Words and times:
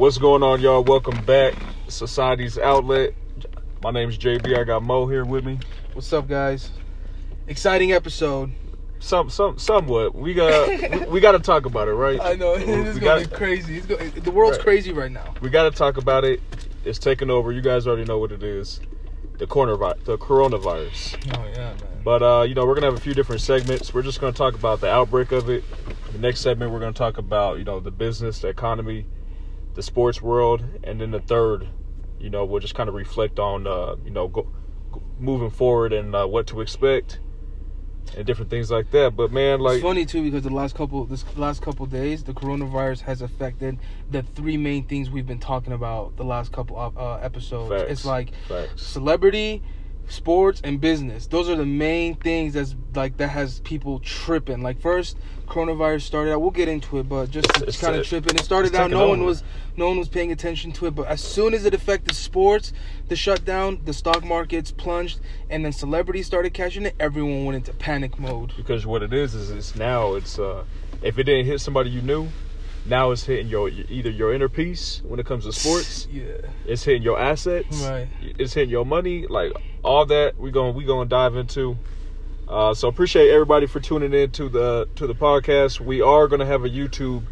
What's 0.00 0.16
going 0.16 0.42
on, 0.42 0.62
y'all? 0.62 0.82
Welcome 0.82 1.22
back, 1.26 1.52
Society's 1.88 2.56
Outlet. 2.56 3.12
My 3.82 3.90
name's 3.90 4.16
JB. 4.16 4.58
I 4.58 4.64
got 4.64 4.82
Mo 4.82 5.06
here 5.06 5.26
with 5.26 5.44
me. 5.44 5.58
What's 5.92 6.10
up, 6.14 6.26
guys? 6.26 6.70
Exciting 7.48 7.92
episode. 7.92 8.50
Some, 8.98 9.28
some, 9.28 9.58
somewhat. 9.58 10.14
We 10.14 10.32
got, 10.32 10.68
we, 10.68 10.98
we 11.06 11.20
got 11.20 11.32
to 11.32 11.38
talk 11.38 11.66
about 11.66 11.86
it, 11.86 11.92
right? 11.92 12.18
I 12.22 12.32
know 12.32 12.54
it's 12.54 12.64
gonna 12.64 12.98
gotta- 12.98 13.28
be 13.28 13.36
crazy. 13.36 13.76
It's 13.76 14.20
the 14.24 14.30
world's 14.30 14.56
Right. 14.56 14.64
crazy 14.64 14.90
right 14.94 15.12
now. 15.12 15.34
We 15.42 15.50
got 15.50 15.64
to 15.64 15.70
talk 15.70 15.98
about 15.98 16.24
it. 16.24 16.40
It's 16.86 16.98
taking 16.98 17.28
over. 17.28 17.52
You 17.52 17.60
guys 17.60 17.86
already 17.86 18.06
know 18.06 18.16
what 18.16 18.32
it 18.32 18.42
is. 18.42 18.80
The 19.36 19.46
corner, 19.46 19.76
the 19.76 20.16
coronavirus. 20.16 21.36
Oh 21.36 21.44
yeah, 21.46 21.74
man. 21.74 21.76
But 22.02 22.22
uh, 22.22 22.42
you 22.48 22.54
know, 22.54 22.64
we're 22.64 22.74
gonna 22.74 22.86
have 22.86 22.96
a 22.96 23.00
few 23.00 23.12
different 23.12 23.42
segments. 23.42 23.92
We're 23.92 24.00
just 24.00 24.18
gonna 24.18 24.32
talk 24.32 24.54
about 24.54 24.80
the 24.80 24.90
outbreak 24.90 25.30
of 25.32 25.50
it. 25.50 25.62
The 26.12 26.18
next 26.18 26.40
segment, 26.40 26.72
we're 26.72 26.80
gonna 26.80 26.94
talk 26.94 27.18
about 27.18 27.58
you 27.58 27.64
know 27.64 27.80
the 27.80 27.90
business, 27.90 28.38
the 28.38 28.48
economy, 28.48 29.04
the 29.80 29.84
sports 29.84 30.20
world, 30.20 30.62
and 30.84 31.00
then 31.00 31.10
the 31.10 31.20
third, 31.20 31.66
you 32.18 32.28
know, 32.28 32.44
we'll 32.44 32.60
just 32.60 32.74
kind 32.74 32.90
of 32.90 32.94
reflect 32.94 33.38
on 33.38 33.66
uh, 33.66 33.96
you 34.04 34.10
know 34.10 34.28
go, 34.28 34.46
go- 34.92 35.02
moving 35.18 35.50
forward 35.50 35.94
and 35.94 36.14
uh, 36.14 36.26
what 36.26 36.46
to 36.48 36.60
expect 36.60 37.18
and 38.14 38.26
different 38.26 38.50
things 38.50 38.70
like 38.70 38.90
that. 38.90 39.16
But 39.16 39.32
man, 39.32 39.60
like 39.60 39.76
it's 39.76 39.82
funny 39.82 40.04
too 40.04 40.22
because 40.22 40.42
the 40.42 40.50
last 40.50 40.74
couple 40.74 41.06
this 41.06 41.24
last 41.34 41.62
couple 41.62 41.86
days, 41.86 42.24
the 42.24 42.34
coronavirus 42.34 43.00
has 43.02 43.22
affected 43.22 43.78
the 44.10 44.22
three 44.22 44.58
main 44.58 44.86
things 44.86 45.08
we've 45.08 45.26
been 45.26 45.38
talking 45.40 45.72
about 45.72 46.18
the 46.18 46.24
last 46.24 46.52
couple 46.52 46.78
of 46.78 46.98
uh, 46.98 47.14
episodes. 47.14 47.70
Facts. 47.70 47.90
It's 47.90 48.04
like 48.04 48.32
facts. 48.48 48.82
celebrity, 48.82 49.62
sports, 50.08 50.60
and 50.62 50.78
business. 50.78 51.26
Those 51.26 51.48
are 51.48 51.56
the 51.56 51.64
main 51.64 52.16
things 52.16 52.52
that's 52.52 52.76
like 52.94 53.16
that 53.16 53.28
has 53.28 53.60
people 53.60 53.98
tripping. 54.00 54.60
Like 54.60 54.78
first, 54.78 55.16
coronavirus 55.50 56.02
started 56.02 56.32
out. 56.32 56.40
We'll 56.40 56.50
get 56.50 56.68
into 56.68 56.98
it, 56.98 57.08
but 57.08 57.30
just 57.30 57.48
kind 57.80 57.96
of 57.96 58.06
tripping. 58.06 58.36
It 58.36 58.44
started 58.44 58.74
out. 58.74 58.90
No 58.90 59.08
one 59.08 59.24
was 59.24 59.42
no 59.76 59.88
one 59.88 59.98
was 59.98 60.08
paying 60.08 60.32
attention 60.32 60.72
to 60.72 60.86
it. 60.86 60.94
But 60.94 61.08
as 61.08 61.20
soon 61.20 61.52
as 61.52 61.64
it 61.66 61.74
affected 61.74 62.14
sports, 62.16 62.72
the 63.08 63.16
shutdown, 63.16 63.80
the 63.84 63.92
stock 63.92 64.24
markets 64.24 64.70
plunged, 64.70 65.20
and 65.50 65.64
then 65.64 65.72
celebrities 65.72 66.26
started 66.26 66.54
catching 66.54 66.86
it. 66.86 66.94
Everyone 67.00 67.44
went 67.44 67.56
into 67.56 67.72
panic 67.74 68.18
mode. 68.18 68.52
because 68.56 68.86
what 68.86 69.02
it 69.02 69.12
is 69.12 69.34
is 69.34 69.50
it's 69.50 69.74
now 69.76 70.14
it's 70.14 70.38
uh 70.38 70.64
if 71.02 71.18
it 71.18 71.24
didn't 71.24 71.46
hit 71.46 71.60
somebody 71.60 71.90
you 71.90 72.02
knew, 72.02 72.28
now 72.86 73.10
it's 73.10 73.24
hitting 73.24 73.48
your 73.48 73.68
either 73.68 74.10
your 74.10 74.32
inner 74.32 74.48
peace 74.48 75.02
when 75.04 75.18
it 75.20 75.26
comes 75.26 75.44
to 75.44 75.52
sports. 75.52 76.06
Yeah. 76.12 76.24
It's 76.66 76.84
hitting 76.84 77.02
your 77.02 77.18
assets. 77.18 77.76
Right. 77.82 78.08
It's 78.38 78.54
hitting 78.54 78.70
your 78.70 78.86
money. 78.86 79.26
Like 79.26 79.52
all 79.82 80.06
that 80.06 80.38
we 80.38 80.50
going 80.50 80.74
we 80.74 80.84
going 80.84 81.08
to 81.08 81.10
dive 81.10 81.36
into. 81.36 81.76
Uh, 82.50 82.74
so 82.74 82.88
appreciate 82.88 83.30
everybody 83.30 83.64
for 83.64 83.78
tuning 83.78 84.12
in 84.12 84.28
to 84.32 84.48
the 84.48 84.88
to 84.96 85.06
the 85.06 85.14
podcast. 85.14 85.78
We 85.78 86.02
are 86.02 86.26
going 86.26 86.40
to 86.40 86.46
have 86.46 86.64
a 86.64 86.68
YouTube 86.68 87.22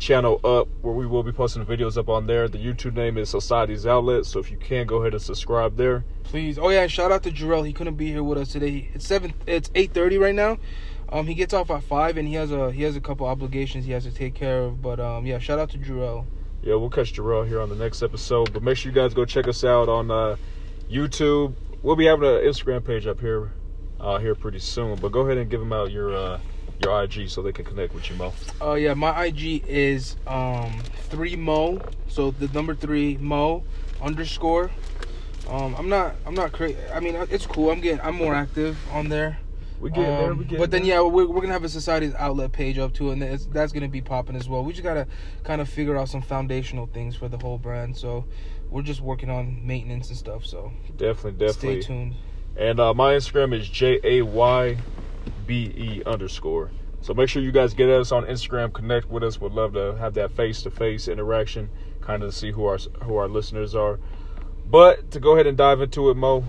channel 0.00 0.40
up 0.42 0.66
where 0.82 0.92
we 0.92 1.06
will 1.06 1.22
be 1.22 1.30
posting 1.30 1.64
videos 1.64 1.96
up 1.96 2.08
on 2.08 2.26
there. 2.26 2.48
The 2.48 2.58
YouTube 2.58 2.94
name 2.94 3.18
is 3.18 3.28
Society's 3.30 3.86
Outlet. 3.86 4.26
So 4.26 4.40
if 4.40 4.50
you 4.50 4.56
can 4.56 4.88
go 4.88 4.96
ahead 4.96 5.12
and 5.12 5.22
subscribe 5.22 5.76
there. 5.76 6.04
Please. 6.24 6.58
Oh 6.58 6.70
yeah, 6.70 6.88
shout 6.88 7.12
out 7.12 7.22
to 7.22 7.30
Jarrell. 7.30 7.64
He 7.64 7.72
couldn't 7.72 7.94
be 7.94 8.08
here 8.08 8.24
with 8.24 8.36
us 8.36 8.50
today. 8.50 8.90
It's 8.94 9.06
seven. 9.06 9.32
It's 9.46 9.70
eight 9.76 9.94
thirty 9.94 10.18
right 10.18 10.34
now. 10.34 10.58
Um, 11.10 11.28
he 11.28 11.34
gets 11.34 11.54
off 11.54 11.70
at 11.70 11.84
five, 11.84 12.16
and 12.16 12.26
he 12.26 12.34
has 12.34 12.50
a 12.50 12.72
he 12.72 12.82
has 12.82 12.96
a 12.96 13.00
couple 13.00 13.28
obligations 13.28 13.84
he 13.84 13.92
has 13.92 14.02
to 14.02 14.10
take 14.10 14.34
care 14.34 14.62
of. 14.62 14.82
But 14.82 14.98
um, 14.98 15.24
yeah, 15.24 15.38
shout 15.38 15.60
out 15.60 15.70
to 15.70 15.78
Jarrell. 15.78 16.24
Yeah, 16.64 16.74
we'll 16.74 16.90
catch 16.90 17.12
Jarrell 17.12 17.46
here 17.46 17.60
on 17.60 17.68
the 17.68 17.76
next 17.76 18.02
episode. 18.02 18.52
But 18.52 18.64
make 18.64 18.76
sure 18.76 18.90
you 18.90 18.96
guys 18.96 19.14
go 19.14 19.24
check 19.24 19.46
us 19.46 19.62
out 19.62 19.88
on 19.88 20.10
uh, 20.10 20.34
YouTube. 20.90 21.54
We'll 21.80 21.94
be 21.94 22.06
having 22.06 22.28
an 22.28 22.42
Instagram 22.42 22.84
page 22.84 23.06
up 23.06 23.20
here 23.20 23.52
uh, 24.00 24.18
here 24.18 24.34
pretty 24.34 24.58
soon. 24.58 24.96
But 24.96 25.12
go 25.12 25.20
ahead 25.20 25.38
and 25.38 25.50
give 25.50 25.60
them 25.60 25.72
out 25.72 25.90
your 25.90 26.14
uh, 26.14 26.40
your 26.82 27.02
IG 27.02 27.28
so 27.28 27.42
they 27.42 27.52
can 27.52 27.64
connect 27.64 27.94
with 27.94 28.08
you, 28.10 28.16
Mo. 28.16 28.32
Uh, 28.60 28.74
yeah, 28.74 28.94
my 28.94 29.24
IG 29.26 29.64
is 29.66 30.16
um 30.26 30.80
three 31.10 31.36
mo. 31.36 31.80
So 32.08 32.30
the 32.30 32.48
number 32.48 32.74
three 32.74 33.16
mo 33.18 33.64
underscore. 34.00 34.70
Um, 35.48 35.74
I'm 35.76 35.88
not 35.88 36.14
I'm 36.26 36.34
not 36.34 36.52
crazy. 36.52 36.76
I 36.92 37.00
mean, 37.00 37.14
it's 37.30 37.46
cool. 37.46 37.70
I'm 37.70 37.80
getting 37.80 38.00
I'm 38.00 38.14
more 38.14 38.34
active 38.34 38.76
on 38.92 39.08
there. 39.08 39.38
We 39.80 39.90
get 39.90 40.02
there. 40.02 40.32
Um, 40.32 40.38
We 40.38 40.44
get 40.44 40.58
but 40.58 40.70
then 40.70 40.84
yeah, 40.84 41.00
we're, 41.00 41.26
we're 41.26 41.40
gonna 41.40 41.52
have 41.52 41.64
a 41.64 41.68
society's 41.68 42.14
outlet 42.14 42.52
page 42.52 42.78
up 42.78 42.92
too, 42.92 43.10
and 43.10 43.22
it's, 43.22 43.46
that's 43.46 43.72
gonna 43.72 43.88
be 43.88 44.00
popping 44.00 44.36
as 44.36 44.48
well. 44.48 44.64
We 44.64 44.72
just 44.72 44.82
gotta 44.82 45.06
kind 45.44 45.60
of 45.60 45.68
figure 45.68 45.96
out 45.96 46.08
some 46.08 46.20
foundational 46.20 46.86
things 46.86 47.14
for 47.16 47.28
the 47.28 47.38
whole 47.38 47.58
brand. 47.58 47.96
So 47.96 48.24
we're 48.70 48.82
just 48.82 49.00
working 49.00 49.30
on 49.30 49.66
maintenance 49.66 50.08
and 50.08 50.18
stuff. 50.18 50.44
So 50.44 50.72
definitely, 50.96 51.46
definitely. 51.46 51.82
stay 51.82 51.86
tuned. 51.86 52.14
And 52.58 52.80
uh, 52.80 52.92
my 52.92 53.14
Instagram 53.14 53.54
is 53.54 53.68
J 53.68 54.00
A 54.02 54.22
Y 54.22 54.76
B 55.46 55.72
E 55.76 56.02
underscore. 56.04 56.70
So 57.00 57.14
make 57.14 57.28
sure 57.28 57.40
you 57.40 57.52
guys 57.52 57.72
get 57.74 57.88
us 57.88 58.10
on 58.10 58.26
Instagram, 58.26 58.72
connect 58.72 59.08
with 59.08 59.22
us. 59.22 59.40
Would 59.40 59.52
love 59.52 59.72
to 59.74 59.94
have 59.96 60.14
that 60.14 60.32
face 60.32 60.62
to 60.62 60.70
face 60.70 61.06
interaction, 61.06 61.70
kind 62.00 62.22
of 62.22 62.30
to 62.30 62.36
see 62.36 62.50
who 62.50 62.64
our 62.64 62.78
who 63.04 63.16
our 63.16 63.28
listeners 63.28 63.74
are. 63.74 64.00
But 64.68 65.10
to 65.12 65.20
go 65.20 65.34
ahead 65.34 65.46
and 65.46 65.56
dive 65.56 65.80
into 65.80 66.10
it, 66.10 66.16
Mo. 66.16 66.44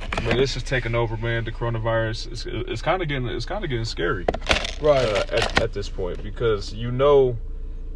I 0.00 0.20
mean, 0.26 0.36
this 0.36 0.56
is 0.56 0.62
taking 0.62 0.94
over, 0.94 1.16
man. 1.16 1.44
The 1.44 1.52
coronavirus 1.52 2.32
is 2.32 2.46
it's 2.48 2.82
kind 2.82 3.02
of 3.02 3.08
getting 3.08 3.28
it's 3.28 3.44
kind 3.44 3.62
of 3.64 3.70
getting 3.70 3.84
scary 3.84 4.24
Right. 4.80 5.04
uh, 5.04 5.24
at, 5.30 5.62
at 5.62 5.72
this 5.72 5.88
point 5.88 6.22
because 6.22 6.72
you 6.72 6.90
know, 6.90 7.36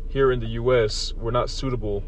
here 0.09 0.31
in 0.31 0.41
the 0.41 0.47
U.S. 0.47 1.13
we're 1.15 1.31
not 1.31 1.49
suitable 1.51 2.05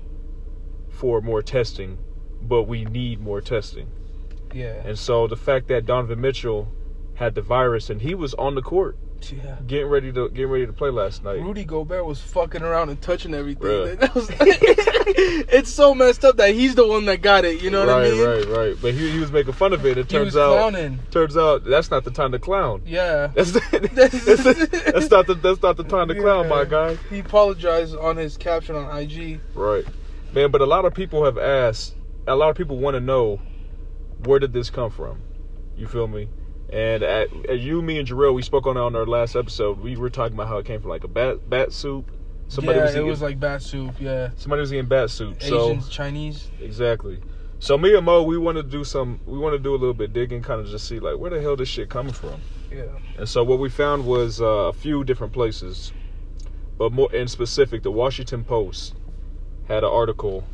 for 0.90 1.20
more 1.22 1.42
testing, 1.42 1.98
but 2.42 2.64
we 2.64 2.84
need 2.84 3.20
more 3.20 3.40
testing. 3.40 3.90
Yeah. 4.54 4.82
And 4.84 4.98
so 4.98 5.26
the 5.26 5.36
fact 5.36 5.68
that 5.68 5.86
Donovan 5.86 6.20
Mitchell 6.20 6.68
had 7.14 7.34
the 7.34 7.42
virus 7.42 7.90
and 7.90 8.00
he 8.00 8.14
was 8.14 8.32
on 8.34 8.54
the 8.54 8.62
court 8.62 8.96
Yeah. 9.30 9.56
getting 9.66 9.88
ready 9.88 10.10
to 10.12 10.28
getting 10.30 10.50
ready 10.50 10.66
to 10.66 10.72
play 10.72 10.88
last 10.90 11.22
night. 11.22 11.42
Rudy 11.42 11.64
Gobert 11.64 12.06
was 12.06 12.20
fucking 12.20 12.62
around 12.62 12.88
and 12.88 13.00
touching 13.02 13.34
everything. 13.34 13.98
Was- 14.14 14.30
it's 15.52 15.70
so 15.70 15.94
messed 15.94 16.24
up 16.24 16.36
that 16.38 16.54
he's 16.54 16.74
the 16.74 16.86
one 16.86 17.04
that 17.06 17.20
got 17.20 17.44
it. 17.44 17.62
You 17.62 17.70
know 17.70 17.80
what 17.84 17.88
right, 17.92 18.06
I 18.06 18.10
mean? 18.10 18.26
right, 18.26 18.44
right. 18.46 18.56
Right. 18.56 18.76
But 18.80 18.94
he, 18.94 19.10
he 19.10 19.18
was 19.18 19.30
making 19.32 19.52
fun 19.54 19.72
of 19.72 19.84
it. 19.84 19.98
It 19.98 20.08
turns 20.08 20.36
out 20.36 20.56
clowning. 20.56 20.98
turns 21.10 21.36
out 21.36 21.64
that's 21.64 21.90
not 21.90 22.04
the 22.04 22.10
time 22.10 22.32
to 22.32 22.38
clown. 22.38 22.82
Yeah. 22.86 23.28
That's 23.34 23.52
that's, 23.70 24.24
that's 24.24 25.10
not 25.10 25.26
the 25.26 25.34
that's 25.42 25.62
not 25.62 25.76
the 25.76 25.84
time 25.84 26.08
to 26.08 26.14
clown, 26.14 26.48
my 26.48 26.64
guy. 26.64 26.96
He 27.10 27.18
apologized 27.20 27.96
on 27.96 28.16
his 28.16 28.36
caption 28.36 28.76
on 28.76 28.96
IG. 28.96 29.40
Right, 29.54 29.84
man. 30.32 30.50
But 30.50 30.60
a 30.62 30.66
lot 30.66 30.84
of 30.84 30.94
people 30.94 31.24
have 31.24 31.38
asked. 31.38 31.96
A 32.26 32.34
lot 32.36 32.50
of 32.50 32.56
people 32.56 32.78
want 32.78 32.94
to 32.94 33.00
know 33.00 33.40
where 34.24 34.38
did 34.38 34.52
this 34.52 34.70
come 34.70 34.90
from. 34.90 35.22
You 35.76 35.86
feel 35.86 36.06
me? 36.06 36.28
And 36.72 37.02
at, 37.02 37.28
as 37.48 37.60
you, 37.60 37.82
me, 37.82 37.98
and 37.98 38.06
Jarrell, 38.06 38.34
we 38.34 38.42
spoke 38.42 38.66
on 38.66 38.76
it 38.76 38.80
on 38.80 38.94
our 38.94 39.06
last 39.06 39.34
episode. 39.34 39.80
We 39.80 39.96
were 39.96 40.10
talking 40.10 40.34
about 40.34 40.48
how 40.48 40.58
it 40.58 40.66
came 40.66 40.80
from 40.80 40.90
like 40.90 41.04
a 41.04 41.08
bat 41.08 41.48
bat 41.48 41.72
soup. 41.72 42.10
Somebody 42.48 42.78
yeah, 42.78 42.84
was 42.84 42.94
it 42.94 42.98
eating, 42.98 43.08
was 43.08 43.22
like 43.22 43.40
bat 43.40 43.62
soup. 43.62 43.94
Yeah. 44.00 44.30
somebody 44.36 44.60
was 44.60 44.72
eating 44.72 44.86
bat 44.86 45.10
soup. 45.10 45.42
So 45.42 45.70
Asians, 45.70 45.88
Chinese. 45.88 46.50
exactly. 46.60 47.20
So 47.58 47.76
me 47.76 47.94
and 47.94 48.04
Mo, 48.06 48.22
we 48.22 48.38
want 48.38 48.56
to 48.56 48.62
do 48.62 48.84
some. 48.84 49.20
We 49.26 49.38
want 49.38 49.54
to 49.54 49.58
do 49.58 49.72
a 49.72 49.76
little 49.76 49.94
bit 49.94 50.12
digging, 50.12 50.42
kind 50.42 50.60
of 50.60 50.66
just 50.66 50.86
see 50.88 51.00
like 51.00 51.18
where 51.18 51.30
the 51.30 51.40
hell 51.40 51.56
this 51.56 51.68
shit 51.68 51.90
coming 51.90 52.12
from. 52.12 52.40
Yeah. 52.70 52.84
And 53.18 53.28
so 53.28 53.42
what 53.42 53.58
we 53.58 53.68
found 53.68 54.06
was 54.06 54.40
uh, 54.40 54.44
a 54.44 54.72
few 54.72 55.04
different 55.04 55.32
places, 55.32 55.92
but 56.78 56.92
more 56.92 57.12
in 57.12 57.28
specific, 57.28 57.82
the 57.82 57.90
Washington 57.90 58.44
Post 58.44 58.94
had 59.66 59.84
an 59.84 59.90
article 59.90 60.44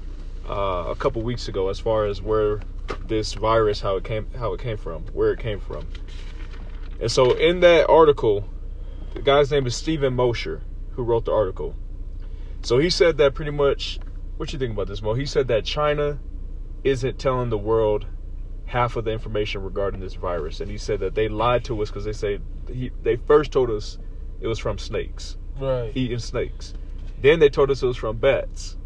uh, 0.49 0.87
a 0.89 0.97
couple 0.97 1.23
weeks 1.23 1.49
ago 1.49 1.69
as 1.69 1.79
far 1.79 2.07
as 2.07 2.23
where 2.23 2.61
this 3.07 3.35
virus 3.35 3.81
how 3.81 3.97
it 3.97 4.05
came 4.05 4.27
how 4.39 4.53
it 4.53 4.61
came 4.61 4.77
from, 4.77 5.03
where 5.13 5.33
it 5.33 5.39
came 5.39 5.61
from. 5.61 5.87
And 7.01 7.11
so 7.11 7.35
in 7.35 7.61
that 7.61 7.89
article, 7.89 8.49
the 9.15 9.23
guy's 9.23 9.51
name 9.51 9.67
is 9.67 9.77
Stephen 9.77 10.15
Mosher, 10.15 10.63
who 10.93 11.03
wrote 11.03 11.25
the 11.27 11.33
article. 11.33 11.77
So 12.63 12.79
he 12.79 12.91
said 12.91 13.19
that 13.19 13.35
pretty 13.35 13.51
much. 13.51 13.99
What 14.37 14.53
you 14.53 14.59
think 14.59 14.73
about 14.73 14.89
this, 14.89 15.01
Mo? 15.01 15.15
He 15.15 15.25
said 15.25 15.49
that 15.49 15.65
China 15.65 16.19
isn't 16.85 17.19
telling 17.19 17.49
the 17.49 17.57
world 17.57 18.07
half 18.67 18.97
of 18.97 19.05
the 19.05 19.11
information 19.13 19.63
regarding 19.63 20.01
this 20.01 20.15
virus, 20.15 20.61
and 20.61 20.71
he 20.71 20.77
said 20.77 21.01
that 21.01 21.15
they 21.15 21.29
lied 21.29 21.65
to 21.65 21.81
us 21.81 21.89
because 21.89 22.05
they 22.05 22.13
say 22.13 22.39
he, 22.69 22.91
they 23.03 23.17
first 23.17 23.51
told 23.53 23.71
us 23.71 23.99
it 24.41 24.47
was 24.47 24.59
from 24.59 24.77
snakes, 24.77 25.37
Right. 25.59 25.93
eating 25.95 26.19
snakes. 26.19 26.75
Then 27.19 27.39
they 27.39 27.49
told 27.49 27.71
us 27.71 27.83
it 27.83 27.87
was 27.87 27.97
from 27.97 28.19
bats, 28.19 28.77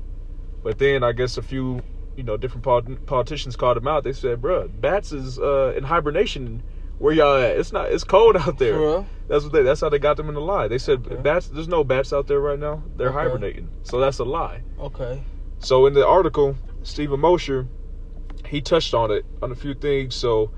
but 0.62 0.78
then 0.78 1.02
I 1.02 1.12
guess 1.12 1.36
a 1.36 1.42
few 1.42 1.82
you 2.20 2.24
know 2.26 2.36
different 2.36 2.62
polit- 2.64 3.06
politicians 3.06 3.56
called 3.56 3.78
him 3.78 3.88
out. 3.88 4.04
They 4.04 4.12
said, 4.12 4.42
"Bruh, 4.42 4.68
bats 4.78 5.10
is 5.10 5.38
uh, 5.38 5.72
in 5.74 5.84
hibernation. 5.84 6.62
Where 6.98 7.14
y'all 7.14 7.36
at? 7.38 7.56
It's 7.56 7.72
not. 7.72 7.90
It's 7.90 8.04
cold 8.04 8.36
out 8.36 8.58
there." 8.58 9.06
That's 9.26 9.44
what 9.44 9.54
they. 9.54 9.62
That's 9.62 9.80
how 9.80 9.88
they 9.88 9.98
got 9.98 10.18
them 10.18 10.28
in 10.28 10.34
the 10.34 10.40
lie. 10.42 10.68
They 10.68 10.76
said 10.76 11.06
Okay. 11.06 11.16
bats. 11.16 11.48
There's 11.48 11.66
no 11.68 11.82
bats 11.82 12.12
out 12.12 12.26
there 12.26 12.40
right 12.40 12.58
now. 12.58 12.82
They're 12.96 13.08
Okay. 13.08 13.16
hibernating. 13.20 13.70
So 13.84 13.98
that's 14.00 14.18
a 14.18 14.24
lie. 14.24 14.60
Okay. 14.78 15.22
So 15.60 15.86
in 15.86 15.94
the 15.94 16.06
article, 16.06 16.56
Stephen 16.82 17.20
Mosher, 17.20 17.66
he 18.46 18.60
touched 18.60 18.92
on 18.92 19.10
it 19.10 19.24
on 19.40 19.50
a 19.50 19.54
few 19.54 19.72
things. 19.72 20.14
So 20.14 20.50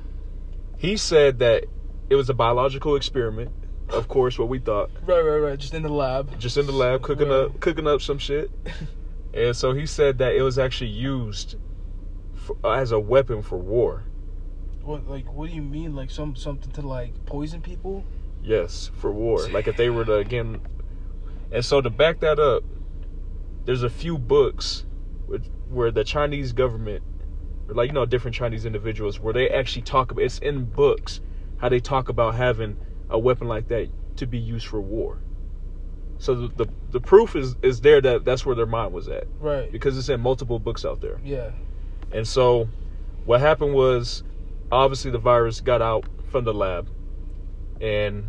he 0.78 0.96
said 0.96 1.38
that 1.38 1.64
it 2.10 2.16
was 2.16 2.28
a 2.28 2.34
biological 2.34 2.96
experiment. 2.96 3.52
Of 3.90 4.08
course, 4.08 4.36
what 4.38 4.48
we 4.48 4.58
thought, 4.58 4.90
Right, 5.06 5.20
right, 5.20 5.36
right. 5.38 5.58
Just 5.58 5.74
in 5.74 5.82
the 5.82 5.88
lab. 5.92 6.38
just 6.40 6.56
in 6.56 6.66
the 6.66 6.72
lab 6.72 7.02
cooking 7.02 7.28
Right. 7.28 7.44
up 7.44 7.60
cooking 7.60 7.86
up 7.86 8.00
some 8.02 8.18
shit. 8.18 8.50
And 9.34 9.56
so 9.56 9.72
he 9.72 9.86
said 9.86 10.18
that 10.18 10.34
it 10.34 10.42
was 10.42 10.58
actually 10.58 10.90
used 10.90 11.56
for, 12.34 12.56
uh, 12.64 12.72
as 12.72 12.92
a 12.92 13.00
weapon 13.00 13.42
for 13.42 13.56
war. 13.58 14.04
What, 14.82 15.08
like, 15.08 15.32
what 15.32 15.48
do 15.48 15.54
you 15.54 15.62
mean? 15.62 15.94
Like, 15.94 16.10
some 16.10 16.36
something 16.36 16.70
to 16.72 16.82
like 16.82 17.24
poison 17.24 17.62
people? 17.62 18.04
Yes, 18.42 18.90
for 18.96 19.12
war. 19.12 19.48
Like 19.48 19.68
if 19.68 19.76
they 19.76 19.88
were 19.88 20.04
to 20.04 20.16
again, 20.16 20.60
and 21.52 21.64
so 21.64 21.80
to 21.80 21.90
back 21.90 22.20
that 22.20 22.38
up, 22.38 22.64
there's 23.64 23.84
a 23.84 23.90
few 23.90 24.18
books 24.18 24.84
where 25.68 25.90
the 25.90 26.04
Chinese 26.04 26.52
government, 26.52 27.02
like 27.68 27.88
you 27.88 27.94
know, 27.94 28.04
different 28.04 28.34
Chinese 28.34 28.66
individuals, 28.66 29.20
where 29.20 29.32
they 29.32 29.48
actually 29.48 29.82
talk 29.82 30.10
about 30.10 30.24
it's 30.24 30.38
in 30.38 30.64
books 30.64 31.20
how 31.58 31.68
they 31.68 31.78
talk 31.78 32.08
about 32.08 32.34
having 32.34 32.76
a 33.08 33.18
weapon 33.18 33.46
like 33.46 33.68
that 33.68 33.88
to 34.16 34.26
be 34.26 34.38
used 34.38 34.66
for 34.66 34.80
war. 34.80 35.22
So 36.22 36.36
the 36.36 36.64
the, 36.64 36.72
the 36.92 37.00
proof 37.00 37.34
is 37.34 37.56
is 37.62 37.80
there 37.80 38.00
that 38.00 38.24
that's 38.24 38.46
where 38.46 38.54
their 38.54 38.64
mind 38.66 38.92
was 38.92 39.08
at 39.08 39.24
Right. 39.40 39.72
because 39.72 39.98
it's 39.98 40.08
in 40.08 40.20
multiple 40.20 40.60
books 40.60 40.84
out 40.84 41.00
there. 41.00 41.18
Yeah. 41.24 41.50
And 42.12 42.28
so 42.28 42.68
what 43.24 43.40
happened 43.40 43.74
was 43.74 44.22
obviously 44.70 45.10
the 45.10 45.18
virus 45.18 45.60
got 45.60 45.82
out 45.82 46.04
from 46.30 46.44
the 46.44 46.54
lab 46.54 46.88
and 47.80 48.26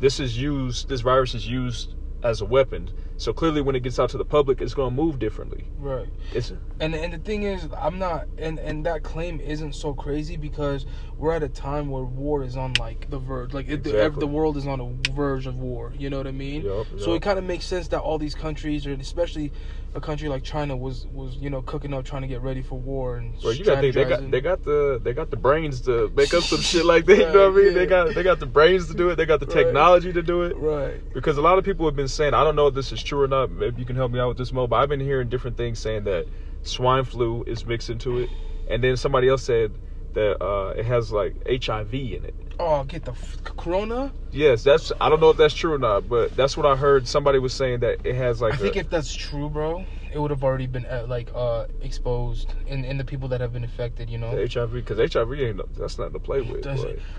this 0.00 0.18
is 0.18 0.36
used 0.36 0.88
this 0.88 1.00
virus 1.00 1.32
is 1.32 1.46
used 1.46 1.94
as 2.24 2.40
a 2.40 2.44
weapon. 2.44 2.90
So 3.22 3.32
clearly 3.32 3.60
when 3.60 3.76
it 3.76 3.84
gets 3.84 3.98
out 4.00 4.10
to 4.10 4.18
the 4.18 4.24
public 4.24 4.60
it's 4.60 4.74
going 4.74 4.90
to 4.90 5.02
move 5.02 5.18
differently. 5.20 5.68
Right. 5.78 6.08
It's 6.32 6.52
And 6.80 6.94
and 6.94 7.12
the 7.12 7.18
thing 7.18 7.44
is, 7.44 7.68
I'm 7.80 7.98
not, 7.98 8.26
and 8.36 8.58
and 8.58 8.84
that 8.84 9.04
claim 9.04 9.40
isn't 9.40 9.74
so 9.74 9.94
crazy 9.94 10.36
because 10.36 10.84
we're 11.16 11.32
at 11.32 11.42
a 11.44 11.48
time 11.48 11.88
where 11.90 12.02
war 12.04 12.42
is 12.42 12.56
on 12.56 12.76
like 12.78 13.06
the 13.08 13.18
verge, 13.18 13.52
like 13.52 13.68
it, 13.68 13.84
the, 13.84 14.10
the 14.18 14.26
world 14.26 14.56
is 14.56 14.66
on 14.66 14.80
a 14.80 15.14
verge 15.14 15.46
of 15.46 15.54
war. 15.54 15.92
You 15.96 16.10
know 16.10 16.18
what 16.18 16.26
I 16.26 16.32
mean? 16.32 16.62
Yup, 16.62 16.86
So 16.98 17.14
it 17.14 17.22
kind 17.22 17.38
of 17.38 17.44
makes 17.44 17.64
sense 17.66 17.88
that 17.88 18.00
all 18.00 18.18
these 18.18 18.34
countries, 18.34 18.86
or 18.86 18.92
especially 18.94 19.52
a 19.94 20.00
country 20.00 20.28
like 20.28 20.42
China, 20.42 20.76
was 20.76 21.06
was 21.12 21.36
you 21.36 21.50
know 21.50 21.62
cooking 21.62 21.94
up, 21.94 22.04
trying 22.04 22.22
to 22.22 22.28
get 22.28 22.40
ready 22.42 22.62
for 22.62 22.78
war 22.80 23.16
and 23.18 23.40
Bro, 23.40 23.52
you 23.52 23.64
got 23.64 23.80
think 23.80 23.94
they 23.94 24.04
got 24.04 24.30
they 24.30 24.40
got 24.40 24.62
the 24.64 25.00
they 25.02 25.12
got 25.12 25.30
the 25.30 25.36
brains 25.36 25.80
to 25.82 26.10
make 26.16 26.32
up 26.34 26.42
some 26.44 26.60
shit 26.62 26.84
like 26.84 27.04
that. 27.06 27.18
You 27.18 27.24
know 27.32 27.50
what 27.50 27.60
I 27.60 27.64
mean? 27.64 27.74
They 27.74 27.86
got 27.86 28.14
they 28.14 28.22
got 28.22 28.40
the 28.40 28.46
brains 28.46 28.88
to 28.88 28.94
do 28.94 29.10
it. 29.10 29.16
They 29.16 29.26
got 29.26 29.40
the 29.40 29.46
Right. 29.46 29.64
technology 29.66 30.12
to 30.12 30.22
do 30.22 30.42
it. 30.42 30.56
right. 30.56 31.00
Because 31.12 31.36
a 31.36 31.42
lot 31.42 31.58
of 31.58 31.64
people 31.64 31.84
have 31.86 31.94
been 31.96 32.08
saying, 32.08 32.32
I 32.32 32.42
don't 32.42 32.56
know 32.56 32.68
if 32.68 32.74
this 32.74 32.90
is 32.90 33.02
true 33.02 33.11
or 33.20 33.28
not. 33.28 33.50
Maybe 33.50 33.80
you 33.80 33.86
can 33.86 33.96
help 33.96 34.12
me 34.12 34.20
out 34.20 34.28
with 34.28 34.38
this, 34.38 34.52
Mo. 34.52 34.66
But 34.66 34.76
I've 34.76 34.88
been 34.88 35.00
hearing 35.00 35.28
different 35.28 35.56
things 35.56 35.78
saying 35.78 36.04
that 36.04 36.26
swine 36.62 37.04
flu 37.04 37.44
is 37.46 37.66
mixed 37.66 37.90
into 37.90 38.18
it, 38.18 38.30
and 38.68 38.82
then 38.82 38.96
somebody 38.96 39.28
else 39.28 39.42
said 39.42 39.74
that 40.14 40.42
uh, 40.42 40.74
it 40.76 40.84
has 40.84 41.12
like 41.12 41.34
HIV 41.48 41.94
in 41.94 42.24
it. 42.24 42.34
Oh, 42.58 42.84
get 42.84 43.04
the 43.04 43.12
f- 43.12 43.38
Corona. 43.44 44.12
Yes, 44.30 44.62
that's 44.62 44.92
I 45.00 45.08
don't 45.08 45.20
know 45.20 45.30
if 45.30 45.36
that's 45.36 45.54
true 45.54 45.74
or 45.74 45.78
not, 45.78 46.08
but 46.08 46.34
that's 46.36 46.56
what 46.56 46.64
I 46.66 46.76
heard. 46.76 47.08
Somebody 47.08 47.38
was 47.38 47.52
saying 47.52 47.80
that 47.80 47.98
it 48.04 48.14
has 48.14 48.40
like 48.40 48.54
I 48.54 48.56
think 48.56 48.76
if 48.76 48.88
that's 48.88 49.12
true, 49.12 49.50
bro, 49.50 49.84
it 50.12 50.18
would 50.18 50.30
have 50.30 50.44
already 50.44 50.66
been 50.66 50.86
uh, 50.86 51.04
like 51.08 51.30
uh 51.34 51.66
exposed 51.80 52.54
in 52.66 52.84
in 52.84 52.98
the 52.98 53.04
people 53.04 53.28
that 53.28 53.40
have 53.40 53.52
been 53.52 53.64
affected. 53.64 54.08
You 54.08 54.18
know. 54.18 54.30
HIV 54.30 54.72
because 54.72 55.12
HIV 55.12 55.32
ain't 55.34 55.56
no- 55.56 55.68
that's 55.76 55.98
nothing 55.98 56.14
to 56.14 56.18
play 56.18 56.40
with. 56.40 56.66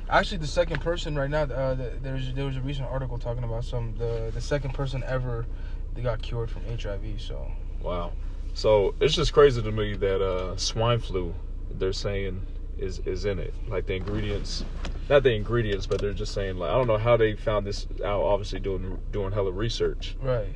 Actually, 0.09 0.37
the 0.39 0.47
second 0.47 0.81
person 0.81 1.15
right 1.15 1.29
now, 1.29 1.43
uh, 1.43 1.75
the, 1.75 1.93
there's 2.01 2.33
there 2.33 2.45
was 2.45 2.57
a 2.57 2.61
recent 2.61 2.87
article 2.87 3.17
talking 3.17 3.43
about 3.43 3.65
some 3.65 3.95
the 3.97 4.31
the 4.33 4.41
second 4.41 4.73
person 4.73 5.03
ever 5.05 5.45
that 5.93 6.01
got 6.01 6.21
cured 6.21 6.49
from 6.49 6.63
HIV. 6.65 7.19
So 7.21 7.47
Wow. 7.81 8.13
So 8.53 8.95
it's 8.99 9.15
just 9.15 9.33
crazy 9.33 9.61
to 9.61 9.71
me 9.71 9.95
that 9.95 10.21
uh, 10.21 10.55
swine 10.57 10.99
flu, 10.99 11.33
they're 11.71 11.93
saying 11.93 12.41
is 12.77 12.99
is 12.99 13.25
in 13.25 13.39
it. 13.39 13.53
Like 13.67 13.85
the 13.87 13.95
ingredients, 13.95 14.63
not 15.09 15.23
the 15.23 15.33
ingredients, 15.33 15.85
but 15.85 15.99
they're 16.01 16.13
just 16.13 16.33
saying 16.33 16.57
like 16.57 16.69
I 16.69 16.73
don't 16.73 16.87
know 16.87 16.97
how 16.97 17.17
they 17.17 17.35
found 17.35 17.65
this 17.65 17.87
out. 18.03 18.21
Obviously 18.21 18.59
doing 18.59 18.99
doing 19.11 19.31
hella 19.31 19.51
research. 19.51 20.15
right, 20.21 20.53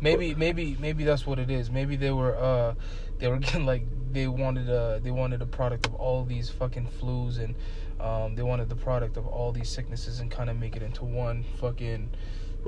maybe 0.00 0.34
maybe 0.34 0.76
maybe 0.78 1.04
that's 1.04 1.26
what 1.26 1.38
it 1.38 1.50
is. 1.50 1.70
Maybe 1.70 1.96
they 1.96 2.10
were 2.10 2.36
uh 2.36 2.74
they 3.18 3.28
were 3.28 3.38
getting 3.38 3.66
like 3.66 3.84
they 4.12 4.28
wanted 4.28 4.68
uh 4.68 4.98
they 4.98 5.10
wanted 5.10 5.42
a 5.42 5.46
product 5.46 5.86
of 5.86 5.94
all 5.94 6.24
these 6.24 6.48
fucking 6.50 6.88
flus 7.00 7.38
and 7.38 7.54
um 8.00 8.34
they 8.34 8.42
wanted 8.42 8.68
the 8.68 8.76
product 8.76 9.16
of 9.16 9.26
all 9.26 9.52
these 9.52 9.68
sicknesses 9.68 10.20
and 10.20 10.30
kind 10.30 10.48
of 10.48 10.56
make 10.56 10.76
it 10.76 10.82
into 10.82 11.04
one 11.04 11.44
fucking 11.58 12.10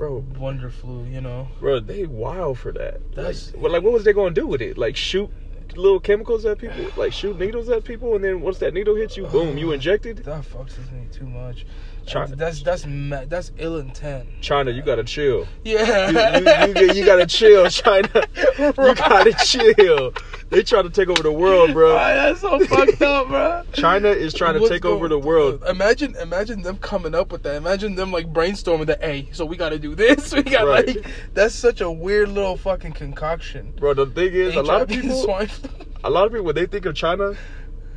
Bro, 0.01 0.25
Wonderful. 0.39 1.05
You 1.05 1.21
know. 1.21 1.47
bro, 1.59 1.79
they 1.79 2.07
wild 2.07 2.57
for 2.57 2.71
that. 2.71 3.01
Like, 3.09 3.15
That's- 3.15 3.53
well, 3.55 3.71
like 3.71 3.83
what 3.83 3.93
was 3.93 4.03
they 4.03 4.13
gonna 4.13 4.33
do 4.33 4.47
with 4.47 4.59
it? 4.59 4.75
Like 4.75 4.95
shoot 4.95 5.29
little 5.77 5.99
chemicals 5.99 6.45
at 6.45 6.57
people? 6.59 6.85
Like 6.97 7.13
shoot 7.13 7.37
needles 7.39 7.69
at 7.69 7.83
people, 7.83 8.15
and 8.15 8.23
then 8.23 8.41
once 8.41 8.57
that 8.59 8.73
needle 8.73 8.95
hits 8.95 9.17
you, 9.17 9.25
boom, 9.27 9.57
you 9.57 9.71
injected. 9.71 10.17
That 10.17 10.43
fucks 10.43 10.77
with 10.77 10.91
me 10.91 11.07
too 11.11 11.25
much. 11.25 11.65
Chi- 12.11 12.25
That's 12.25 12.63
that's 12.63 12.83
that's 13.27 13.51
ill 13.59 13.77
intent. 13.77 14.27
China, 14.41 14.71
you 14.71 14.81
gotta 14.81 15.03
chill. 15.03 15.47
Yeah. 15.63 16.39
You, 16.39 16.73
you, 16.81 16.87
you, 16.87 16.93
you 16.93 17.05
gotta 17.05 17.27
chill, 17.27 17.69
China. 17.69 18.09
You 18.57 18.73
gotta 18.95 19.33
chill. 19.45 20.13
They 20.49 20.61
trying 20.63 20.83
to 20.83 20.89
take 20.89 21.09
over 21.09 21.23
the 21.23 21.31
world, 21.31 21.73
bro. 21.73 21.93
Why, 21.95 22.13
that's 22.13 22.41
so 22.41 22.59
fucked 22.65 23.01
up, 23.01 23.27
bro. 23.29 23.63
China 23.73 24.09
is 24.09 24.33
trying 24.33 24.55
to 24.55 24.59
What's 24.59 24.71
take 24.71 24.83
over 24.85 25.07
the 25.07 25.17
world. 25.17 25.63
Imagine, 25.67 26.15
imagine 26.17 26.61
them 26.61 26.77
coming 26.77 27.15
up 27.15 27.31
with 27.31 27.41
that. 27.43 27.55
Imagine 27.55 27.95
them 27.95 28.11
like 28.11 28.31
brainstorming 28.33 28.87
that. 28.87 29.01
Hey, 29.01 29.29
so 29.31 29.45
we 29.45 29.55
got 29.57 29.69
to 29.69 29.79
do 29.79 29.95
this. 29.95 30.33
We 30.41 30.43
got 30.43 30.67
Right. 30.67 30.87
like 30.87 31.05
that's 31.33 31.55
such 31.55 31.81
a 31.81 31.89
weird 31.89 32.29
little 32.29 32.57
fucking 32.57 32.93
concoction. 32.93 33.73
Bro, 33.77 33.93
the 33.95 34.05
thing 34.07 34.33
is, 34.33 34.55
a 34.55 34.61
lot 34.63 34.81
of 34.81 34.89
people. 34.89 35.21
a 36.03 36.09
lot 36.09 36.25
of 36.25 36.31
people, 36.31 36.45
when 36.45 36.55
they 36.55 36.65
think 36.65 36.85
of 36.85 36.95
China, 36.95 37.33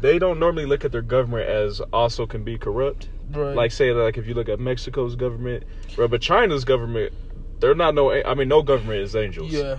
they 0.00 0.18
don't 0.18 0.38
normally 0.38 0.66
look 0.66 0.84
at 0.84 0.92
their 0.92 1.02
government 1.02 1.48
as 1.48 1.80
also 1.92 2.26
can 2.26 2.44
be 2.44 2.58
corrupt. 2.58 3.08
Right. 3.30 3.56
Like 3.56 3.72
say, 3.72 3.92
like 3.92 4.18
if 4.18 4.26
you 4.26 4.34
look 4.34 4.48
at 4.48 4.60
Mexico's 4.60 5.16
government, 5.16 5.64
bro, 5.96 6.08
but 6.08 6.20
China's 6.20 6.64
government, 6.64 7.12
they're 7.60 7.74
not 7.74 7.94
no. 7.94 8.12
I 8.12 8.34
mean, 8.34 8.48
no 8.48 8.62
government 8.62 9.00
is 9.00 9.16
angels. 9.16 9.50
yeah, 9.52 9.78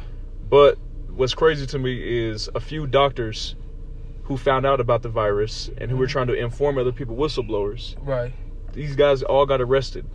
But 0.49 0.77
what's 1.09 1.33
crazy 1.35 1.65
to 1.67 1.79
me 1.79 2.27
is 2.27 2.49
a 2.55 2.59
few 2.59 2.87
doctors 2.87 3.55
who 4.23 4.37
found 4.37 4.65
out 4.65 4.79
about 4.79 5.03
the 5.03 5.09
virus 5.09 5.69
and 5.77 5.91
who 5.91 5.97
were 5.97 6.05
mm-hmm. 6.05 6.11
trying 6.11 6.27
to 6.27 6.33
inform 6.33 6.77
other 6.79 6.91
people, 6.91 7.15
whistleblowers. 7.15 7.95
right. 8.01 8.33
These 8.73 8.95
guys 8.97 9.23
all 9.23 9.45
got 9.45 9.61
arrested 9.61 10.05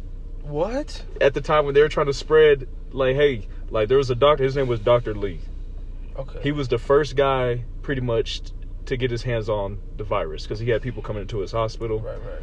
What? 0.42 1.02
at 1.20 1.32
the 1.32 1.40
time 1.40 1.64
when 1.64 1.72
they 1.74 1.80
were 1.80 1.88
trying 1.88 2.06
to 2.06 2.12
spread, 2.12 2.68
like, 2.90 3.16
hey, 3.16 3.46
like 3.70 3.88
there 3.88 3.96
was 3.96 4.10
a 4.10 4.14
doctor. 4.14 4.44
His 4.44 4.56
name 4.56 4.66
was 4.66 4.80
Doctor 4.80 5.14
Lee. 5.14 5.40
Okay. 6.16 6.40
He 6.42 6.52
was 6.52 6.68
the 6.68 6.78
first 6.78 7.16
guy, 7.16 7.64
pretty 7.82 8.00
much, 8.00 8.42
to 8.86 8.96
get 8.96 9.10
his 9.10 9.22
hands 9.22 9.48
on 9.48 9.78
the 9.96 10.04
virus 10.04 10.44
because 10.44 10.58
he 10.58 10.68
had 10.70 10.82
people 10.82 11.02
coming 11.02 11.22
into 11.22 11.38
his 11.38 11.52
hospital, 11.52 12.00
right, 12.00 12.18
right. 12.24 12.42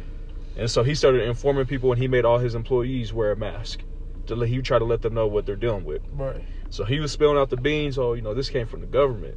and 0.56 0.70
so 0.70 0.82
he 0.82 0.94
started 0.94 1.22
informing 1.22 1.66
people, 1.66 1.92
and 1.92 2.00
he 2.00 2.08
made 2.08 2.24
all 2.24 2.38
his 2.38 2.54
employees 2.54 3.12
wear 3.12 3.32
a 3.32 3.36
mask. 3.36 3.82
To 4.26 4.36
let, 4.36 4.48
he 4.48 4.60
tried 4.60 4.80
to 4.80 4.84
let 4.84 5.02
them 5.02 5.14
know 5.14 5.26
what 5.26 5.46
they're 5.46 5.56
dealing 5.56 5.84
with. 5.84 6.02
Right. 6.12 6.42
So 6.70 6.84
he 6.84 7.00
was 7.00 7.12
spilling 7.12 7.38
out 7.38 7.50
the 7.50 7.56
beans. 7.56 7.98
Oh, 7.98 8.12
you 8.12 8.22
know, 8.22 8.34
this 8.34 8.50
came 8.50 8.66
from 8.66 8.80
the 8.80 8.86
government. 8.86 9.36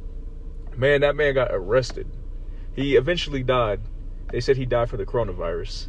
Man, 0.76 1.00
that 1.00 1.16
man 1.16 1.34
got 1.34 1.48
arrested. 1.50 2.06
He 2.74 2.96
eventually 2.96 3.42
died. 3.42 3.80
They 4.30 4.40
said 4.40 4.56
he 4.56 4.66
died 4.66 4.90
for 4.90 4.96
the 4.96 5.04
coronavirus. 5.04 5.88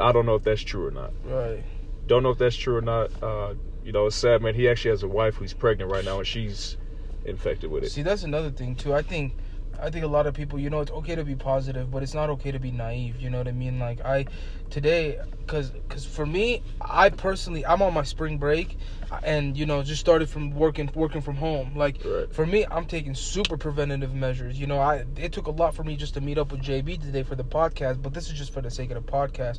I 0.00 0.12
don't 0.12 0.26
know 0.26 0.34
if 0.36 0.44
that's 0.44 0.62
true 0.62 0.86
or 0.86 0.90
not. 0.90 1.12
Right. 1.24 1.62
Don't 2.06 2.22
know 2.22 2.30
if 2.30 2.38
that's 2.38 2.56
true 2.56 2.76
or 2.76 2.80
not. 2.80 3.10
Uh, 3.22 3.54
you 3.84 3.92
know, 3.92 4.06
it's 4.06 4.16
sad, 4.16 4.42
man. 4.42 4.54
He 4.54 4.68
actually 4.68 4.92
has 4.92 5.02
a 5.02 5.08
wife 5.08 5.36
who's 5.36 5.52
pregnant 5.52 5.90
right 5.90 6.04
now, 6.04 6.18
and 6.18 6.26
she's 6.26 6.76
infected 7.24 7.70
with 7.70 7.84
it. 7.84 7.90
See, 7.92 8.02
that's 8.02 8.22
another 8.22 8.50
thing 8.50 8.74
too. 8.74 8.94
I 8.94 9.02
think, 9.02 9.34
I 9.80 9.90
think 9.90 10.04
a 10.04 10.08
lot 10.08 10.26
of 10.26 10.34
people, 10.34 10.58
you 10.58 10.70
know, 10.70 10.80
it's 10.80 10.90
okay 10.92 11.14
to 11.14 11.24
be 11.24 11.34
positive, 11.34 11.90
but 11.90 12.02
it's 12.02 12.14
not 12.14 12.30
okay 12.30 12.52
to 12.52 12.58
be 12.58 12.70
naive. 12.70 13.20
You 13.20 13.30
know 13.30 13.38
what 13.38 13.48
I 13.48 13.52
mean? 13.52 13.78
Like 13.78 14.00
I, 14.04 14.26
today, 14.70 15.18
cause, 15.46 15.72
cause 15.88 16.04
for 16.04 16.24
me, 16.26 16.62
I 16.80 17.10
personally, 17.10 17.64
I'm 17.66 17.82
on 17.82 17.92
my 17.94 18.02
spring 18.04 18.38
break, 18.38 18.78
and 19.22 19.56
you 19.56 19.66
know, 19.66 19.82
just 19.82 20.00
started 20.00 20.28
from 20.28 20.50
working, 20.50 20.90
working 20.94 21.20
from 21.20 21.36
home. 21.36 21.76
Like 21.76 21.98
Right. 22.04 22.32
for 22.32 22.46
me, 22.46 22.64
I'm 22.70 22.86
taking 22.86 23.14
super 23.14 23.56
preventative 23.56 24.14
measures. 24.14 24.58
You 24.58 24.66
know, 24.66 24.78
I 24.78 25.04
it 25.16 25.32
took 25.32 25.46
a 25.46 25.50
lot 25.50 25.74
for 25.74 25.84
me 25.84 25.96
just 25.96 26.14
to 26.14 26.20
meet 26.20 26.38
up 26.38 26.52
with 26.52 26.62
JB 26.62 27.00
today 27.02 27.22
for 27.22 27.34
the 27.34 27.44
podcast, 27.44 28.02
but 28.02 28.14
this 28.14 28.28
is 28.28 28.34
just 28.38 28.52
for 28.52 28.60
the 28.60 28.70
sake 28.70 28.90
of 28.90 29.04
the 29.04 29.12
podcast. 29.12 29.58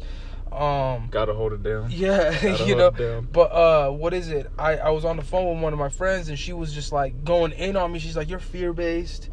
Um, 0.51 1.07
Gotta 1.09 1.33
hold 1.33 1.53
it 1.53 1.63
down. 1.63 1.87
yeah, 1.91 2.39
Gotta 2.39 2.65
you 2.65 2.75
know. 2.75 2.91
But 3.31 3.51
uh, 3.51 3.89
what 3.89 4.13
is 4.13 4.29
it? 4.29 4.51
I 4.57 4.77
I 4.77 4.89
was 4.91 5.03
on 5.03 5.17
the 5.17 5.23
phone 5.23 5.53
with 5.55 5.63
one 5.63 5.73
of 5.73 5.79
my 5.79 5.89
friends, 5.89 6.29
and 6.29 6.37
she 6.37 6.53
was 6.53 6.73
just 6.73 6.91
like 6.91 7.23
going 7.23 7.51
in 7.53 7.75
on 7.75 7.91
me. 7.91 7.99
She's 7.99 8.15
like, 8.15 8.29
"You're 8.29 8.39
fear 8.39 8.71
based." 8.73 9.29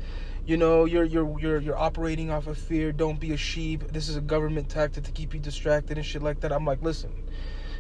You 0.47 0.57
know, 0.57 0.85
you're 0.85 1.05
you're 1.05 1.39
you're 1.39 1.61
you're 1.61 1.79
operating 1.79 2.31
off 2.31 2.47
of 2.47 2.59
fear. 2.59 2.93
Don't 2.93 3.21
be 3.21 3.33
a 3.33 3.37
sheep. 3.37 3.93
This 3.93 4.09
is 4.09 4.17
a 4.17 4.21
government 4.21 4.69
tactic 4.69 5.05
to 5.05 5.13
keep 5.13 5.35
you 5.35 5.41
distracted 5.41 5.97
and 5.97 6.07
shit 6.07 6.23
like 6.23 6.41
that. 6.41 6.53
I'm 6.53 6.65
like, 6.65 6.83
listen, 6.83 7.29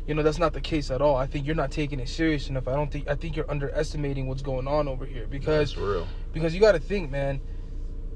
you 0.06 0.14
know 0.14 0.22
that's 0.22 0.38
not 0.38 0.52
the 0.52 0.60
case 0.60 0.90
at 0.90 1.00
all. 1.00 1.16
I 1.16 1.26
think 1.26 1.46
you're 1.46 1.56
not 1.56 1.70
taking 1.70 2.00
it 2.00 2.08
serious 2.08 2.48
enough. 2.48 2.68
I 2.68 2.74
don't 2.74 2.90
think 2.90 3.08
I 3.08 3.14
think 3.14 3.36
you're 3.36 3.50
underestimating 3.50 4.26
what's 4.26 4.42
going 4.42 4.68
on 4.68 4.88
over 4.88 5.04
here 5.04 5.26
because 5.26 5.76
because 6.32 6.54
you 6.54 6.60
got 6.60 6.72
to 6.72 6.80
think, 6.80 7.10
man. 7.10 7.40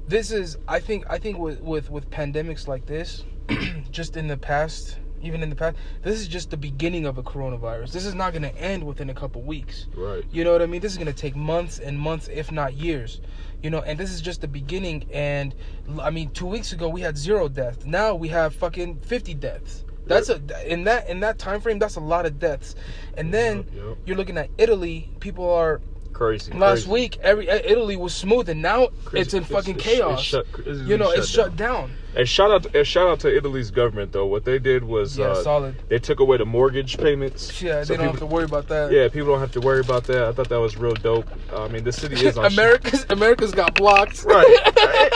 This 0.07 0.29
is 0.31 0.57
I 0.67 0.79
think 0.79 1.05
I 1.09 1.17
think 1.17 1.39
with 1.39 1.61
with 1.61 1.89
with 1.89 2.11
pandemics 2.11 2.67
like 2.67 2.85
this, 2.85 3.23
just 3.91 4.15
in 4.15 4.27
the 4.27 4.37
past, 4.37 4.99
even 5.21 5.41
in 5.43 5.49
the 5.49 5.55
past, 5.55 5.75
this 6.03 6.19
is 6.19 6.27
just 6.27 6.49
the 6.51 6.57
beginning 6.57 7.05
of 7.05 7.17
a 7.17 7.23
coronavirus. 7.23 7.91
This 7.91 8.05
is 8.05 8.13
not 8.15 8.31
going 8.33 8.43
to 8.43 8.55
end 8.57 8.83
within 8.85 9.09
a 9.09 9.13
couple 9.13 9.41
weeks. 9.41 9.87
Right. 9.95 10.23
You 10.31 10.43
know 10.43 10.51
what 10.51 10.61
I 10.61 10.65
mean? 10.65 10.81
This 10.81 10.91
is 10.91 10.97
going 10.97 11.07
to 11.07 11.13
take 11.13 11.35
months 11.35 11.79
and 11.79 11.97
months, 11.99 12.27
if 12.31 12.51
not 12.51 12.73
years. 12.75 13.21
You 13.63 13.69
know, 13.71 13.79
and 13.81 13.97
this 13.99 14.11
is 14.11 14.21
just 14.21 14.41
the 14.41 14.47
beginning. 14.47 15.05
And 15.11 15.55
I 15.99 16.09
mean, 16.11 16.29
two 16.31 16.45
weeks 16.45 16.71
ago 16.73 16.87
we 16.89 17.01
had 17.01 17.17
zero 17.17 17.47
deaths. 17.47 17.85
Now 17.85 18.13
we 18.13 18.27
have 18.27 18.53
fucking 18.55 18.99
fifty 18.99 19.33
deaths. 19.33 19.83
That's 20.07 20.29
a 20.29 20.39
in 20.71 20.83
that 20.83 21.09
in 21.09 21.21
that 21.21 21.39
time 21.39 21.61
frame. 21.61 21.79
That's 21.79 21.95
a 21.95 21.99
lot 22.01 22.27
of 22.27 22.37
deaths. 22.37 22.75
And 23.17 23.33
then 23.33 23.65
Yep. 23.73 23.97
you're 24.05 24.17
looking 24.17 24.37
at 24.37 24.49
Italy. 24.59 25.09
People 25.19 25.49
are 25.51 25.81
Crazy. 26.13 26.53
Last 26.53 26.83
crazy. 26.85 26.91
week, 26.91 27.17
every 27.23 27.47
Italy 27.49 27.97
was 27.97 28.13
smooth, 28.13 28.47
and 28.49 28.61
now 28.61 28.87
Crazy. 29.03 29.21
it's 29.23 29.33
in 29.33 29.43
fucking 29.43 29.75
it's 29.75 29.83
chaos. 29.83 30.21
shut- 30.21 30.45
it's 30.65 30.81
you 30.87 30.97
know, 30.97 31.09
shut 31.09 31.17
it's 31.17 31.33
down. 31.33 31.45
shut 31.45 31.55
down. 31.57 31.91
And 32.15 32.27
shout 32.29 32.49
out, 32.49 32.73
and 32.73 32.87
shout 32.87 33.07
out 33.09 33.19
to 33.21 33.35
Italy's 33.35 33.71
government 33.71 34.11
though. 34.13 34.25
What 34.25 34.45
they 34.45 34.57
did 34.57 34.83
was 34.85 35.17
Yeah, 35.17 35.25
uh, 35.27 35.35
solid. 35.43 35.75
they 35.89 35.99
took 35.99 36.21
away 36.21 36.37
the 36.37 36.45
mortgage 36.45 36.97
payments. 36.97 37.61
Yeah, 37.61 37.83
So 37.83 37.93
they 37.93 37.97
don't 37.97 38.05
have 38.05 38.13
people- 38.15 38.27
to 38.29 38.33
worry 38.33 38.45
about 38.45 38.67
that. 38.69 38.91
Yeah, 38.91 39.09
people 39.09 39.27
don't 39.33 39.39
have 39.41 39.51
to 39.51 39.59
worry 39.59 39.81
about 39.81 40.05
that. 40.05 40.23
I 40.23 40.31
thought 40.31 40.47
that 40.49 40.59
was 40.61 40.77
real 40.77 40.93
dope. 40.93 41.27
I 41.53 41.67
mean, 41.67 41.83
the 41.83 41.91
city 41.91 42.25
is 42.25 42.37
on 42.37 42.45
America's 42.45 43.05
America's 43.09 43.51
got 43.51 43.75
blocked. 43.75 44.23
right. 44.23 44.45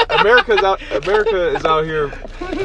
America's 0.19 0.61
out. 0.63 0.81
America 0.91 1.55
is 1.55 1.63
out 1.63 1.85
here 1.85 2.11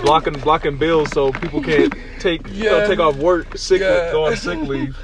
blocking 0.02 0.34
blocking 0.40 0.76
bills 0.78 1.10
so 1.12 1.30
people 1.32 1.62
can't 1.62 1.94
take 2.18 2.46
you 2.48 2.64
know, 2.64 2.78
Yeah. 2.78 2.86
take 2.86 2.98
off 2.98 3.16
work, 3.16 3.56
sick 3.56 3.80
Yeah. 3.82 4.10
go 4.10 4.24
on 4.26 4.36
sick 4.36 4.58
leave. 4.60 4.96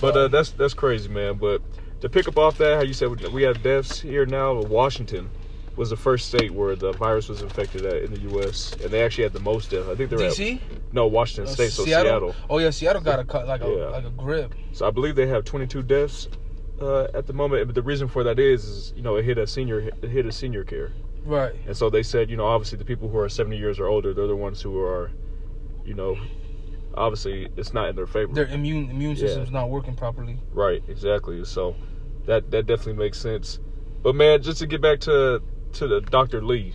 But 0.00 0.16
uh, 0.16 0.28
that's 0.28 0.50
that's 0.52 0.72
crazy, 0.74 1.08
man. 1.10 1.34
But 1.34 1.60
to 2.00 2.08
pick 2.08 2.26
up 2.26 2.38
off 2.38 2.56
that, 2.58 2.76
how 2.76 2.82
you 2.82 2.94
said 2.94 3.10
we- 3.20 3.28
we 3.28 3.42
have 3.42 3.62
deaths 3.62 4.00
here 4.00 4.24
now. 4.24 4.58
In 4.60 4.68
Washington 4.70 5.28
was 5.76 5.90
the 5.90 5.96
first 5.96 6.28
state 6.28 6.50
where 6.52 6.76
the 6.76 6.92
virus 6.92 7.28
was 7.28 7.40
infected 7.42 7.84
at 7.86 8.02
in 8.02 8.12
the 8.12 8.20
U.S. 8.30 8.74
and 8.82 8.90
they 8.90 9.02
actually 9.02 9.24
had 9.24 9.32
the 9.32 9.40
most 9.40 9.70
deaths. 9.70 9.88
I 9.88 9.94
think 9.94 10.10
they 10.10 10.16
were 10.16 10.24
at- 10.24 10.32
DC, 10.32 10.60
no 10.92 11.06
Washington 11.06 11.44
Uh, 11.50 11.54
State, 11.54 11.70
so 11.72 11.84
Seattle. 11.84 12.34
Oh 12.50 12.58
yeah, 12.58 12.70
Seattle 12.70 13.00
got 13.02 13.18
a 13.20 13.24
cut 13.24 13.46
like 13.48 13.62
a 13.62 13.68
Yeah. 13.68 13.86
like 13.88 14.04
a 14.04 14.10
grip. 14.10 14.54
So 14.72 14.86
I 14.86 14.90
believe 14.90 15.14
they 15.16 15.26
have 15.28 15.44
22 15.44 15.82
deaths 15.82 16.28
uh, 16.80 17.04
at 17.14 17.26
the 17.26 17.32
moment. 17.32 17.66
But 17.66 17.74
the 17.74 17.82
reason 17.82 18.06
for 18.08 18.22
that 18.24 18.38
is, 18.38 18.64
is 18.64 18.92
you 18.96 19.02
know, 19.02 19.16
it 19.16 19.24
hit 19.24 19.38
a 19.38 19.46
senior 19.46 19.80
it 19.80 20.08
hit 20.08 20.26
a 20.26 20.32
senior 20.32 20.64
care. 20.64 20.92
Right. 21.24 21.54
And 21.66 21.76
so 21.76 21.88
they 21.88 22.02
said, 22.02 22.28
you 22.30 22.36
know, 22.36 22.46
obviously 22.46 22.76
the 22.78 22.84
people 22.84 23.08
who 23.08 23.16
are 23.18 23.28
70 23.28 23.56
years 23.56 23.78
or 23.78 23.86
older, 23.86 24.12
they're 24.12 24.26
the 24.26 24.34
ones 24.36 24.60
who 24.60 24.78
are, 24.80 25.10
you 25.84 25.94
know, 25.94 26.18
obviously 26.94 27.48
it's 27.56 27.72
not 27.72 27.88
in 27.88 27.96
their 27.96 28.06
favor. 28.06 28.32
Their 28.34 28.46
immune 28.48 28.90
immune 28.90 29.12
Yeah. 29.12 29.26
system's 29.28 29.50
not 29.50 29.70
working 29.70 29.94
properly. 29.96 30.38
right, 30.52 30.82
exactly. 30.88 31.42
So 31.44 31.74
that 32.26 32.50
that 32.50 32.66
definitely 32.66 33.02
makes 33.02 33.18
sense. 33.18 33.58
But 34.02 34.14
man, 34.16 34.42
just 34.42 34.58
to 34.58 34.66
get 34.66 34.80
back 34.82 35.00
to 35.00 35.40
to 35.74 35.88
the 35.88 36.00
Dr. 36.00 36.42
Lee, 36.42 36.74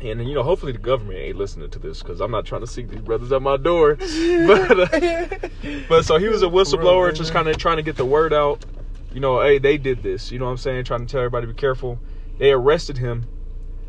and 0.00 0.26
you 0.28 0.34
know, 0.34 0.42
hopefully 0.42 0.72
the 0.72 0.78
government 0.78 1.18
ain't 1.18 1.36
listening 1.36 1.70
to 1.70 1.78
this 1.78 2.02
because 2.02 2.20
I'm 2.20 2.30
not 2.30 2.44
trying 2.44 2.60
to 2.60 2.66
seek 2.66 2.88
these 2.88 3.00
brothers 3.00 3.32
at 3.32 3.40
my 3.40 3.56
door. 3.56 3.94
but 4.46 4.94
uh, 4.94 5.48
but 5.88 6.04
so 6.04 6.18
he 6.18 6.28
was 6.28 6.42
a 6.42 6.46
whistleblower, 6.46 7.14
just 7.14 7.32
kind 7.32 7.48
of 7.48 7.56
trying 7.56 7.76
to 7.76 7.82
get 7.82 7.96
the 7.96 8.04
word 8.04 8.32
out. 8.32 8.64
You 9.12 9.20
know, 9.20 9.40
hey, 9.40 9.58
they 9.58 9.78
did 9.78 10.02
this. 10.02 10.30
You 10.30 10.38
know 10.38 10.44
what 10.44 10.52
I'm 10.52 10.56
saying? 10.58 10.84
Trying 10.84 11.06
to 11.06 11.10
tell 11.10 11.20
everybody 11.20 11.46
to 11.46 11.52
be 11.52 11.58
careful. 11.58 11.98
They 12.38 12.52
arrested 12.52 12.98
him. 12.98 13.26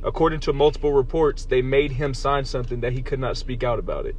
According 0.04 0.40
to 0.42 0.54
multiple 0.54 0.94
reports, 0.94 1.46
they 1.46 1.62
made 1.62 1.94
him 1.94 2.14
sign 2.14 2.46
something 2.46 2.80
that 2.82 2.94
he 2.94 3.02
could 3.02 3.20
not 3.20 3.36
speak 3.36 3.64
out 3.64 3.80
about 3.80 4.06
it. 4.06 4.16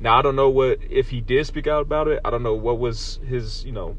Now 0.00 0.18
I 0.18 0.22
don't 0.22 0.36
know 0.36 0.48
what 0.48 0.80
if 0.88 1.10
he 1.10 1.20
did 1.20 1.46
speak 1.46 1.66
out 1.66 1.82
about 1.82 2.08
it. 2.08 2.20
I 2.24 2.30
don't 2.30 2.42
know 2.42 2.54
what 2.54 2.78
was 2.78 3.20
his, 3.26 3.64
you 3.64 3.72
know, 3.72 3.96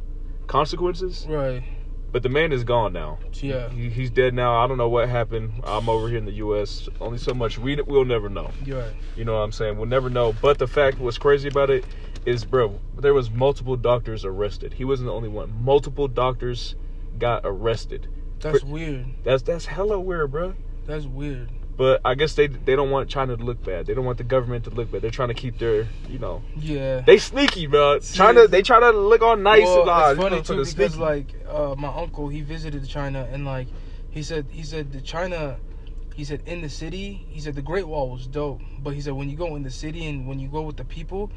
consequences. 0.47 1.25
Right. 1.29 1.63
But 2.11 2.23
the 2.23 2.29
man 2.29 2.51
is 2.51 2.63
gone 2.63 2.93
now. 2.93 3.19
Yeah. 3.33 3.69
He, 3.69 3.89
he's 3.89 4.09
dead 4.09 4.33
now. 4.33 4.63
I 4.63 4.67
don't 4.67 4.77
know 4.77 4.89
what 4.89 5.07
happened. 5.09 5.61
I'm 5.63 5.87
over 5.89 6.07
here 6.07 6.17
in 6.17 6.25
the 6.25 6.33
U.S. 6.33 6.89
Only 6.99 7.17
so 7.19 7.33
much 7.33 7.57
we 7.57 7.79
we'll 7.81 8.05
never 8.05 8.29
know. 8.29 8.51
You're 8.65 8.79
right. 8.79 8.93
You 9.15 9.25
know 9.25 9.33
what 9.33 9.41
I'm 9.41 9.51
saying? 9.51 9.77
We'll 9.77 9.87
never 9.87 10.09
know. 10.09 10.33
But 10.41 10.57
the 10.57 10.67
fact 10.67 10.99
what's 10.99 11.17
crazy 11.17 11.47
about 11.47 11.69
it 11.69 11.85
is, 12.25 12.45
bro, 12.45 12.79
there 12.97 13.13
was 13.13 13.29
multiple 13.29 13.75
doctors 13.75 14.25
arrested. 14.25 14.73
He 14.73 14.85
wasn't 14.85 15.07
the 15.07 15.13
only 15.13 15.29
one. 15.29 15.53
Multiple 15.63 16.07
doctors 16.07 16.75
got 17.17 17.41
arrested. 17.43 18.07
That's 18.39 18.63
weird. 18.63 19.05
That's 19.23 19.43
that's 19.43 19.65
hella 19.65 19.99
weird, 19.99 20.31
bro. 20.31 20.55
That's 20.85 21.05
weird. 21.05 21.49
But 21.79 22.01
I 22.03 22.13
guess 22.13 22.33
they 22.33 22.47
they 22.47 22.75
don't 22.75 22.91
want 22.91 23.09
China 23.09 23.37
to 23.37 23.41
look 23.41 23.63
bad. 23.63 23.85
They 23.85 23.93
don't 23.93 24.03
want 24.03 24.17
the 24.17 24.25
government 24.25 24.65
to 24.65 24.69
look 24.69 24.91
bad. 24.91 25.01
They're 25.01 25.11
trying 25.11 25.29
to 25.29 25.33
keep 25.33 25.59
their, 25.59 25.87
you 26.09 26.19
know, 26.19 26.43
Yeah. 26.57 26.99
they 26.99 27.17
sneaky, 27.17 27.67
bro. 27.67 27.99
China 27.99 28.47
they 28.49 28.61
try 28.61 28.81
to 28.81 28.91
look 28.91 29.21
all 29.21 29.37
nice 29.37 29.63
well, 29.63 29.89
and 29.89 30.11
it's 30.11 30.21
funny 30.21 30.41
too 30.41 30.65
because 30.65 30.91
sneaky. 30.91 30.97
like 30.97 31.27
uh, 31.47 31.75
my 31.77 31.87
uncle 31.87 32.27
he 32.27 32.41
visited 32.41 32.85
China 32.85 33.25
and 33.31 33.45
like 33.45 33.69
he 34.09 34.21
said 34.23 34.47
he 34.51 34.61
said 34.61 34.91
the 34.91 34.99
China 34.99 35.57
he 36.15 36.25
said 36.25 36.43
in 36.45 36.59
the 36.59 36.67
city 36.67 37.25
he 37.29 37.39
said 37.39 37.55
the 37.55 37.61
Great 37.61 37.87
Wall 37.87 38.09
was 38.09 38.27
dope 38.27 38.59
but 38.79 38.93
he 38.93 38.99
said 38.99 39.13
when 39.13 39.29
you 39.29 39.37
go 39.37 39.55
in 39.55 39.63
the 39.63 39.71
city 39.71 40.05
and 40.05 40.27
when 40.27 40.37
you 40.37 40.49
go 40.49 40.63
with 40.63 40.75
the 40.75 40.83
people 40.83 41.31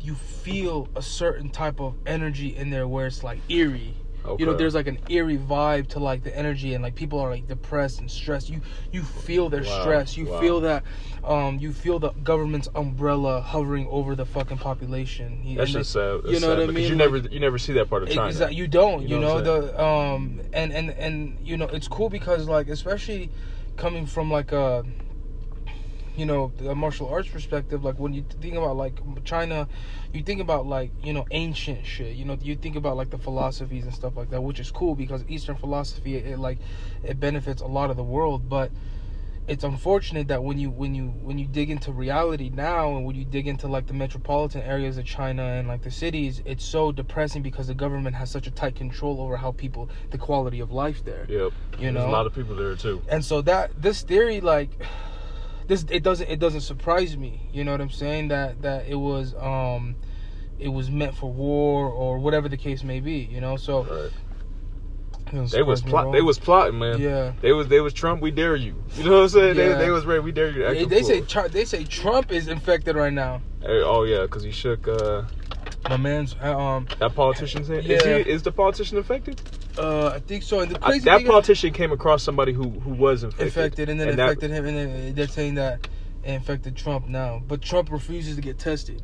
you 0.00 0.14
feel 0.14 0.88
a 0.96 1.02
certain 1.02 1.50
type 1.50 1.78
of 1.80 1.96
energy 2.06 2.56
in 2.56 2.70
there 2.70 2.88
where 2.88 3.06
it's 3.06 3.22
like 3.22 3.40
eerie 3.50 3.94
you 4.38 4.46
know 4.46 4.54
there's 4.54 4.74
like 4.74 4.86
an 4.86 4.98
eerie 5.08 5.36
vibe 5.38 5.88
to 5.88 5.98
like 5.98 6.22
the 6.22 6.36
energy 6.36 6.74
and 6.74 6.82
like 6.82 6.94
people 6.94 7.18
are 7.18 7.30
like 7.30 7.46
depressed 7.46 8.00
and 8.00 8.10
stressed 8.10 8.48
you 8.48 8.60
you 8.90 9.02
feel 9.02 9.48
their 9.48 9.62
Wow, 9.64 9.80
stress 9.82 10.16
you 10.16 10.26
wow. 10.26 10.40
feel 10.40 10.60
that 10.60 10.84
um 11.24 11.58
you 11.58 11.72
feel 11.72 11.98
the 11.98 12.10
government's 12.22 12.68
umbrella 12.74 13.40
hovering 13.40 13.86
over 13.90 14.14
the 14.14 14.24
fucking 14.26 14.58
population 14.58 15.40
You- 15.44 15.58
That's 15.58 15.72
just 15.72 15.92
sad. 15.92 16.20
That's 16.22 16.26
you 16.34 16.40
know 16.40 16.48
sad, 16.48 16.58
what 16.58 16.68
I 16.68 16.72
mean? 16.72 16.84
You 16.84 16.90
Like- 16.90 16.98
never 16.98 17.16
you 17.18 17.40
never 17.40 17.58
see 17.58 17.72
that 17.74 17.88
part 17.90 18.02
of 18.04 18.08
China. 18.10 18.28
Exactly. 18.28 18.56
You 18.56 18.66
don't. 18.68 19.02
You 19.02 19.08
You, 19.16 19.18
know 19.20 19.38
know, 19.40 19.60
the 19.60 19.82
um 19.82 20.40
and 20.52 20.72
and 20.72 20.90
and 20.90 21.36
you 21.42 21.56
know 21.56 21.66
it's 21.66 21.88
cool 21.88 22.08
because 22.08 22.48
like 22.48 22.68
especially 22.68 23.30
coming 23.76 24.06
from 24.06 24.30
like 24.30 24.52
a 24.52 24.84
you 26.16 26.26
know 26.26 26.52
the 26.58 26.74
martial 26.74 27.08
arts 27.08 27.28
perspective 27.28 27.84
like 27.84 27.98
when 27.98 28.12
you 28.12 28.24
think 28.40 28.54
about 28.54 28.76
like 28.76 28.98
China 29.24 29.66
you 30.12 30.22
think 30.22 30.40
about 30.40 30.66
like 30.66 30.90
you 31.02 31.12
know 31.12 31.26
ancient 31.30 31.86
shit 31.86 32.14
you 32.14 32.24
know 32.24 32.36
you 32.42 32.54
think 32.54 32.76
about 32.76 32.96
like 32.96 33.10
the 33.10 33.18
philosophies 33.18 33.84
and 33.84 33.94
stuff 33.94 34.16
like 34.16 34.30
that 34.30 34.42
which 34.42 34.60
is 34.60 34.70
cool 34.70 34.94
because 34.94 35.24
eastern 35.28 35.56
philosophy 35.56 36.16
it, 36.16 36.38
like 36.38 36.58
it 37.02 37.18
benefits 37.18 37.62
a 37.62 37.66
lot 37.66 37.90
of 37.90 37.96
the 37.96 38.02
world 38.02 38.48
but 38.48 38.70
it's 39.48 39.64
unfortunate 39.64 40.28
that 40.28 40.44
when 40.44 40.56
you 40.56 40.70
when 40.70 40.94
you 40.94 41.08
when 41.08 41.36
you 41.36 41.46
dig 41.46 41.68
into 41.68 41.90
reality 41.90 42.48
now 42.54 42.96
and 42.96 43.04
when 43.04 43.16
you 43.16 43.24
dig 43.24 43.48
into 43.48 43.66
like 43.66 43.86
the 43.86 43.92
metropolitan 43.92 44.62
areas 44.62 44.98
of 44.98 45.04
China 45.04 45.42
and 45.42 45.66
like 45.66 45.82
the 45.82 45.90
cities, 45.90 46.40
it's 46.44 46.64
so 46.64 46.92
depressing 46.92 47.42
because 47.42 47.66
the 47.66 47.74
government 47.74 48.14
has 48.14 48.30
such 48.30 48.46
a 48.46 48.52
tight 48.52 48.76
control 48.76 49.20
over 49.20 49.36
how 49.36 49.50
people 49.50 49.90
the 50.10 50.18
quality 50.18 50.60
of 50.60 50.70
life 50.70 51.04
there. 51.04 51.26
Yep. 51.28 51.28
You 51.28 51.52
There's 51.78 51.94
know? 51.94 52.06
a 52.06 52.10
lot 52.10 52.26
of 52.26 52.34
people 52.34 52.54
there 52.54 52.76
too. 52.76 53.02
And 53.08 53.24
so 53.24 53.42
that 53.42 53.82
this 53.82 54.02
theory 54.02 54.40
like 54.40 54.70
this 55.72 55.86
it 55.90 56.02
doesn't 56.02 56.28
it 56.28 56.38
doesn't 56.38 56.60
surprise 56.60 57.16
me. 57.16 57.40
You 57.52 57.64
know 57.64 57.72
what 57.72 57.80
I'm 57.80 57.90
saying? 57.90 58.28
That 58.28 58.62
that 58.62 58.86
it 58.86 58.96
was 58.96 59.34
um 59.38 59.96
it 60.58 60.68
was 60.68 60.90
meant 60.90 61.16
for 61.16 61.32
war 61.32 61.88
or 61.88 62.18
whatever 62.18 62.48
the 62.48 62.56
case 62.56 62.84
may 62.84 63.00
be, 63.00 63.28
you 63.30 63.40
know? 63.40 63.56
So 63.56 63.84
Right. 63.84 64.10
They 65.32 65.62
was 65.62 65.80
surprise 65.80 65.84
me 65.84 65.88
at 65.88 65.90
plot. 65.90 66.12
They 66.12 66.20
was 66.20 66.38
plotting, 66.38 66.78
man. 66.78 67.00
Yeah. 67.00 67.32
They 67.40 67.52
was 67.52 67.68
they 67.68 67.80
was 67.80 67.94
Trump. 67.94 68.20
We 68.20 68.30
dare 68.30 68.56
you. 68.56 68.76
You 68.96 69.04
know 69.04 69.16
what 69.16 69.22
I'm 69.22 69.28
saying? 69.30 69.56
Yeah. 69.56 69.68
They, 69.78 69.86
they 69.86 69.90
was 69.90 70.04
ready. 70.04 70.20
We 70.20 70.32
dare 70.32 70.50
you. 70.50 70.62
They, 70.62 70.84
they 70.84 71.02
say 71.02 71.22
Tru- 71.22 71.48
they 71.48 71.64
say 71.64 71.84
Trump 71.84 72.30
is 72.30 72.48
infected 72.48 72.94
right 72.94 73.12
now. 73.12 73.40
Hey, 73.62 73.80
oh 73.82 74.02
yeah, 74.02 74.22
because 74.22 74.42
he 74.42 74.50
shook 74.50 74.86
uh, 74.86 75.22
My 75.88 75.96
man's 75.96 76.36
uh, 76.42 76.58
um 76.58 76.86
that 76.98 77.14
politician's 77.14 77.68
hand. 77.68 77.84
Yeah. 77.84 77.96
Is, 77.96 78.26
he, 78.26 78.32
is 78.32 78.42
the 78.42 78.52
politician 78.52 78.98
infected? 78.98 79.40
Uh 79.78 80.08
I 80.14 80.18
think 80.20 80.42
so. 80.42 80.60
And 80.60 80.70
the 80.72 80.76
I, 80.84 80.90
crazy 80.90 81.04
that 81.06 81.16
thing 81.18 81.26
is- 81.26 81.30
politician 81.30 81.72
came 81.72 81.92
across 81.92 82.22
somebody 82.22 82.52
who 82.52 82.70
who 82.70 82.90
was 82.90 83.22
infected. 83.24 83.46
infected 83.46 83.88
and 83.88 84.00
then 84.00 84.08
And 84.10 84.18
that- 84.18 84.22
infected 84.30 84.50
him 84.50 84.66
and 84.66 84.76
then 84.76 85.14
they're 85.14 85.28
saying 85.28 85.54
that 85.54 85.86
it 86.24 86.30
infected 86.32 86.76
Trump 86.76 87.08
now. 87.08 87.42
But 87.46 87.62
Trump 87.62 87.90
refuses 87.90 88.36
to 88.36 88.42
get 88.42 88.58
tested. 88.58 89.02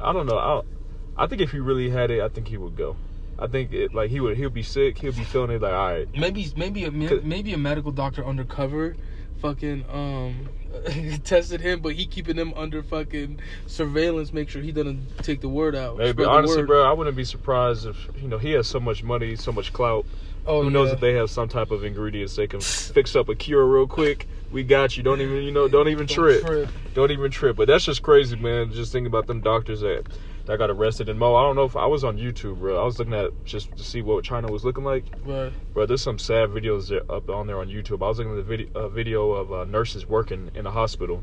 I 0.00 0.12
don't 0.12 0.26
know. 0.26 0.38
I, 0.38 1.24
I 1.24 1.26
think 1.26 1.40
if 1.42 1.50
he 1.50 1.58
really 1.58 1.90
had 1.90 2.10
it, 2.10 2.22
I 2.22 2.28
think 2.28 2.46
he 2.48 2.56
would 2.56 2.76
go. 2.76 2.96
I 3.38 3.46
think 3.48 3.72
it 3.72 3.94
like 3.94 4.10
he 4.10 4.20
would. 4.20 4.36
He'll 4.36 4.50
be 4.50 4.62
sick. 4.62 4.98
He'll 4.98 5.12
be 5.12 5.24
feeling 5.24 5.50
it 5.50 5.60
like 5.62 5.72
all 5.72 5.92
right. 5.92 6.08
Maybe 6.16 6.52
maybe 6.56 6.84
a 6.84 6.90
maybe 6.90 7.52
a 7.52 7.58
medical 7.58 7.90
doctor 7.92 8.24
undercover 8.24 8.96
fucking 9.40 9.84
um 9.90 10.48
tested 11.24 11.60
him, 11.60 11.80
but 11.80 11.94
he 11.94 12.06
keeping 12.06 12.36
them 12.36 12.52
under 12.56 12.82
fucking 12.82 13.40
surveillance, 13.66 14.32
make 14.32 14.48
sure 14.48 14.62
he 14.62 14.72
doesn't 14.72 15.00
take 15.22 15.40
the 15.40 15.48
word 15.48 15.74
out. 15.74 15.96
Spread 15.96 16.16
the 16.16 16.28
honestly, 16.28 16.62
bro, 16.62 16.84
I 16.84 16.92
wouldn't 16.92 17.16
be 17.16 17.24
surprised 17.24 17.86
if 17.86 18.08
you 18.20 18.28
know 18.28 18.38
he 18.38 18.52
has 18.52 18.66
so 18.66 18.80
much 18.80 19.02
money, 19.02 19.36
so 19.36 19.52
much 19.52 19.72
clout. 19.72 20.06
Oh, 20.46 20.62
Who 20.62 20.70
knows 20.70 20.88
yeah. 20.88 20.94
if 20.94 21.00
they 21.00 21.12
have 21.14 21.30
some 21.30 21.48
type 21.48 21.70
of 21.70 21.84
ingredients 21.84 22.36
they 22.36 22.46
can 22.46 22.60
fix 22.62 23.14
up 23.14 23.28
a 23.28 23.34
cure 23.34 23.66
real 23.66 23.86
quick? 23.86 24.26
We 24.50 24.62
got 24.62 24.96
you. 24.96 25.02
Don't 25.02 25.20
even 25.20 25.42
you 25.42 25.50
know. 25.50 25.68
Don't 25.68 25.88
even 25.88 26.06
Don't 26.06 26.14
trip. 26.14 26.44
trip. 26.44 26.68
Don't 26.94 27.10
even 27.10 27.30
trip. 27.30 27.56
But 27.56 27.68
that's 27.68 27.84
just 27.84 28.02
crazy, 28.02 28.36
man. 28.36 28.72
Just 28.72 28.92
thinking 28.92 29.06
about 29.06 29.26
them 29.26 29.40
doctors 29.40 29.80
that 29.80 30.04
that 30.48 30.56
got 30.58 30.70
arrested. 30.70 31.10
And 31.10 31.18
Mo, 31.18 31.34
I 31.34 31.42
don't 31.42 31.56
know 31.56 31.64
if 31.64 31.76
I 31.76 31.84
was 31.84 32.04
on 32.04 32.16
YouTube, 32.16 32.58
bro. 32.58 32.80
I 32.80 32.84
was 32.84 32.98
looking 32.98 33.12
at 33.12 33.44
just 33.44 33.76
to 33.76 33.84
see 33.84 34.00
what 34.00 34.24
China 34.24 34.50
was 34.50 34.64
looking 34.64 34.82
like. 34.82 35.04
Right. 35.24 35.52
Bro, 35.74 35.86
there's 35.86 36.00
some 36.00 36.18
sad 36.18 36.48
videos 36.48 36.88
there, 36.88 37.02
up 37.12 37.28
on 37.28 37.46
there 37.46 37.58
on 37.58 37.68
YouTube. 37.68 38.02
I 38.02 38.08
was 38.08 38.18
looking 38.18 38.32
at 38.32 38.36
the 38.36 38.42
video, 38.42 38.68
uh, 38.74 38.88
video 38.88 39.32
of 39.32 39.52
uh, 39.52 39.64
nurses 39.64 40.06
working 40.06 40.50
in 40.54 40.66
a 40.66 40.70
hospital. 40.70 41.22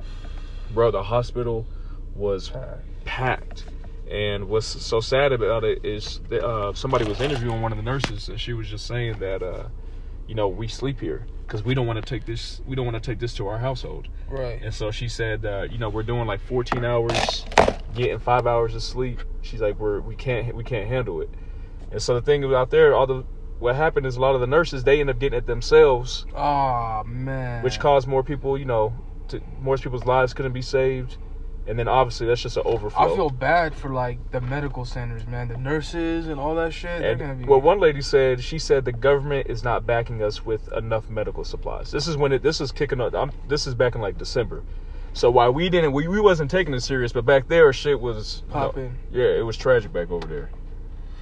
Bro, 0.75 0.91
the 0.91 1.01
hospital 1.01 1.65
was 2.13 2.51
packed. 3.03 3.65
And 4.09 4.47
what's 4.47 4.67
so 4.67 4.99
sad 4.99 5.31
about 5.31 5.63
it 5.63 5.83
is 5.83 6.19
that 6.29 6.45
uh, 6.45 6.73
somebody 6.75 7.05
was 7.05 7.19
interviewing 7.19 7.63
one 7.63 7.71
of 7.71 7.79
the 7.79 7.83
nurses, 7.83 8.29
and 8.29 8.39
she 8.39 8.53
was 8.53 8.67
just 8.67 8.85
saying 8.85 9.17
that, 9.17 9.41
uh, 9.41 9.69
you 10.27 10.35
know, 10.35 10.47
we 10.47 10.67
sleep 10.67 10.99
here 10.99 11.25
because 11.47 11.63
we 11.63 11.73
don't 11.73 11.87
want 11.87 11.97
to 11.97 12.07
take 12.07 12.27
this. 12.27 12.61
We 12.67 12.75
don't 12.75 12.85
want 12.85 13.01
to 13.01 13.11
take 13.11 13.19
this 13.19 13.33
to 13.35 13.47
our 13.47 13.57
household. 13.57 14.07
Right. 14.29 14.61
And 14.61 14.71
so 14.71 14.91
she 14.91 15.07
said, 15.07 15.45
uh, 15.45 15.63
you 15.63 15.79
know, 15.79 15.89
we're 15.89 16.03
doing 16.03 16.27
like 16.27 16.41
14 16.41 16.85
hours, 16.85 17.45
getting 17.95 18.19
five 18.19 18.45
hours 18.45 18.75
of 18.75 18.83
sleep. 18.83 19.21
She's 19.41 19.61
like, 19.61 19.79
we're 19.79 19.99
we 20.01 20.15
can't 20.15 20.55
we 20.55 20.63
can't 20.63 20.87
handle 20.87 21.21
it. 21.21 21.29
And 21.91 22.01
so 22.01 22.13
the 22.15 22.21
thing 22.21 22.43
out 22.53 22.69
there, 22.69 22.93
all 22.93 23.07
the 23.07 23.23
what 23.59 23.75
happened 23.75 24.05
is 24.05 24.17
a 24.17 24.21
lot 24.21 24.35
of 24.35 24.41
the 24.41 24.47
nurses 24.47 24.83
they 24.83 24.99
end 24.99 25.09
up 25.09 25.17
getting 25.17 25.37
it 25.39 25.45
themselves, 25.47 26.25
Oh 26.35 27.03
man. 27.05 27.63
which 27.63 27.79
caused 27.79 28.07
more 28.07 28.21
people, 28.23 28.57
you 28.57 28.65
know, 28.65 28.93
to, 29.29 29.41
more 29.61 29.77
people's 29.77 30.05
lives 30.05 30.33
couldn't 30.33 30.51
be 30.53 30.61
saved. 30.61 31.17
and 31.67 31.79
then 31.79 31.87
obviously 31.87 32.27
that's 32.27 32.41
just 32.41 32.57
an 32.57 32.63
overflow. 32.65 33.13
I 33.13 33.15
feel 33.15 33.29
bad 33.29 33.73
for 33.73 33.89
like 33.93 34.19
the 34.31 34.41
medical 34.41 34.83
centers, 34.85 35.25
man, 35.25 35.47
the 35.47 35.57
nurses 35.57 36.27
and 36.27 36.37
all 36.39 36.53
that 36.55 36.73
shit. 36.73 36.99
They're 36.99 37.15
gonna 37.15 37.31
And 37.31 37.41
be. 37.43 37.47
well, 37.47 37.61
one 37.61 37.79
lady 37.79 38.01
said 38.01 38.41
she 38.43 38.59
said 38.59 38.83
the 38.83 38.91
government 38.91 39.47
is 39.49 39.63
not 39.63 39.85
backing 39.85 40.21
us 40.21 40.45
with 40.45 40.71
enough 40.73 41.09
medical 41.09 41.43
supplies. 41.45 41.91
This 41.91 42.07
is 42.07 42.17
when 42.17 42.33
it 42.33 42.43
this 42.43 42.59
is 42.59 42.71
kicking 42.73 42.99
up. 42.99 43.15
I'm, 43.15 43.31
this 43.47 43.65
is 43.67 43.73
back 43.73 43.95
in 43.95 44.01
like 44.01 44.17
December. 44.17 44.63
So 45.15 45.31
while 45.31 45.53
we 45.53 45.69
didn't, 45.69 45.93
we, 45.93 46.09
we 46.09 46.19
wasn't 46.19 46.51
taking 46.51 46.73
it 46.73 46.81
serious, 46.81 47.13
but 47.13 47.25
back 47.25 47.47
there 47.47 47.71
shit 47.71 48.01
was 48.01 48.43
you 48.49 48.53
know, 48.53 48.67
Popping. 48.67 48.97
yeah, 49.11 49.23
it 49.27 49.45
was 49.45 49.55
tragic 49.55 49.93
back 49.93 50.11
over 50.11 50.27
there. 50.27 50.49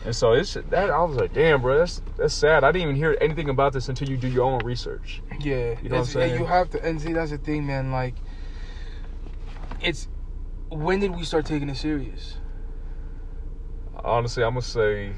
And 0.03 0.15
so 0.15 0.33
it's 0.33 0.55
that 0.55 0.89
I 0.89 1.03
was 1.03 1.15
like, 1.15 1.31
damn, 1.31 1.61
bro, 1.61 1.77
that's 1.77 2.01
that's 2.17 2.33
sad. 2.33 2.63
I 2.63 2.71
didn't 2.71 2.83
even 2.89 2.95
hear 2.95 3.15
anything 3.21 3.49
about 3.49 3.71
this 3.71 3.87
until 3.89 4.09
you 4.09 4.17
do 4.17 4.27
your 4.27 4.45
own 4.45 4.63
research. 4.63 5.21
Yeah, 5.39 5.75
You 5.81 5.89
know 5.89 5.99
what 5.99 6.09
I'm 6.09 6.09
it's- 6.09 6.15
yeah, 6.15 6.39
you 6.39 6.45
have 6.45 6.71
to, 6.71 6.83
and 6.83 6.99
see 6.99 7.13
that's 7.13 7.29
the 7.29 7.37
thing, 7.37 7.67
man. 7.67 7.91
Like, 7.91 8.15
it's 9.79 10.07
when 10.69 10.99
did 10.99 11.15
we 11.15 11.23
start 11.23 11.45
taking 11.45 11.69
it 11.69 11.77
serious? 11.77 12.37
Honestly, 14.03 14.43
I'm 14.43 14.53
gonna 14.53 14.63
say, 14.63 15.13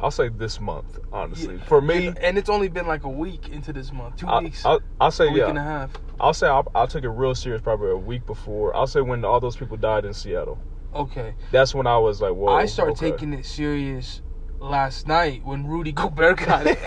I'll 0.00 0.10
say 0.10 0.28
this 0.28 0.60
month. 0.60 0.98
Honestly, 1.12 1.56
Yeah, 1.56 1.64
for 1.64 1.80
me, 1.80 2.12
and, 2.20 2.38
it's 2.38 2.48
only 2.48 2.68
been 2.68 2.86
like 2.86 3.04
a 3.04 3.08
week 3.08 3.48
into 3.50 3.72
this 3.72 3.92
month, 3.92 4.16
2 4.16 4.26
I, 4.26 4.40
weeks, 4.40 4.64
I'll, 4.64 4.80
I'll 5.00 5.08
a 5.08 5.12
say 5.12 5.28
week 5.28 5.38
yeah. 5.38 5.48
and 5.48 5.58
a 5.58 5.62
half. 5.62 5.90
I'll 6.18 6.34
say 6.34 6.48
I, 6.48 6.62
I 6.74 6.86
took 6.86 7.04
it 7.04 7.08
real 7.08 7.34
serious 7.34 7.60
probably 7.60 7.90
a 7.90 7.96
week 7.96 8.26
before. 8.26 8.74
I'll 8.74 8.86
say 8.86 9.00
when 9.00 9.24
all 9.24 9.40
those 9.40 9.56
people 9.56 9.76
died 9.76 10.04
in 10.04 10.14
Seattle. 10.14 10.58
Okay, 10.94 11.34
That's 11.52 11.74
when 11.74 11.86
I 11.86 11.98
was 11.98 12.20
like, 12.20 12.32
whoa. 12.32 12.48
I 12.52 12.66
started 12.66 12.92
okay. 12.92 13.12
taking 13.12 13.32
it 13.32 13.46
serious 13.46 14.22
last 14.58 15.06
night 15.06 15.44
when 15.44 15.66
Rudy 15.66 15.92
Gobert 16.00 16.38
got 16.38 16.66
it. 16.66 16.78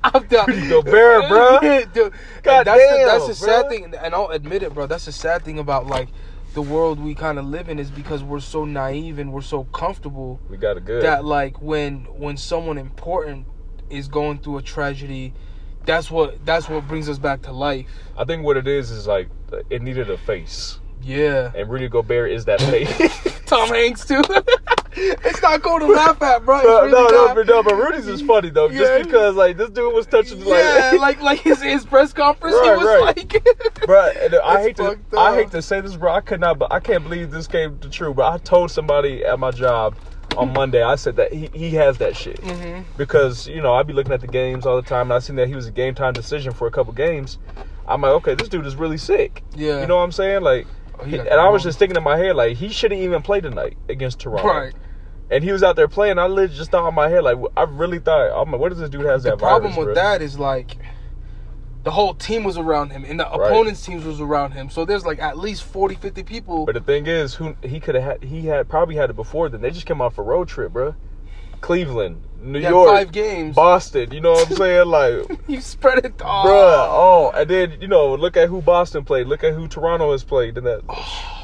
I'm 0.04 0.26
done. 0.26 0.46
Rudy 0.46 0.68
Gobert, 0.68 1.28
bro. 1.28 1.58
Dude, 1.92 2.12
God 2.42 2.64
that's 2.64 2.78
the, 2.78 3.04
that's 3.06 3.26
the 3.26 3.34
sad 3.34 3.68
thing, 3.68 3.94
and 3.94 4.14
I'll 4.14 4.28
admit 4.28 4.62
it, 4.62 4.74
bro. 4.74 4.86
That's 4.86 5.06
the 5.06 5.12
sad 5.12 5.44
thing 5.44 5.58
about 5.58 5.86
like 5.86 6.08
the 6.54 6.62
world 6.62 6.98
we 6.98 7.14
kind 7.14 7.38
of 7.38 7.44
live 7.46 7.68
in 7.68 7.78
is 7.78 7.90
because 7.90 8.22
we're 8.22 8.40
so 8.40 8.64
naive 8.64 9.18
and 9.18 9.32
we're 9.32 9.40
so 9.42 9.64
comfortable 9.64 10.40
We 10.48 10.56
got 10.56 10.76
it 10.76 10.84
good. 10.84 11.02
that 11.02 11.24
like 11.24 11.60
when 11.62 12.00
when 12.18 12.36
someone 12.36 12.78
important 12.78 13.46
is 13.90 14.08
going 14.08 14.38
through 14.38 14.58
a 14.58 14.62
tragedy, 14.62 15.32
that's 15.84 16.10
what 16.10 16.44
that's 16.44 16.68
what 16.68 16.86
brings 16.88 17.08
us 17.08 17.18
back 17.18 17.42
to 17.42 17.52
life. 17.52 17.86
I 18.16 18.24
think 18.24 18.44
what 18.44 18.56
it 18.56 18.66
is 18.66 18.90
is 18.90 19.06
like 19.06 19.28
it 19.70 19.82
needed 19.82 20.10
a 20.10 20.18
face, 20.18 20.78
Yeah. 21.02 21.52
and 21.54 21.70
Rudy 21.70 21.88
Gobert 21.88 22.30
is 22.32 22.44
that 22.46 22.60
face. 22.60 23.40
Tom 23.46 23.68
Hanks 23.68 24.04
too. 24.06 24.22
it's 25.24 25.40
not 25.42 25.62
cool 25.62 25.78
to 25.78 25.86
laugh 25.86 26.20
at, 26.22 26.44
bro. 26.44 26.60
No, 26.62 26.80
really 26.82 26.92
no, 26.92 27.08
no, 27.08 27.34
but, 27.34 27.46
no, 27.46 27.62
but 27.62 27.74
Rudy's 27.74 28.06
is 28.08 28.22
funny 28.22 28.50
though, 28.50 28.68
Yeah. 28.68 28.78
just 28.78 29.04
because 29.04 29.34
like 29.36 29.56
this 29.56 29.70
dude 29.70 29.92
was 29.94 30.06
touching 30.06 30.40
yeah, 30.40 30.92
like, 30.92 31.00
like 31.00 31.22
like 31.22 31.38
his 31.40 31.62
his 31.62 31.84
press 31.84 32.12
conference, 32.12 32.56
he 32.60 32.68
Right, 32.68 32.76
was 32.76 32.86
right. 32.86 33.16
like, 33.34 33.44
bro. 33.86 34.10
and 34.20 34.34
I 34.44 34.62
hate 34.62 34.76
to, 34.76 34.82
fucked 34.84 35.14
I 35.16 35.34
hate 35.34 35.50
to 35.52 35.62
say 35.62 35.80
this, 35.80 35.96
bro. 35.96 36.12
I 36.12 36.20
could 36.20 36.40
not, 36.40 36.58
but 36.58 36.72
I 36.72 36.80
can't 36.80 37.02
believe 37.04 37.30
this 37.30 37.46
came 37.46 37.78
to 37.80 37.88
true. 37.88 38.12
But 38.14 38.32
I 38.32 38.38
told 38.38 38.70
somebody 38.70 39.24
at 39.24 39.38
my 39.38 39.50
job 39.50 39.96
on 40.36 40.52
Monday, 40.52 40.82
I 40.82 40.94
said 40.96 41.16
that 41.16 41.32
he, 41.32 41.48
he 41.54 41.70
has 41.70 41.98
that 41.98 42.16
shit. 42.16 42.40
Mhm. 42.42 42.84
because 42.96 43.48
you 43.48 43.62
know 43.62 43.74
I'd 43.74 43.86
be 43.86 43.92
looking 43.92 44.12
at 44.12 44.20
the 44.20 44.26
games 44.26 44.66
all 44.66 44.76
the 44.76 44.82
time, 44.88 45.10
and 45.10 45.14
I 45.14 45.18
seen 45.20 45.36
that 45.36 45.48
he 45.48 45.54
was 45.54 45.66
a 45.66 45.70
game 45.72 45.94
time 45.94 46.12
decision 46.12 46.52
for 46.52 46.66
a 46.66 46.70
couple 46.70 46.92
games. 46.92 47.38
I'm 47.86 48.02
like, 48.02 48.12
okay, 48.12 48.34
this 48.34 48.48
dude 48.48 48.66
is 48.66 48.76
really 48.76 48.98
sick. 48.98 49.42
Yeah. 49.56 49.80
You 49.80 49.86
know 49.86 49.96
what 49.96 50.02
I'm 50.02 50.12
saying? 50.12 50.42
Like, 50.42 50.66
Oh, 51.00 51.04
he 51.04 51.16
and 51.16 51.28
I 51.30 51.48
was 51.48 51.62
just 51.62 51.78
thinking 51.78 51.96
in 51.96 52.02
my 52.02 52.16
head, 52.18 52.34
like, 52.34 52.56
he 52.56 52.68
shouldn't 52.70 53.00
even 53.00 53.22
play 53.22 53.40
tonight 53.40 53.76
against 53.88 54.18
Toronto. 54.18 54.46
Right. 54.48 54.74
And 55.30 55.44
he 55.44 55.52
was 55.52 55.62
out 55.62 55.76
there 55.76 55.88
playing. 55.88 56.18
I 56.18 56.26
literally 56.26 56.56
just 56.56 56.70
thought 56.70 56.88
in 56.88 56.94
my 56.94 57.08
head, 57.08 57.22
like, 57.22 57.36
I 57.56 57.64
really 57.64 57.98
thought, 57.98 58.30
I'm 58.40 58.50
like, 58.50 58.60
what 58.60 58.70
does 58.70 58.78
this 58.78 58.88
dude 58.88 59.04
has 59.04 59.22
The 59.24 59.30
that 59.30 59.38
problem 59.38 59.72
virus, 59.72 59.76
with 59.76 59.86
bro? 59.86 59.94
that 59.94 60.22
is 60.22 60.38
like 60.38 60.78
the 61.84 61.90
whole 61.90 62.14
team 62.14 62.44
was 62.44 62.56
around 62.58 62.90
him 62.90 63.04
and 63.04 63.20
the 63.20 63.24
Right. 63.24 63.50
opponent's 63.50 63.84
teams 63.84 64.04
was 64.04 64.20
around 64.20 64.52
him. 64.52 64.68
So 64.70 64.84
there's 64.84 65.04
like 65.06 65.18
at 65.20 65.38
least 65.38 65.64
40, 65.64 65.94
50 65.96 66.22
people. 66.22 66.66
But 66.66 66.74
the 66.74 66.80
thing 66.80 67.06
is, 67.06 67.34
who 67.34 67.56
he 67.62 67.78
could 67.78 67.94
have 67.94 68.04
had, 68.04 68.24
he 68.24 68.46
had 68.46 68.68
probably 68.68 68.96
had 68.96 69.10
it 69.10 69.16
before. 69.16 69.48
Then 69.48 69.60
they 69.60 69.70
just 69.70 69.86
came 69.86 70.00
off 70.00 70.16
a 70.18 70.22
road 70.22 70.48
trip, 70.48 70.72
bro. 70.72 70.94
Cleveland, 71.60 72.22
New 72.40 72.60
had 72.60 72.70
York, 72.70 72.88
five 72.88 73.12
games. 73.12 73.54
Boston. 73.56 74.12
You 74.12 74.20
know 74.20 74.32
what 74.32 74.50
I'm 74.50 74.56
saying? 74.56 74.86
Like, 74.86 75.40
you 75.48 75.60
spread 75.60 76.04
it 76.04 76.22
all. 76.22 76.46
Bruh, 76.46 76.86
oh, 76.88 77.32
and 77.34 77.50
then 77.50 77.80
you 77.80 77.88
know, 77.88 78.14
look 78.14 78.36
at 78.36 78.48
who 78.48 78.62
Boston 78.62 79.04
played. 79.04 79.26
Look 79.26 79.42
at 79.44 79.54
who 79.54 79.66
Toronto 79.68 80.12
has 80.12 80.24
played, 80.24 80.56
and 80.56 80.66
that 80.66 80.82
oh. 80.88 81.37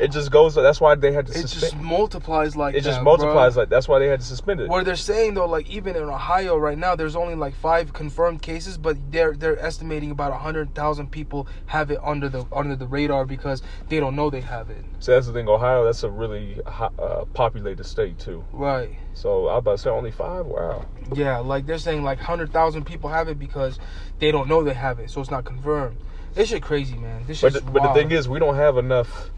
It 0.00 0.10
just 0.10 0.30
goes. 0.30 0.54
That's 0.54 0.80
why 0.80 0.94
they 0.94 1.12
had 1.12 1.26
to 1.26 1.38
It 1.38 1.46
just 1.46 1.76
multiplies 1.76 2.56
like 2.56 2.74
It 2.74 2.84
that, 2.84 2.90
just 2.90 3.02
multiplies 3.02 3.54
bruh. 3.54 3.58
like 3.58 3.68
that's 3.68 3.86
why 3.86 3.98
they 3.98 4.08
had 4.08 4.20
to 4.20 4.26
suspend 4.26 4.60
it. 4.60 4.68
Where 4.68 4.82
they're 4.82 4.96
saying 4.96 5.34
though, 5.34 5.46
like 5.46 5.68
even 5.68 5.96
in 5.96 6.04
Ohio 6.04 6.56
right 6.56 6.78
now, 6.78 6.96
there's 6.96 7.16
only 7.16 7.34
like 7.34 7.54
five 7.54 7.92
confirmed 7.92 8.42
cases, 8.42 8.78
but 8.78 8.96
they're 9.12 9.34
they're 9.34 9.58
estimating 9.58 10.10
about 10.10 10.32
hundred 10.32 10.74
thousand 10.74 11.10
people 11.10 11.46
have 11.66 11.90
it 11.90 11.98
under 12.02 12.28
the 12.28 12.46
under 12.52 12.76
the 12.76 12.86
radar 12.86 13.26
because 13.26 13.62
they 13.88 14.00
don't 14.00 14.16
know 14.16 14.30
they 14.30 14.40
have 14.40 14.70
it. 14.70 14.84
So 15.00 15.12
that's 15.12 15.26
the 15.26 15.32
thing. 15.32 15.48
Ohio, 15.48 15.84
that's 15.84 16.02
a 16.02 16.10
really 16.10 16.60
uh, 16.66 17.24
populated 17.34 17.84
state 17.84 18.18
too. 18.18 18.44
Right. 18.52 18.90
So 19.14 19.48
I 19.48 19.58
about 19.58 19.72
to 19.72 19.78
say 19.78 19.90
only 19.90 20.10
five. 20.10 20.46
Wow. 20.46 20.86
Yeah, 21.14 21.38
like 21.38 21.66
they're 21.66 21.78
saying 21.78 22.02
like 22.02 22.18
hundred 22.18 22.52
thousand 22.52 22.84
people 22.84 23.10
have 23.10 23.28
it 23.28 23.38
because 23.38 23.78
they 24.18 24.32
don't 24.32 24.48
know 24.48 24.62
they 24.62 24.74
have 24.74 24.98
it, 24.98 25.10
so 25.10 25.20
it's 25.20 25.30
not 25.30 25.44
confirmed. 25.44 25.98
This 26.34 26.48
shit 26.48 26.62
crazy, 26.62 26.96
man. 26.96 27.24
This 27.26 27.40
But 27.40 27.54
but 27.72 27.82
the 27.82 27.92
thing 27.92 28.12
is, 28.12 28.28
we 28.28 28.38
don't 28.38 28.54
have 28.54 28.76
enough. 28.78 29.30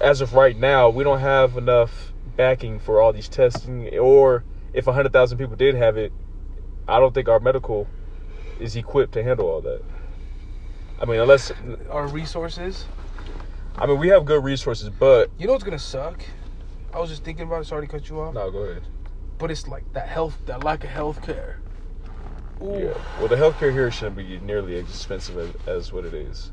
As 0.00 0.20
of 0.20 0.34
right 0.34 0.56
now, 0.56 0.88
we 0.90 1.04
don't 1.04 1.20
have 1.20 1.56
enough 1.56 2.12
backing 2.36 2.78
for 2.80 3.00
all 3.00 3.12
these 3.12 3.28
testing. 3.28 3.96
Or 3.98 4.44
if 4.72 4.84
hundred 4.86 5.12
thousand 5.12 5.38
people 5.38 5.56
did 5.56 5.74
have 5.74 5.96
it, 5.96 6.12
I 6.88 7.00
don't 7.00 7.14
think 7.14 7.28
our 7.28 7.40
medical 7.40 7.86
is 8.60 8.76
equipped 8.76 9.12
to 9.14 9.22
handle 9.22 9.46
all 9.48 9.60
that. 9.62 9.82
I 11.00 11.04
mean, 11.06 11.20
unless 11.20 11.52
our 11.90 12.06
resources. 12.06 12.86
I 13.76 13.86
mean 13.86 13.98
we 13.98 14.08
have 14.08 14.24
good 14.24 14.44
resources, 14.44 14.88
but 14.90 15.30
You 15.38 15.46
know 15.46 15.52
what's 15.52 15.64
gonna 15.64 15.78
suck? 15.78 16.22
I 16.92 17.00
was 17.00 17.10
just 17.10 17.24
thinking 17.24 17.46
about 17.46 17.62
it. 17.62 17.66
Sorry 17.66 17.86
to 17.86 17.90
cut 17.90 18.08
you 18.08 18.20
off, 18.20 18.34
no, 18.34 18.50
go 18.50 18.58
ahead. 18.58 18.84
but 19.38 19.50
it's 19.50 19.66
like 19.66 19.92
that 19.94 20.06
health, 20.06 20.38
that 20.46 20.62
lack 20.62 20.84
of 20.84 20.90
health 20.90 21.20
care. 21.22 21.58
Ooh. 22.62 22.78
Yeah. 22.78 22.94
Well, 23.18 23.26
the 23.26 23.34
healthcare 23.34 23.72
here 23.72 23.90
shouldn't 23.90 24.16
be 24.16 24.38
nearly 24.38 24.76
as 24.76 24.84
expensive 24.84 25.36
as, 25.38 25.66
as 25.66 25.92
what 25.92 26.04
it 26.04 26.14
is. 26.14 26.52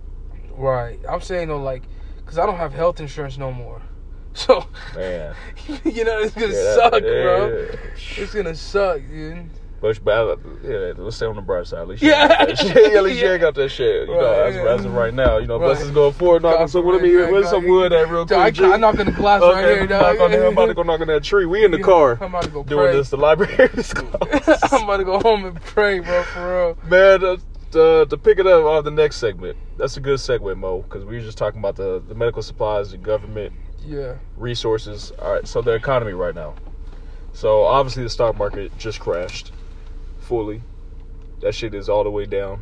Right. 0.57 0.99
I'm 1.07 1.21
saying 1.21 1.49
though, 1.49 1.61
like, 1.61 1.83
cause 2.31 2.37
I 2.39 2.45
don't 2.45 2.55
have 2.57 2.71
health 2.73 2.99
insurance 3.01 3.37
no 3.37 3.51
more. 3.51 3.81
So, 4.33 4.65
Man. 4.95 5.35
you 5.83 6.05
know, 6.05 6.19
it's 6.19 6.33
gonna 6.33 6.47
Yeah, 6.47 6.53
that- 6.53 6.75
suck, 6.93 6.93
yeah, 7.03 7.23
bro. 7.23 7.47
yeah. 7.69 7.75
It's 8.23 8.33
gonna 8.33 8.55
suck, 8.55 9.01
dude. 9.09 9.49
But, 9.81 10.01
but 10.05 10.39
yeah, 10.63 10.93
let's 10.95 11.17
stay 11.17 11.25
on 11.25 11.35
the 11.35 11.41
bright 11.41 11.67
side. 11.67 11.79
At 11.81 11.87
least 11.89 12.01
Yeah. 12.03 12.27
you 12.27 12.29
ain't 12.29 12.37
got 12.39 12.47
that 12.47 12.57
shit. 12.59 12.93
At 12.95 13.03
least 13.03 13.19
you 13.21 13.27
ain't 13.29 13.41
got 13.41 13.55
that 13.55 13.69
shit. 13.69 14.07
You 14.07 14.15
know, 14.15 14.31
as, 14.43 14.55
yeah. 14.55 14.73
as 14.75 14.85
of 14.85 14.93
right 14.93 15.13
now, 15.13 15.37
you 15.39 15.47
know, 15.47 15.59
Right. 15.59 15.65
blessings 15.65 15.91
going 15.91 16.13
forward. 16.13 16.43
Knocking 16.43 16.59
God 16.59 16.69
some 16.69 16.85
wood. 16.85 17.01
Me 17.01 17.13
where's 17.15 17.49
some 17.49 17.67
wood 17.67 17.91
at 17.91 18.07
real 18.09 18.25
quick. 18.25 18.39
I, 18.61 18.73
I 18.73 18.77
knock 18.77 18.99
on 18.99 19.07
the 19.07 19.11
glass 19.11 19.41
right 19.41 19.51
Okay, 19.65 19.73
here, 19.73 19.81
I'm 19.81 19.87
dog. 19.89 20.01
knock 20.01 20.19
on 20.21 20.31
that- 20.31 20.45
I'm 20.45 20.53
about 20.53 20.65
to 20.67 20.73
go 20.75 20.83
knock 20.83 21.01
on 21.01 21.07
that 21.07 21.23
tree. 21.23 21.45
We 21.45 21.65
in 21.65 21.71
the 21.71 21.79
car 21.79 22.11
I'm 22.21 22.29
about 22.29 22.43
to 22.43 22.49
go 22.51 22.63
doing 22.63 22.85
pray. 22.85 22.95
this. 22.95 23.09
The 23.09 23.17
library 23.17 23.69
is 23.73 23.91
closed. 23.93 24.63
I'm 24.71 24.83
about 24.83 24.97
to 24.97 25.03
go 25.03 25.19
home 25.19 25.43
and 25.43 25.59
pray, 25.61 25.99
bro, 25.99 26.23
for 26.23 26.75
real. 26.77 26.77
Man, 26.89 27.25
uh, 27.25 27.37
uh, 27.75 28.05
to 28.05 28.17
pick 28.17 28.39
it 28.39 28.47
up 28.47 28.65
on 28.65 28.83
the 28.83 28.91
next 28.91 29.17
segment, 29.17 29.57
that's 29.77 29.97
a 29.97 29.99
good 29.99 30.19
segue, 30.19 30.57
Mo, 30.57 30.81
because 30.81 31.05
we 31.05 31.15
were 31.17 31.21
just 31.23 31.37
talking 31.37 31.59
about 31.59 31.75
the, 31.75 32.01
the 32.07 32.15
medical 32.15 32.41
supplies, 32.41 32.91
the 32.91 32.97
government 32.97 33.53
Yeah. 33.83 34.15
resources. 34.37 35.11
All 35.19 35.33
right, 35.33 35.47
so 35.47 35.61
the 35.61 35.71
economy 35.73 36.13
right 36.13 36.35
now. 36.35 36.55
So 37.33 37.63
obviously 37.63 38.03
the 38.03 38.09
stock 38.09 38.37
market 38.37 38.77
just 38.77 38.99
crashed 38.99 39.51
fully. 40.19 40.61
That 41.41 41.55
shit 41.55 41.73
is 41.73 41.89
all 41.89 42.03
the 42.03 42.11
way 42.11 42.25
down. 42.25 42.61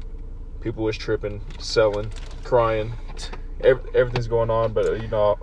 People 0.61 0.87
is 0.87 0.97
tripping, 0.97 1.41
selling, 1.59 2.11
crying. 2.43 2.93
Ev- 3.61 3.85
everything's 3.93 4.27
going 4.27 4.49
on, 4.49 4.71
but 4.73 5.01
you 5.01 5.07
know, 5.07 5.37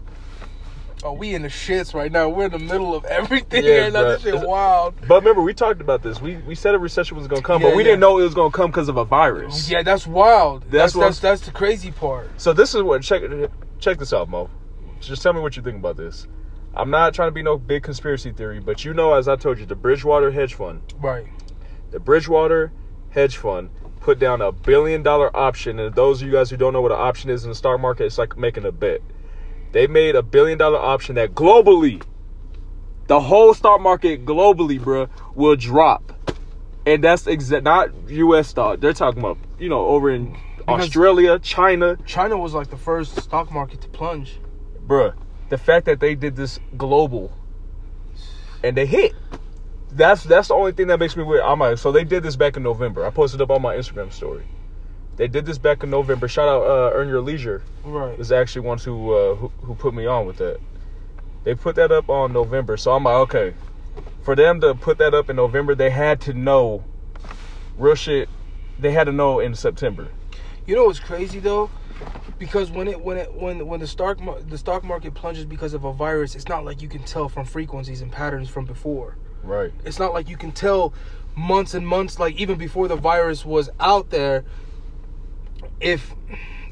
Oh, 1.06 1.12
we 1.12 1.34
in 1.36 1.42
the 1.42 1.48
shits 1.48 1.94
right 1.94 2.10
now. 2.10 2.28
We're 2.28 2.46
in 2.46 2.50
the 2.50 2.58
middle 2.58 2.92
of 2.92 3.04
everything 3.04 3.64
Yeah, 3.64 3.82
right 3.84 3.92
now. 3.92 4.02
This 4.02 4.22
shit 4.22 4.40
wild. 4.40 4.94
but 5.06 5.16
remember 5.22 5.40
we 5.40 5.54
talked 5.54 5.80
about 5.80 6.02
this. 6.02 6.20
We 6.20 6.36
we 6.38 6.56
said 6.56 6.74
a 6.74 6.80
recession 6.80 7.16
was 7.16 7.28
gonna 7.28 7.42
come, 7.42 7.62
Yeah, 7.62 7.68
but 7.68 7.76
we 7.76 7.84
yeah. 7.84 7.90
didn't 7.90 8.00
know 8.00 8.18
it 8.18 8.24
was 8.24 8.34
gonna 8.34 8.50
come 8.50 8.72
because 8.72 8.88
of 8.88 8.96
a 8.96 9.04
virus. 9.04 9.70
Yeah, 9.70 9.84
that's 9.84 10.04
wild. 10.04 10.62
That's 10.62 10.94
That's 10.94 10.94
that's 10.94 11.20
that's 11.20 11.40
the 11.42 11.52
crazy 11.52 11.92
part. 11.92 12.28
So 12.40 12.52
this 12.52 12.74
is 12.74 12.82
what 12.82 13.02
check 13.02 13.22
check 13.78 13.98
this 13.98 14.12
out, 14.12 14.28
Mo. 14.28 14.50
Just 15.00 15.22
tell 15.22 15.32
me 15.32 15.40
what 15.40 15.56
you 15.56 15.62
think 15.62 15.76
about 15.76 15.96
this. 15.96 16.26
I'm 16.74 16.90
not 16.90 17.14
trying 17.14 17.28
to 17.28 17.32
be 17.32 17.42
no 17.42 17.56
big 17.56 17.84
conspiracy 17.84 18.32
theory, 18.32 18.58
but 18.58 18.84
you 18.84 18.92
know, 18.92 19.14
as 19.14 19.28
I 19.28 19.36
told 19.36 19.60
you, 19.60 19.66
the 19.66 19.76
Bridgewater 19.76 20.32
hedge 20.32 20.54
fund, 20.54 20.82
Right. 21.00 21.26
the 21.92 22.00
Bridgewater 22.00 22.72
hedge 23.10 23.36
fund 23.36 23.70
put 24.00 24.18
down 24.18 24.42
a 24.42 24.50
billion 24.50 25.02
dollar 25.04 25.34
option. 25.36 25.78
And 25.78 25.94
those 25.94 26.20
of 26.20 26.26
you 26.26 26.32
guys 26.34 26.50
who 26.50 26.56
don't 26.56 26.72
know 26.72 26.80
what 26.82 26.90
an 26.92 26.98
option 27.00 27.30
is 27.30 27.44
in 27.44 27.50
the 27.50 27.54
stock 27.54 27.80
market, 27.80 28.06
it's 28.06 28.18
like 28.18 28.36
making 28.36 28.64
a 28.64 28.72
bet. 28.72 29.00
They 29.76 29.86
made 29.86 30.14
a 30.16 30.22
billion 30.22 30.56
dollar 30.56 30.78
option 30.78 31.16
that 31.16 31.34
globally, 31.34 32.02
the 33.08 33.20
whole 33.20 33.52
stock 33.52 33.78
market 33.78 34.24
globally, 34.24 34.80
bruh, 34.80 35.10
will 35.34 35.54
drop. 35.54 36.14
And 36.86 37.04
that's 37.04 37.26
exact 37.26 37.62
not 37.62 37.90
U.S. 38.08 38.48
stock. 38.48 38.80
They're 38.80 38.94
talking 38.94 39.18
about 39.20 39.36
you 39.58 39.68
know 39.68 39.84
over 39.84 40.08
in 40.10 40.34
Because- 40.56 40.84
Australia, 40.86 41.38
China, 41.40 41.98
China 42.06 42.38
was 42.38 42.54
like 42.54 42.70
the 42.70 42.78
first 42.78 43.20
stock 43.20 43.52
market 43.52 43.82
to 43.82 43.88
plunge. 43.88 44.40
bruh, 44.86 45.12
the 45.50 45.58
fact 45.58 45.84
that 45.84 46.00
they 46.00 46.14
did 46.14 46.36
this 46.36 46.58
global 46.78 47.30
and 48.64 48.78
they 48.78 48.86
hit. 48.86 49.12
That's 49.92 50.24
that's 50.24 50.48
the 50.48 50.54
only 50.54 50.72
thing 50.72 50.86
that 50.86 50.98
makes 50.98 51.18
me 51.18 51.22
weird. 51.22 51.42
I'm 51.42 51.58
like, 51.60 51.76
so 51.76 51.92
they 51.92 52.04
did 52.04 52.22
this 52.22 52.34
back 52.34 52.56
in 52.56 52.62
November. 52.62 53.04
I 53.04 53.10
posted 53.10 53.42
up 53.42 53.50
on 53.50 53.60
my 53.60 53.76
Instagram 53.76 54.10
story. 54.10 54.46
They 55.16 55.28
did 55.28 55.46
this 55.46 55.58
back 55.58 55.82
in 55.82 55.90
November. 55.90 56.28
Shout 56.28 56.48
out 56.48 56.62
uh, 56.62 56.90
Earn 56.94 57.08
Your 57.08 57.20
Leisure. 57.20 57.62
Right. 57.84 58.18
is 58.18 58.32
actually 58.32 58.66
ones 58.66 58.84
who, 58.84 59.12
uh, 59.12 59.34
who 59.36 59.48
who 59.62 59.74
put 59.74 59.94
me 59.94 60.06
on 60.06 60.26
with 60.26 60.36
that. 60.36 60.60
They 61.44 61.54
put 61.54 61.76
that 61.76 61.92
up 61.92 62.10
on 62.10 62.32
November, 62.32 62.76
so 62.76 62.92
I'm 62.92 63.04
like, 63.04 63.14
okay. 63.14 63.54
For 64.22 64.34
them 64.34 64.60
to 64.60 64.74
put 64.74 64.98
that 64.98 65.14
up 65.14 65.30
in 65.30 65.36
November, 65.36 65.74
they 65.74 65.90
had 65.90 66.20
to 66.22 66.34
know 66.34 66.84
real 67.78 67.94
shit. 67.94 68.28
They 68.78 68.92
had 68.92 69.04
to 69.04 69.12
know 69.12 69.38
in 69.40 69.54
September. 69.54 70.08
You 70.66 70.74
know 70.74 70.84
what's 70.86 71.00
crazy 71.00 71.38
though? 71.38 71.70
Because 72.38 72.70
when 72.70 72.88
it 72.88 73.00
when 73.00 73.16
it 73.16 73.32
when 73.32 73.66
when 73.66 73.80
the 73.80 73.86
stock 73.86 74.18
the 74.48 74.58
stock 74.58 74.84
market 74.84 75.14
plunges 75.14 75.46
because 75.46 75.72
of 75.72 75.84
a 75.84 75.92
virus, 75.92 76.34
it's 76.34 76.48
not 76.48 76.64
like 76.64 76.82
you 76.82 76.88
can 76.88 77.02
tell 77.04 77.28
from 77.28 77.46
frequencies 77.46 78.02
and 78.02 78.12
patterns 78.12 78.50
from 78.50 78.66
before. 78.66 79.16
Right. 79.42 79.72
It's 79.84 79.98
not 79.98 80.12
like 80.12 80.28
you 80.28 80.36
can 80.36 80.52
tell 80.52 80.92
months 81.36 81.72
and 81.72 81.86
months, 81.86 82.18
like 82.18 82.34
even 82.36 82.58
before 82.58 82.88
the 82.88 82.96
virus 82.96 83.46
was 83.46 83.70
out 83.80 84.10
there. 84.10 84.44
If 85.80 86.14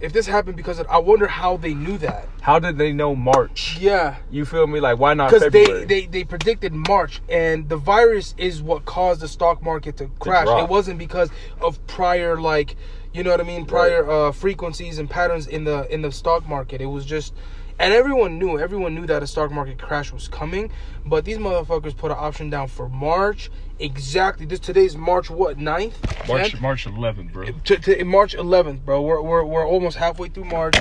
if 0.01 0.12
this 0.12 0.27
happened 0.27 0.57
because 0.57 0.79
of, 0.79 0.87
I 0.88 0.99
wonder 0.99 1.27
how 1.27 1.57
they 1.57 1.73
knew 1.73 1.97
that. 1.99 2.29
How 2.43 2.59
did 2.59 2.77
they 2.77 2.93
know 2.93 3.14
March? 3.14 3.79
Yeah, 3.81 4.17
You 4.31 4.45
feel 4.45 4.67
me? 4.67 4.81
Like 4.81 4.99
why 4.99 5.14
not 5.14 5.31
because 5.31 5.51
they, 5.51 5.85
they 5.85 6.07
they 6.07 6.25
predicted 6.25 6.75
March, 6.75 7.23
and 7.29 7.69
the 7.69 7.77
virus 7.77 8.35
is 8.37 8.61
what 8.62 8.85
caused 8.85 9.21
the 9.21 9.29
stock 9.29 9.62
market 9.62 9.97
to 9.99 10.09
crash. 10.19 10.47
it 10.49 10.69
wasn't 10.69 10.99
because 10.99 11.31
of 11.61 11.85
prior 11.87 12.40
like 12.40 12.77
you 13.14 13.23
know 13.23 13.31
what 13.31 13.40
I 13.40 13.45
mean, 13.45 13.64
prior 13.64 14.11
uh, 14.11 14.33
frequencies 14.33 14.99
and 14.99 15.09
patterns 15.09 15.47
in 15.47 15.64
the 15.64 15.93
in 15.93 16.03
the 16.03 16.12
stock 16.12 16.47
market. 16.47 16.81
It 16.81 16.87
was 16.87 17.07
just. 17.07 17.35
And 17.78 17.92
everyone 17.92 18.38
knew, 18.38 18.58
everyone 18.58 18.94
knew 18.94 19.06
that 19.06 19.22
a 19.22 19.26
stock 19.26 19.50
market 19.50 19.78
crash 19.78 20.12
was 20.12 20.28
coming, 20.28 20.70
but 21.04 21.24
these 21.24 21.38
motherfuckers 21.38 21.96
put 21.96 22.10
an 22.12 22.16
option 22.18 22.48
down 22.48 22.68
for 22.68 22.88
March. 22.88 23.50
Exactly. 23.80 24.46
This 24.46 24.60
today's 24.60 24.96
March 24.96 25.28
what 25.28 25.58
9th? 25.58 25.94
10th? 25.94 26.60
March 26.60 26.87
11th, 26.87 27.32
bro. 27.32 27.46
to, 27.64 27.76
to 27.76 28.04
March 28.04 28.37
11th, 28.37 28.84
bro. 28.84 29.02
We're, 29.02 29.20
we're 29.20 29.44
we're 29.44 29.66
almost 29.66 29.96
halfway 29.96 30.28
through 30.28 30.44
March, 30.44 30.76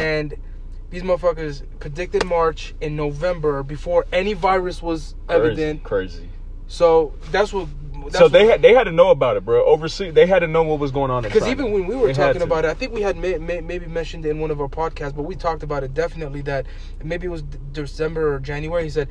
and 0.00 0.34
these 0.90 1.02
motherfuckers 1.02 1.62
predicted 1.78 2.24
March 2.24 2.74
in 2.80 2.96
November 2.96 3.62
before 3.62 4.06
any 4.12 4.32
virus 4.34 4.82
was 4.82 5.14
Crazy, 5.28 5.40
evident. 5.44 5.82
crazy. 5.84 6.28
So 6.66 7.14
that's 7.30 7.52
what. 7.52 7.68
So 8.10 8.28
they 8.28 8.46
had 8.46 8.62
they 8.62 8.74
had 8.74 8.84
to 8.84 8.92
know 8.92 9.10
about 9.10 9.36
it, 9.36 9.44
bro. 9.44 9.64
Overseas, 9.64 10.14
they 10.14 10.26
had 10.26 10.40
to 10.40 10.46
know 10.46 10.62
what 10.62 10.78
was 10.78 10.90
going 10.90 11.10
on. 11.10 11.24
in 11.24 11.30
because 11.30 11.48
even 11.48 11.72
when 11.72 11.86
we 11.86 11.96
were 11.96 12.08
They 12.08 12.12
talking 12.14 12.42
about 12.42 12.64
it, 12.64 12.68
I 12.68 12.74
think 12.74 12.92
we 12.92 13.02
had 13.02 13.16
may, 13.16 13.38
may, 13.38 13.60
maybe 13.60 13.86
mentioned 13.86 14.24
in 14.26 14.40
one 14.40 14.50
of 14.50 14.60
our 14.60 14.68
podcasts, 14.68 15.14
but 15.14 15.22
we 15.22 15.34
talked 15.34 15.62
about 15.62 15.82
it 15.84 15.94
definitely 15.94 16.42
that 16.42 16.66
maybe 17.02 17.26
it 17.26 17.30
was 17.30 17.42
December 17.42 18.34
or 18.34 18.40
January. 18.40 18.84
He 18.84 18.90
said. 18.90 19.08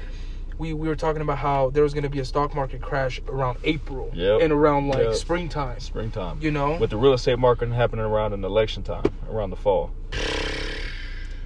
We, 0.57 0.71
we 0.71 0.87
were 0.87 0.95
talking 0.95 1.21
about 1.21 1.39
how 1.39 1.69
there 1.69 1.83
was 1.83 1.93
going 1.93 2.05
to 2.05 2.09
be 2.09 2.19
a 2.19 2.23
stock 2.23 2.55
market 2.55 2.81
crash 2.81 3.19
around 3.27 3.57
April 3.65 4.09
Yep. 4.13 4.39
and 4.41 4.53
around 4.53 4.87
like 4.87 5.03
Yep. 5.03 5.15
springtime. 5.15 5.81
springtime, 5.81 6.37
You 6.41 6.49
know, 6.51 6.77
with 6.77 6.91
the 6.91 6.95
real 6.95 7.11
estate 7.11 7.37
market 7.39 7.69
happening 7.73 8.05
around 8.05 8.31
an 8.31 8.41
election 8.45 8.81
time, 8.81 9.03
around 9.29 9.49
the 9.49 9.57
fall. 9.57 9.91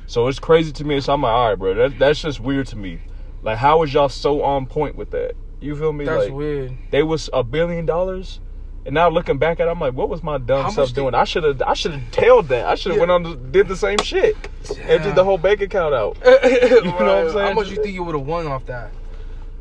So 0.06 0.28
it's 0.28 0.38
crazy 0.38 0.72
to 0.74 0.84
me. 0.84 1.00
So 1.02 1.14
I'm 1.14 1.24
like, 1.24 1.32
all 1.32 1.50
right, 1.50 1.56
bro. 1.58 1.74
That, 1.74 1.98
that's 1.98 2.22
just 2.22 2.40
weird 2.40 2.68
to 2.68 2.76
me. 2.76 3.00
Like, 3.42 3.58
how 3.58 3.80
was 3.80 3.94
y'all 3.96 4.10
so 4.10 4.44
on 4.44 4.68
point 4.68 4.96
with 4.96 5.10
that? 5.10 5.34
You 5.62 5.76
feel 5.76 5.92
me? 5.94 6.06
that's 6.06 6.26
like, 6.26 6.34
weird. 6.34 6.74
they 6.92 7.04
was 7.04 7.30
a 7.34 7.44
billion 7.44 7.86
dollars, 7.86 8.40
and 8.86 8.94
now 8.94 9.10
looking 9.10 9.38
back 9.38 9.60
at, 9.60 9.68
it, 9.68 9.72
I'm 9.72 9.80
like, 9.80 9.94
what 9.94 10.08
was 10.10 10.24
my 10.24 10.38
dumb 10.38 10.64
How 10.64 10.70
self 10.70 10.90
they- 10.90 10.96
doing? 11.02 11.14
I 11.14 11.26
should 11.26 11.44
have, 11.44 11.62
I 11.62 11.74
should 11.74 11.92
have 11.94 12.12
tailed 12.12 12.48
that. 12.50 12.66
I 12.66 12.76
should 12.76 12.92
have 12.94 12.98
Yeah. 12.98 13.14
went 13.14 13.26
on, 13.28 13.32
to, 13.32 13.36
did 13.52 13.68
the 13.68 13.76
same 13.76 13.98
shit, 14.00 14.36
emptied 14.70 14.88
Yeah. 15.10 15.14
the 15.14 15.24
whole 15.24 15.38
bank 15.38 15.62
account 15.62 15.94
out. 15.94 16.18
you 16.26 16.82
know 16.84 16.92
what 16.92 17.02
I'm 17.02 17.32
saying? 17.32 17.48
How 17.48 17.54
much 17.54 17.70
you 17.70 17.76
think 17.76 17.94
you 17.94 18.04
would 18.04 18.16
have 18.16 18.26
won 18.26 18.48
off 18.48 18.66
that? 18.68 18.92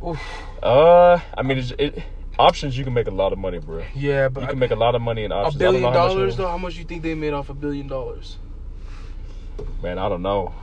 Oof. 0.06 0.20
Uh, 0.62 1.18
I 1.36 1.42
mean, 1.42 1.58
it's, 1.58 1.72
it, 1.78 2.00
options 2.38 2.78
you 2.78 2.84
can 2.84 2.94
make 2.94 3.08
a 3.08 3.12
lot 3.12 3.32
of 3.32 3.38
money, 3.38 3.58
bro. 3.58 3.82
Yeah, 3.94 4.28
but 4.28 4.42
You 4.42 4.46
can 4.48 4.58
make 4.60 4.70
a 4.70 4.76
lot 4.76 4.94
of 4.94 5.02
money 5.02 5.24
in 5.24 5.32
options. 5.32 5.56
I 5.60 5.64
don't 5.64 5.72
billion 5.74 5.92
dollars 5.92 6.36
though. 6.36 6.46
How 6.46 6.58
much 6.58 6.76
you 6.76 6.84
think 6.84 7.02
they 7.02 7.14
made 7.14 7.32
off 7.32 7.48
a 7.50 7.54
billion 7.54 7.88
dollars? 7.88 8.36
Man, 9.82 9.98
I 9.98 10.08
don't 10.08 10.22
know. 10.22 10.54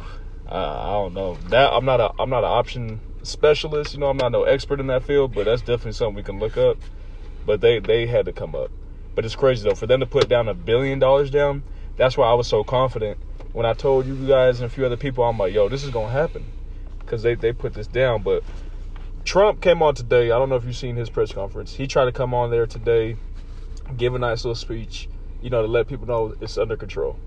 Uh, 0.50 0.54
I 0.56 0.91
don't 0.91 1.13
know. 1.13 1.36
That 1.50 1.74
I'm 1.74 1.84
not 1.86 2.00
a 2.00 2.12
I'm 2.19 2.30
not 2.30 2.39
an 2.45 2.52
option 2.52 3.00
specialist. 3.26 3.94
You 3.94 4.00
know, 4.00 4.10
I'm 4.10 4.18
not 4.18 4.32
no 4.32 4.44
expert 4.44 4.80
in 4.80 4.88
that 4.88 5.04
field, 5.04 5.34
but 5.34 5.46
that's 5.46 5.62
definitely 5.62 5.94
something 5.94 6.16
we 6.16 6.24
can 6.24 6.40
look 6.40 6.58
up. 6.58 6.78
But 7.46 7.62
they 7.62 7.80
they 7.80 8.08
had 8.08 8.26
to 8.26 8.34
come 8.34 8.56
up. 8.56 8.72
But 9.16 9.26
it's 9.26 9.36
crazy 9.36 9.68
though 9.68 9.76
for 9.76 9.88
them 9.88 10.00
to 10.02 10.06
put 10.06 10.28
down 10.28 10.48
a 10.48 10.54
billion 10.54 11.00
dollars 11.00 11.30
down. 11.30 11.64
That's 11.98 12.18
why 12.18 12.28
I 12.30 12.34
was 12.34 12.48
so 12.48 12.64
confident 12.64 13.18
when 13.54 13.66
I 13.66 13.74
told 13.74 14.06
you 14.06 14.16
guys 14.28 14.60
and 14.60 14.66
a 14.66 14.70
few 14.70 14.86
other 14.86 14.98
people. 14.98 15.24
I'm 15.24 15.38
like, 15.38 15.54
yo, 15.54 15.70
this 15.70 15.84
is 15.84 15.90
gonna 15.92 16.12
happen 16.12 16.46
because 17.00 17.24
they 17.24 17.36
they 17.36 17.54
put 17.54 17.74
this 17.74 17.88
down. 17.88 18.24
But 18.24 18.44
Trump 19.24 19.62
came 19.62 19.82
on 19.82 19.96
today. 19.96 20.32
I 20.32 20.38
don't 20.38 20.50
know 20.50 20.56
if 20.56 20.66
you've 20.66 20.76
seen 20.76 20.96
his 20.96 21.10
press 21.10 21.32
conference. 21.32 21.76
He 21.76 21.88
tried 21.88 22.06
to 22.06 22.12
come 22.12 22.34
on 22.34 22.52
there 22.52 22.66
today, 22.68 23.18
give 23.98 24.16
a 24.16 24.20
nice 24.20 24.44
little 24.44 24.56
speech. 24.56 25.08
You 25.42 25.50
know, 25.50 25.62
to 25.62 25.68
let 25.68 25.88
people 25.88 26.08
know 26.08 26.34
it's 26.42 26.58
under 26.58 26.76
control. 26.76 27.18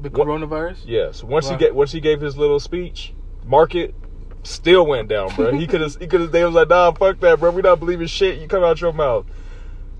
The 0.00 0.10
coronavirus? 0.10 0.78
Yeah. 0.84 1.12
So 1.12 1.26
once 1.26 1.46
Right. 1.46 1.58
he 1.58 1.64
get 1.66 1.74
once 1.74 1.92
he 1.92 2.00
gave 2.00 2.20
his 2.20 2.36
little 2.36 2.58
speech, 2.60 3.14
market 3.44 3.94
still 4.42 4.86
went 4.86 5.08
down, 5.08 5.34
bro. 5.34 5.56
He 5.56 5.66
could 5.66 5.80
have 5.80 5.96
he 5.96 6.06
could 6.06 6.20
have 6.20 6.32
they 6.32 6.44
was 6.44 6.54
like, 6.54 6.68
nah, 6.68 6.92
fuck 6.92 7.20
that, 7.20 7.40
bro. 7.40 7.50
We 7.50 7.62
not 7.62 7.78
believing 7.78 8.06
shit. 8.06 8.40
You 8.40 8.48
come 8.48 8.62
out 8.62 8.80
your 8.80 8.92
mouth. 8.92 9.26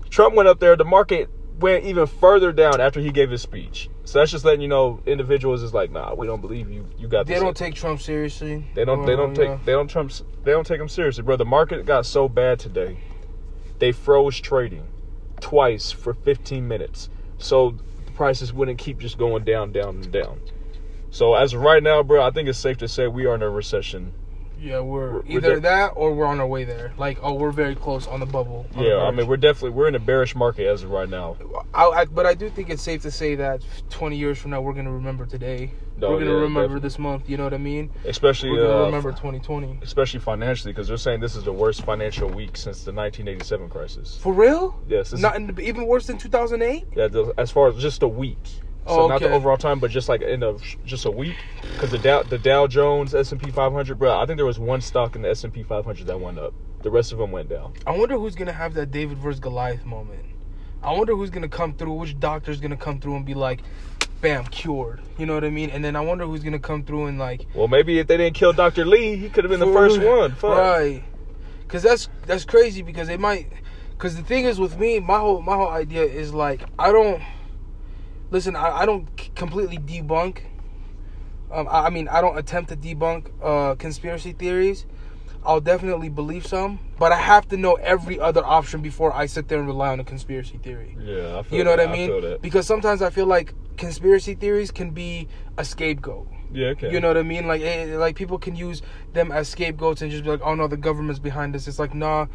Trump 0.09 0.35
went 0.35 0.47
up 0.47 0.59
there. 0.59 0.75
The 0.75 0.85
market 0.85 1.29
went 1.59 1.85
even 1.85 2.05
further 2.05 2.51
down 2.51 2.81
after 2.81 2.99
he 2.99 3.11
gave 3.11 3.31
his 3.31 3.41
speech. 3.41 3.89
So 4.05 4.19
that's 4.19 4.31
just 4.31 4.43
letting 4.43 4.61
you 4.61 4.67
know 4.67 5.01
individuals 5.05 5.63
is 5.63 5.73
like, 5.73 5.91
nah, 5.91 6.13
we 6.13 6.27
don't 6.27 6.41
believe 6.41 6.69
you. 6.69 6.85
You 6.97 7.07
got 7.07 7.25
They 7.25 7.39
don't 7.39 7.55
take 7.55 7.73
Trump 7.73 8.01
seriously. 8.01 8.65
They 8.75 8.85
don't. 8.85 9.05
They 9.05 9.15
don't 9.15 9.29
you 9.29 9.35
take. 9.35 9.49
know. 9.49 9.59
They 9.65 9.71
don't 9.71 9.87
Trump. 9.87 10.11
They 10.43 10.51
don't 10.51 10.67
take 10.67 10.79
him 10.79 10.89
seriously, 10.89 11.23
bro. 11.23 11.37
The 11.37 11.45
market 11.45 11.85
got 11.85 12.05
so 12.05 12.27
bad 12.27 12.59
today. 12.59 12.97
They 13.79 13.91
froze 13.91 14.39
trading 14.39 14.87
twice 15.39 15.91
for 15.91 16.13
15 16.13 16.67
minutes, 16.67 17.09
so 17.37 17.75
the 18.05 18.11
prices 18.11 18.53
wouldn't 18.53 18.77
keep 18.77 18.99
just 18.99 19.17
going 19.17 19.43
down, 19.43 19.71
down, 19.71 19.95
and 19.95 20.11
down. 20.11 20.41
So 21.09 21.35
as 21.35 21.53
of 21.53 21.61
right 21.61 21.83
now, 21.83 22.01
bro, 22.01 22.23
I 22.23 22.31
think 22.31 22.49
it's 22.49 22.59
safe 22.59 22.77
to 22.77 22.87
say 22.87 23.07
we 23.07 23.25
are 23.25 23.35
in 23.35 23.41
a 23.41 23.49
recession. 23.49 24.13
Yeah, 24.59 24.79
we're, 24.79 25.13
We're- 25.19 25.23
either 25.27 25.55
de- 25.55 25.61
that 25.61 25.89
or 25.95 26.13
we're 26.13 26.25
on 26.25 26.39
our 26.39 26.47
way 26.47 26.63
there. 26.63 26.93
Like, 26.97 27.17
oh, 27.21 27.33
we're 27.33 27.51
very 27.51 27.75
close 27.75 28.07
on 28.07 28.19
the 28.19 28.25
bubble. 28.25 28.65
on 28.75 28.83
the 28.83 28.89
Yeah, 28.89 29.03
I 29.03 29.11
mean 29.11 29.27
we're 29.27 29.37
definitely 29.37 29.71
we're 29.71 29.87
in 29.89 29.95
a 29.95 29.99
bearish 29.99 30.35
market 30.35 30.67
as 30.67 30.83
of 30.83 30.91
right 30.91 31.09
now. 31.09 31.35
I, 31.73 31.85
I, 31.87 32.05
but 32.05 32.25
I 32.25 32.33
do 32.33 32.49
think 32.49 32.69
it's 32.69 32.81
safe 32.81 33.01
to 33.03 33.11
say 33.11 33.35
that 33.35 33.61
20 33.89 34.15
years 34.15 34.37
from 34.39 34.51
now, 34.51 34.61
we're 34.61 34.73
gonna 34.73 34.91
remember 34.91 35.25
today. 35.25 35.71
No, 35.97 36.09
we're 36.11 36.19
gonna 36.19 36.31
yeah, 36.31 36.35
remember 36.37 36.61
definitely. 36.61 36.79
this 36.81 36.99
month. 36.99 37.29
You 37.29 37.37
know 37.37 37.43
what 37.43 37.53
I 37.53 37.57
mean? 37.57 37.89
Especially 38.05 38.51
We're 38.51 38.63
gonna 38.67 38.83
uh, 38.83 38.85
remember 38.85 39.11
2020. 39.11 39.79
especially 39.83 40.19
financially 40.21 40.71
because 40.73 40.87
they're 40.87 40.97
saying 40.97 41.19
this 41.19 41.35
is 41.35 41.43
the 41.43 41.51
worst 41.53 41.83
financial 41.83 42.29
week 42.29 42.57
since 42.57 42.83
the 42.83 42.91
1987 42.91 43.69
crisis. 43.69 44.17
For 44.21 44.33
real? 44.33 44.79
Yes, 44.87 45.11
this 45.11 45.19
is- 45.19 45.21
Not 45.21 45.59
even 45.59 45.85
worse 45.85 46.07
than 46.07 46.17
2008. 46.17 46.85
Yeah, 46.95 47.09
as 47.37 47.51
far 47.51 47.67
as 47.67 47.75
just 47.77 48.01
a 48.01 48.07
week. 48.07 48.37
So 48.87 49.01
Oh, 49.03 49.07
not 49.07 49.21
the 49.21 49.31
overall 49.31 49.57
time, 49.57 49.79
but 49.79 49.91
just 49.91 50.09
like 50.09 50.21
in 50.21 50.43
a 50.43 50.55
just 50.85 51.05
a 51.05 51.11
week, 51.11 51.37
because 51.71 51.91
the 51.91 51.97
Dow 51.97 52.23
the 52.23 52.37
Dow 52.37 52.67
Jones 52.67 53.15
S 53.15 53.31
and 53.31 53.41
P 53.41 53.49
500, 53.49 53.97
bro. 53.97 54.19
I 54.19 54.25
think 54.25 54.37
there 54.37 54.45
was 54.45 54.59
one 54.59 54.81
stock 54.81 55.15
in 55.15 55.21
the 55.21 55.29
S 55.29 55.43
and 55.43 55.53
P 55.53 55.63
500 55.63 56.05
that 56.07 56.19
went 56.19 56.37
up. 56.37 56.53
The 56.81 56.91
rest 56.91 57.13
of 57.13 57.17
them 57.17 57.31
went 57.31 57.47
down. 57.49 57.73
I 57.87 57.97
wonder 57.97 58.17
who's 58.17 58.35
gonna 58.35 58.51
have 58.51 58.73
that 58.73 58.91
David 58.91 59.17
versus 59.19 59.39
Goliath 59.39 59.85
moment. 59.85 60.25
I 60.81 60.91
wonder 60.91 61.15
who's 61.15 61.29
gonna 61.29 61.47
come 61.47 61.73
through. 61.75 61.93
Which 61.93 62.19
doctor's 62.19 62.59
gonna 62.59 62.75
come 62.75 62.99
through 62.99 63.15
and 63.15 63.25
be 63.25 63.33
like, 63.33 63.61
"Bam, 64.19 64.43
cured." 64.47 65.01
You 65.17 65.25
know 65.27 65.33
what 65.33 65.45
I 65.45 65.49
mean? 65.49 65.69
And 65.69 65.81
then 65.83 65.95
I 65.95 66.01
wonder 66.01 66.25
who's 66.25 66.43
gonna 66.43 66.59
come 66.59 66.83
through 66.83 67.05
and 67.05 67.17
like, 67.17 67.45
Well, 67.53 67.69
maybe 67.69 67.99
if 67.99 68.07
they 68.07 68.17
didn't 68.17 68.35
kill 68.35 68.51
Dr. 68.51 68.83
Lee, 68.83 69.15
he 69.15 69.29
could 69.29 69.45
have 69.45 69.51
been 69.51 69.61
the 69.61 69.73
first 69.73 70.01
one. 70.01 70.33
Fuck. 70.33 70.57
Right. 70.57 71.03
Cause 71.69 71.83
that's 71.83 72.09
that's 72.27 72.43
crazy 72.43 72.81
because 72.81 73.07
they 73.07 73.17
might 73.17 73.47
cause 73.97 74.15
the 74.17 74.21
thing 74.23 74.43
is 74.43 74.59
with 74.59 74.77
me, 74.77 74.99
my 74.99 75.17
whole 75.19 75.41
my 75.41 75.55
whole 75.55 75.69
idea 75.69 76.03
is 76.03 76.33
like 76.33 76.63
I 76.77 76.91
don't 76.91 77.21
listen, 78.33 78.55
I, 78.57 78.79
I 78.79 78.85
don't 78.85 79.07
completely 79.35 79.77
debunk 79.77 80.39
um, 81.53 81.67
I, 81.69 81.85
I 81.85 81.89
mean 81.89 82.07
I 82.07 82.19
don't 82.19 82.37
attempt 82.37 82.69
to 82.71 82.75
debunk 82.75 83.29
uh, 83.41 83.75
conspiracy 83.75 84.33
theories. 84.33 84.85
I'll 85.45 85.61
definitely 85.61 86.07
believe 86.07 86.47
some, 86.47 86.79
but 86.97 87.11
I 87.11 87.17
have 87.17 87.47
to 87.49 87.57
know 87.57 87.73
every 87.73 88.17
other 88.17 88.43
option 88.45 88.81
before 88.81 89.13
I 89.13 89.25
sit 89.25 89.49
there 89.49 89.59
and 89.59 89.67
rely 89.67 89.89
on 89.89 89.99
a 89.99 90.03
conspiracy 90.03 90.57
theory. 90.57 90.97
Yeah, 90.99 91.37
I 91.37 91.43
feel 91.43 91.57
You 91.57 91.63
know 91.65 91.71
what. 91.71 91.81
I 91.81 91.91
mean? 91.91 92.09
that. 92.21 92.41
Because 92.41 92.65
sometimes 92.65 93.01
I 93.01 93.09
feel 93.09 93.25
like 93.25 93.53
conspiracy 93.75 94.35
theories 94.35 94.71
can 94.71 94.91
be 94.91 95.27
a 95.57 95.65
scapegoat. 95.65 96.27
Yeah, 96.53 96.67
okay. 96.67 96.91
You 96.91 97.01
know 97.01 97.09
what 97.09 97.17
I 97.17 97.23
mean? 97.23 97.45
Like, 97.45 97.61
eh, 97.61 97.97
like 97.97 98.15
people 98.15 98.39
can 98.39 98.55
use 98.55 98.81
them 99.11 99.33
as 99.33 99.49
scapegoats 99.49 100.01
and 100.01 100.09
just 100.09 100.23
be 100.23 100.29
like, 100.29 100.41
"Oh 100.43 100.55
no, 100.55 100.67
the 100.67 100.77
government's 100.77 101.19
behind 101.19 101.53
this." 101.53 101.67
It's 101.67 101.79
like, 101.79 101.93
nah. 101.93 102.27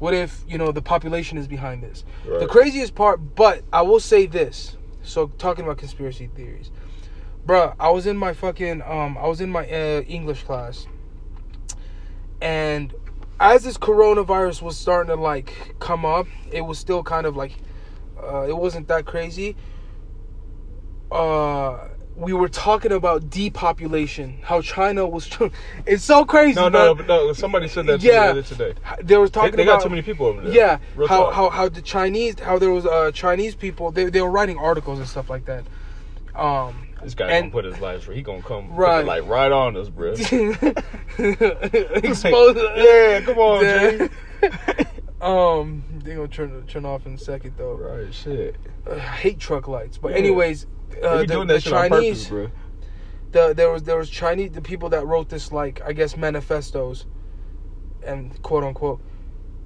What 0.00 0.12
if 0.12 0.42
you 0.48 0.58
know 0.58 0.72
the 0.72 0.82
population 0.82 1.38
is 1.38 1.46
behind 1.46 1.82
this? 1.82 2.04
The 2.26 2.48
craziest 2.48 2.94
part, 2.94 3.36
but 3.36 3.62
I 3.72 3.82
will 3.82 4.00
say 4.00 4.26
this. 4.26 4.76
So 5.04 5.28
talking 5.38 5.64
about 5.64 5.78
conspiracy 5.78 6.28
theories, 6.34 6.70
bruh, 7.46 7.74
I 7.78 7.90
was 7.90 8.06
in 8.06 8.16
my 8.16 8.32
fucking 8.32 8.82
um, 8.82 9.16
I 9.18 9.26
was 9.26 9.40
in 9.40 9.50
my 9.50 9.64
uh, 9.70 10.00
English 10.02 10.42
class, 10.44 10.86
and 12.40 12.92
as 13.40 13.64
this 13.64 13.76
coronavirus 13.76 14.62
was 14.62 14.76
starting 14.76 15.14
to 15.14 15.20
like 15.20 15.76
come 15.78 16.04
up, 16.04 16.26
it 16.50 16.62
was 16.62 16.78
still 16.78 17.02
kind 17.02 17.26
of 17.26 17.36
like, 17.36 17.52
uh, 18.22 18.42
it 18.48 18.56
wasn't 18.56 18.88
that 18.88 19.04
crazy. 19.04 19.56
Uh, 21.10 21.88
we 22.16 22.32
were 22.32 22.48
talking 22.48 22.92
about 22.92 23.28
depopulation, 23.30 24.38
how 24.42 24.60
China 24.60 25.06
was. 25.06 25.28
It's 25.86 26.04
so 26.04 26.24
crazy. 26.24 26.54
No, 26.60 26.68
no, 26.68 26.94
but 26.94 27.06
no, 27.08 27.26
no. 27.26 27.32
Somebody 27.32 27.66
said 27.68 27.86
that 27.86 28.02
Yeah. 28.02 28.32
today. 28.40 28.74
They 29.02 29.16
were 29.16 29.28
talking 29.28 29.56
they 29.56 29.64
about 29.64 29.78
got 29.78 29.82
too 29.84 29.88
many 29.90 30.02
people 30.02 30.26
over 30.26 30.42
there. 30.42 30.52
Yeah, 30.52 30.78
Real 30.96 31.08
how, 31.08 31.24
talk. 31.24 31.34
how 31.34 31.50
how 31.50 31.68
the 31.68 31.82
Chinese, 31.82 32.38
how 32.38 32.58
there 32.58 32.70
was 32.70 32.86
uh 32.86 33.10
Chinese 33.12 33.54
people, 33.54 33.90
they 33.90 34.04
they 34.06 34.20
were 34.22 34.30
writing 34.30 34.58
articles 34.58 34.98
and 35.00 35.08
stuff 35.08 35.28
like 35.28 35.44
that. 35.46 35.64
Um, 36.34 36.88
this 37.02 37.14
guy 37.14 37.30
and- 37.30 37.52
gonna 37.52 37.62
put 37.62 37.64
his 37.64 37.80
life 37.80 38.06
he 38.08 38.22
gonna 38.22 38.42
come 38.42 38.74
Right. 38.74 39.04
like 39.04 39.26
right 39.26 39.50
on 39.52 39.76
us, 39.76 39.88
bro. 39.88 40.12
expose. 41.18 42.56
yeah, 42.76 43.20
come 43.24 43.38
on. 43.38 43.60
Jay. 43.62 44.08
Um, 45.20 45.84
they 46.04 46.14
gonna 46.14 46.28
turn 46.28 46.64
turn 46.66 46.84
off 46.84 47.06
in 47.06 47.14
a 47.14 47.18
second 47.18 47.54
though. 47.56 47.74
right, 47.74 48.12
shit. 48.12 48.56
Uh, 48.88 48.94
I 48.96 48.98
hate 48.98 49.38
truck 49.38 49.68
lights, 49.68 49.96
but 49.98 50.12
Yeah. 50.12 50.18
anyways, 50.18 50.66
They 50.66 50.68
uh, 51.02 51.18
the, 51.18 51.26
doing 51.26 51.46
the 51.46 51.54
that 51.54 51.66
on 51.66 51.90
Chinese, 51.90 52.28
purpose, 52.28 52.28
bro. 52.28 52.50
the 53.32 53.54
there 53.54 53.70
was 53.70 53.82
there 53.84 53.98
was 53.98 54.10
Chinese 54.10 54.52
the 54.52 54.62
people 54.62 54.88
that 54.90 55.06
wrote 55.06 55.28
this 55.28 55.52
like 55.52 55.80
I 55.82 55.92
guess 55.92 56.16
manifestos, 56.16 57.06
and 58.04 58.40
quote 58.42 58.64
unquote, 58.64 59.00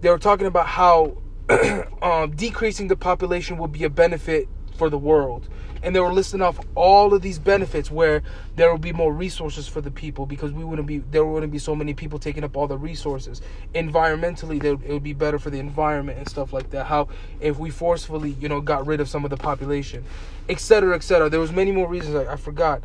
they 0.00 0.10
were 0.10 0.18
talking 0.18 0.46
about 0.46 0.66
how 0.66 1.18
um, 2.02 2.32
decreasing 2.36 2.88
the 2.88 2.96
population 2.96 3.58
will 3.58 3.68
be 3.68 3.84
a 3.84 3.90
benefit 3.90 4.48
for 4.78 4.88
the 4.88 4.98
world, 4.98 5.48
and 5.82 5.94
they 5.94 6.00
were 6.00 6.12
listing 6.12 6.40
off 6.40 6.58
all 6.74 7.12
of 7.12 7.20
these 7.20 7.38
benefits 7.38 7.90
where 7.90 8.22
there 8.56 8.70
will 8.70 8.78
be 8.78 8.92
more 8.92 9.12
resources 9.12 9.68
for 9.68 9.80
the 9.80 9.90
people 9.90 10.24
because 10.24 10.52
we 10.52 10.64
wouldn't 10.64 10.88
be 10.88 10.98
there 10.98 11.24
wouldn't 11.24 11.52
be 11.52 11.58
so 11.58 11.74
many 11.74 11.94
people 11.94 12.18
taking 12.18 12.44
up 12.44 12.56
all 12.56 12.66
the 12.66 12.78
resources. 12.78 13.42
Environmentally, 13.74 14.62
it 14.62 14.92
would 14.92 15.02
be 15.02 15.12
better 15.12 15.38
for 15.38 15.50
the 15.50 15.58
environment 15.58 16.18
and 16.18 16.28
stuff 16.28 16.52
like 16.52 16.70
that. 16.70 16.86
How 16.86 17.08
if 17.40 17.58
we 17.58 17.70
forcefully 17.70 18.30
you 18.40 18.48
know 18.48 18.60
got 18.60 18.86
rid 18.86 19.00
of 19.00 19.08
some 19.08 19.24
of 19.24 19.30
the 19.30 19.36
population, 19.36 20.04
et 20.48 20.60
cetera, 20.60 20.94
et 20.94 21.02
cetera. 21.02 21.28
There 21.28 21.40
was 21.40 21.52
many 21.52 21.72
more 21.72 21.88
reasons 21.88 22.14
I, 22.14 22.32
I 22.32 22.36
forgot. 22.36 22.82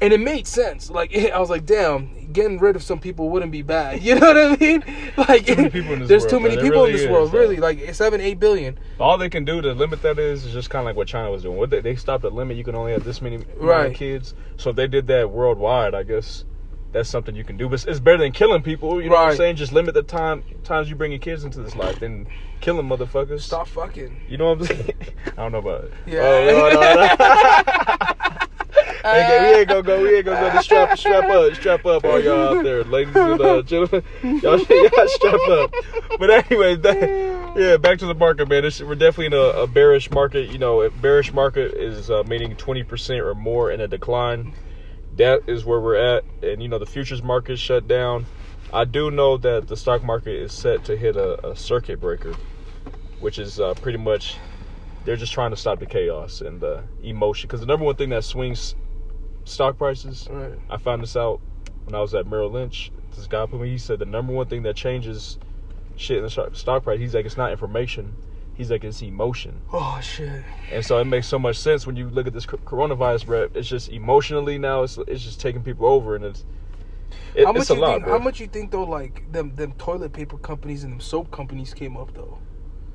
And 0.00 0.12
it 0.12 0.20
made 0.20 0.46
sense. 0.46 0.90
Like 0.90 1.14
I 1.32 1.38
was 1.38 1.50
like, 1.50 1.66
damn, 1.66 2.32
getting 2.32 2.58
rid 2.58 2.76
of 2.76 2.82
some 2.82 2.98
people 3.00 3.30
wouldn't 3.30 3.52
be 3.52 3.62
bad. 3.62 4.02
You 4.08 4.14
know 4.14 4.26
what 4.28 4.36
I 4.36 4.56
mean? 4.56 4.84
Like 5.16 5.46
Too 5.46 5.56
many 5.56 5.70
people 5.70 5.92
in 5.94 5.98
this 6.00 6.08
there's 6.08 6.22
world, 6.22 6.30
too 6.30 6.40
many 6.40 6.56
people 6.56 6.84
in 6.84 6.92
this 6.92 7.02
is, 7.02 7.08
world. 7.08 7.32
Really, 7.32 7.56
like 7.56 7.94
seven, 7.94 8.20
eight 8.20 8.38
billion. 8.38 8.78
All 9.00 9.18
they 9.18 9.28
can 9.28 9.44
do 9.44 9.60
to 9.60 9.72
limit 9.72 10.00
that 10.02 10.18
is, 10.18 10.44
is 10.44 10.52
just 10.52 10.70
kind 10.70 10.82
of 10.82 10.86
like 10.86 10.96
what 10.96 11.08
China 11.08 11.30
was 11.30 11.42
doing. 11.42 11.56
What 11.56 11.70
they, 11.70 11.80
they 11.80 11.96
stopped 11.96 12.24
at 12.24 12.32
limit, 12.32 12.56
you 12.56 12.64
can 12.64 12.74
only 12.76 12.92
have 12.92 13.04
this 13.04 13.20
many 13.20 13.38
Right. 13.56 13.94
kids. 13.94 14.34
So 14.56 14.70
if 14.70 14.76
they 14.76 14.86
did 14.86 15.06
that 15.08 15.30
worldwide, 15.30 15.94
I 15.94 16.04
guess 16.04 16.44
that's 16.92 17.08
something 17.08 17.34
you 17.34 17.44
can 17.44 17.56
do. 17.56 17.68
But 17.68 17.74
it's, 17.74 17.84
it's 17.86 18.00
better 18.00 18.18
than 18.18 18.32
killing 18.32 18.62
people. 18.62 19.02
You 19.02 19.10
know 19.10 19.16
what 19.16 19.30
I'm 19.30 19.36
saying? 19.36 19.56
Just 19.56 19.72
limit 19.72 19.94
the 19.94 20.02
time 20.02 20.42
times 20.64 20.88
you 20.88 20.96
bring 20.96 21.12
your 21.12 21.18
kids 21.20 21.44
into 21.44 21.60
this 21.62 21.74
life, 21.76 21.98
then 22.00 22.26
killing 22.60 22.86
motherfuckers. 22.86 23.40
Stop 23.40 23.68
fucking. 23.68 24.20
You 24.28 24.38
know 24.38 24.54
what 24.54 24.60
I'm 24.60 24.66
saying? 24.66 24.92
I 25.26 25.30
don't 25.36 25.52
know 25.52 25.58
about 25.58 25.84
it. 25.84 25.92
Yeah. 26.06 26.20
Oh, 26.22 26.70
no, 26.72 26.80
no, 26.80 27.84
no. 27.84 27.87
We 29.04 29.10
ain't 29.10 29.68
gonna- 29.68 29.82
go. 29.82 30.02
We 30.02 30.16
ain't 30.16 30.24
gonna 30.26 30.52
go. 30.54 30.60
Strap, 30.60 30.98
strap 30.98 31.30
up, 31.30 31.54
strap 31.54 31.86
up, 31.86 32.04
all 32.04 32.20
y'all 32.20 32.58
out 32.58 32.64
there, 32.64 32.84
ladies 32.84 33.14
and 33.16 33.40
uh, 33.40 33.62
gentlemen. 33.62 34.02
Y'all, 34.22 34.58
y'all 34.58 35.08
strap 35.08 35.48
up. 35.50 35.72
But 36.18 36.30
anyway, 36.30 36.76
that, 36.76 37.52
yeah, 37.56 37.76
back 37.76 37.98
to 38.00 38.06
the 38.06 38.14
market, 38.14 38.48
man. 38.48 38.62
We're 38.64 38.94
definitely 38.94 39.26
in 39.26 39.32
a, 39.34 39.62
a 39.62 39.66
bearish 39.66 40.10
market. 40.10 40.50
You 40.50 40.58
know, 40.58 40.88
bearish 40.90 41.32
market 41.32 41.74
is 41.74 42.10
uh, 42.10 42.22
meaning 42.24 42.56
twenty 42.56 42.82
percent 42.82 43.20
or 43.20 43.34
more 43.34 43.70
in 43.70 43.80
a 43.80 43.88
decline. 43.88 44.54
That 45.16 45.42
is 45.48 45.64
where 45.64 45.80
we're 45.80 45.96
at, 45.96 46.24
and 46.42 46.62
you 46.62 46.68
know 46.68 46.78
the 46.78 46.86
futures 46.86 47.22
market 47.22 47.58
shut 47.58 47.86
down. 47.88 48.26
I 48.72 48.84
do 48.84 49.10
know 49.10 49.36
that 49.38 49.66
the 49.68 49.76
stock 49.76 50.02
market 50.04 50.34
is 50.34 50.52
set 50.52 50.84
to 50.84 50.96
hit 50.96 51.16
a, 51.16 51.48
a 51.48 51.56
circuit 51.56 52.00
breaker, 52.00 52.34
which 53.20 53.38
is 53.38 53.58
uh, 53.60 53.74
pretty 53.74 53.98
much 53.98 54.36
they're 55.04 55.16
just 55.16 55.32
trying 55.32 55.50
to 55.50 55.56
stop 55.56 55.78
the 55.78 55.86
chaos 55.86 56.40
and 56.42 56.60
the 56.60 56.82
emotion. 57.02 57.46
Because 57.48 57.60
the 57.60 57.66
number 57.66 57.84
one 57.86 57.96
thing 57.96 58.10
that 58.10 58.24
swings 58.24 58.74
stock 59.48 59.78
prices, 59.78 60.28
Right. 60.30 60.58
I 60.70 60.76
found 60.76 61.02
this 61.02 61.16
out 61.16 61.40
when 61.84 61.94
I 61.94 62.00
was 62.00 62.14
at 62.14 62.26
Merrill 62.26 62.50
Lynch. 62.50 62.90
This 63.16 63.26
guy 63.26 63.46
put 63.46 63.60
me. 63.60 63.70
He 63.70 63.78
said 63.78 63.98
the 63.98 64.04
number 64.06 64.32
one 64.32 64.46
thing 64.46 64.62
that 64.64 64.76
changes 64.76 65.38
shit 65.96 66.18
in 66.18 66.22
the 66.24 66.30
stock- 66.30 66.54
stock 66.54 66.84
price. 66.84 67.00
He's 67.00 67.14
like, 67.14 67.26
it's 67.26 67.36
not 67.36 67.50
information. 67.50 68.14
He's 68.54 68.70
like, 68.70 68.84
it's 68.84 69.02
emotion. 69.02 69.60
Oh 69.72 70.00
shit. 70.02 70.42
And 70.72 70.84
so 70.84 70.98
it 70.98 71.04
makes 71.04 71.26
so 71.28 71.38
much 71.38 71.56
sense 71.56 71.86
when 71.86 71.96
you 71.96 72.08
look 72.08 72.26
at 72.26 72.32
this 72.32 72.46
coronavirus, 72.46 73.26
bro. 73.26 73.48
It's 73.54 73.68
just 73.68 73.88
emotionally 73.88 74.58
now. 74.58 74.82
It's 74.82 74.98
it's 75.06 75.22
just 75.22 75.40
taking 75.40 75.62
people 75.62 75.86
over, 75.86 76.16
and 76.16 76.24
it's 76.24 76.44
it, 77.34 77.44
how 77.46 77.52
much 77.52 77.62
it's 77.62 77.70
a 77.70 77.74
you 77.74 77.80
lot, 77.80 77.92
think? 77.94 78.04
bro. 78.04 78.18
How 78.18 78.24
much 78.24 78.40
you 78.40 78.48
think 78.48 78.70
though? 78.72 78.82
Like 78.84 79.30
them 79.32 79.54
them 79.54 79.72
toilet 79.78 80.12
paper 80.12 80.38
companies 80.38 80.82
and 80.84 80.92
them 80.94 81.00
soap 81.00 81.30
companies 81.30 81.72
came 81.72 81.96
up 81.96 82.12
though. 82.14 82.38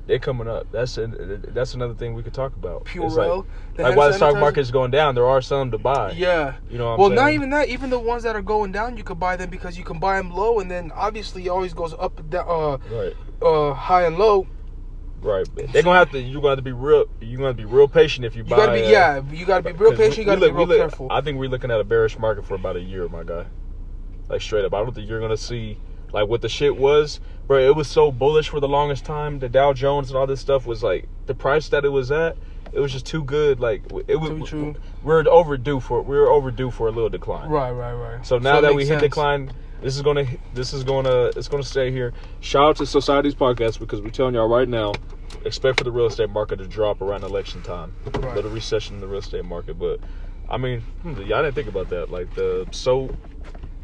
They're 0.06 0.18
coming 0.18 0.46
up. 0.48 0.70
That's 0.70 0.98
an, 0.98 1.46
that's 1.54 1.72
another 1.72 1.94
thing 1.94 2.12
we 2.12 2.22
could 2.22 2.34
talk 2.34 2.54
about. 2.56 2.84
Purell. 2.84 3.46
like, 3.78 3.78
like 3.86 3.96
while 3.96 4.08
the 4.08 4.14
stock 4.14 4.36
market 4.36 4.60
is 4.60 4.70
going 4.70 4.90
down, 4.90 5.14
there 5.14 5.26
are 5.26 5.40
some 5.40 5.70
to 5.70 5.78
buy. 5.78 6.10
Yeah. 6.12 6.56
You 6.70 6.76
know 6.76 6.84
what 6.88 6.92
I'm 6.92 6.98
well, 7.00 7.08
saying? 7.08 7.16
not 7.16 7.32
even 7.32 7.50
that. 7.50 7.68
Even 7.70 7.88
the 7.88 7.98
ones 7.98 8.22
that 8.24 8.36
are 8.36 8.42
going 8.42 8.70
down, 8.70 8.98
you 8.98 9.02
could 9.04 9.18
buy 9.18 9.36
them 9.36 9.48
because 9.48 9.78
you 9.78 9.84
can 9.84 9.98
buy 9.98 10.16
them 10.18 10.30
low, 10.30 10.60
and 10.60 10.70
then 10.70 10.92
obviously 10.94 11.46
it 11.46 11.48
always 11.48 11.72
goes 11.72 11.94
up, 11.98 12.18
and 12.20 12.28
down, 12.28 12.44
uh, 12.46 12.76
Right, 12.94 13.14
uh, 13.40 13.72
high 13.72 14.04
and 14.04 14.18
low. 14.18 14.46
right. 15.22 15.48
They're 15.72 15.82
gonna 15.82 15.98
have 15.98 16.10
to. 16.10 16.20
You're 16.20 16.42
gonna 16.42 16.50
have 16.50 16.58
to 16.58 16.62
be 16.62 16.72
real. 16.72 17.06
You're 17.22 17.40
gonna 17.40 17.54
be 17.54 17.64
real 17.64 17.88
patient 17.88 18.26
if 18.26 18.36
you, 18.36 18.42
You 18.44 18.50
buy. 18.50 18.56
gotta 18.56 18.72
be 18.72 18.84
uh, 18.84 18.90
yeah. 18.90 19.22
You 19.32 19.46
gotta 19.46 19.62
be 19.62 19.72
real 19.72 19.92
'cause 19.92 19.98
we- 20.00 20.04
patient. 20.04 20.18
You 20.18 20.24
gotta 20.26 20.40
we 20.42 20.48
be 20.48 20.52
real 20.54 20.66
look- 20.66 20.78
careful. 20.80 21.08
I 21.10 21.22
think 21.22 21.38
we're 21.38 21.48
looking 21.48 21.70
at 21.70 21.80
a 21.80 21.84
bearish 21.84 22.18
market 22.18 22.44
for 22.44 22.56
about 22.56 22.76
a 22.76 22.80
year, 22.80 23.08
my 23.08 23.22
guy. 23.24 23.46
Like 24.28 24.42
straight 24.42 24.66
up, 24.66 24.74
I 24.74 24.82
don't 24.82 24.94
think 24.94 25.08
you're 25.08 25.20
gonna 25.20 25.36
see 25.38 25.78
like 26.14 26.28
what 26.28 26.40
the 26.40 26.48
shit 26.48 26.76
was, 26.76 27.20
bro. 27.46 27.58
It 27.58 27.74
was 27.74 27.88
so 27.88 28.12
bullish 28.12 28.48
for 28.48 28.60
the 28.60 28.68
longest 28.68 29.04
time. 29.04 29.40
The 29.40 29.48
Dow 29.48 29.72
Jones 29.72 30.10
and 30.10 30.16
all 30.16 30.26
this 30.26 30.40
stuff 30.40 30.64
was 30.64 30.82
like 30.82 31.08
the 31.26 31.34
price 31.34 31.68
that 31.70 31.84
it 31.84 31.90
was 31.90 32.10
at. 32.12 32.36
It 32.72 32.80
was 32.80 32.92
just 32.92 33.04
too 33.04 33.24
good. 33.24 33.60
Like 33.60 33.82
it 34.06 34.16
was. 34.16 34.30
Too 34.30 34.46
true. 34.46 34.74
We're 35.02 35.28
overdue 35.28 35.80
for. 35.80 36.00
We 36.02 36.16
were 36.16 36.28
overdue 36.28 36.70
for 36.70 36.86
a 36.86 36.92
little 36.92 37.10
decline. 37.10 37.50
right, 37.50 37.72
right, 37.72 37.94
right. 37.94 38.26
So 38.26 38.38
now 38.38 38.58
it 38.58 38.62
that 38.62 38.74
we 38.74 38.82
hit 38.82 39.00
sense. 39.00 39.02
decline, 39.02 39.52
this 39.82 39.96
is 39.96 40.02
gonna 40.02 40.26
this 40.54 40.72
is 40.72 40.84
gonna 40.84 41.32
it's 41.36 41.48
gonna 41.48 41.64
stay 41.64 41.90
here. 41.90 42.14
Shout 42.40 42.70
out 42.70 42.76
to 42.76 42.86
Society's 42.86 43.34
podcast 43.34 43.80
because 43.80 44.00
we're 44.00 44.10
telling 44.10 44.34
y'all 44.36 44.48
right 44.48 44.68
now, 44.68 44.92
expect 45.44 45.78
for 45.78 45.84
the 45.84 45.92
real 45.92 46.06
estate 46.06 46.30
market 46.30 46.56
to 46.58 46.66
drop 46.66 47.02
around 47.02 47.24
election 47.24 47.60
time. 47.62 47.92
Right. 48.06 48.36
Little 48.36 48.52
recession 48.52 48.94
in 48.94 49.00
the 49.00 49.08
real 49.08 49.20
estate 49.20 49.44
market, 49.44 49.80
but 49.80 49.98
I 50.48 50.58
mean, 50.58 50.80
hmm, 51.02 51.20
y'all 51.22 51.42
didn't 51.42 51.54
think 51.54 51.68
about 51.68 51.90
that. 51.90 52.10
Like 52.10 52.34
the 52.34 52.68
soap, 52.70 53.16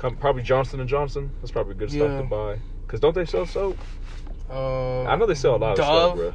com- 0.01 0.17
probably 0.17 0.43
Johnson 0.43 0.81
and 0.81 0.89
Johnson. 0.89 1.31
That's 1.41 1.53
probably 1.53 1.75
good 1.75 1.91
stuff 1.91 2.11
Yeah. 2.11 2.19
to 2.19 2.25
buy. 2.25 2.59
Cause 2.89 2.99
don't 2.99 3.15
they 3.15 3.25
sell 3.27 3.47
soap? 3.47 3.79
Uh, 4.51 5.03
I 5.05 5.15
know 5.15 5.27
they 5.27 5.35
sell 5.37 5.55
a 5.55 5.59
lot 5.59 5.79
of 5.79 5.85
stuff, 5.85 6.17
bro. 6.17 6.33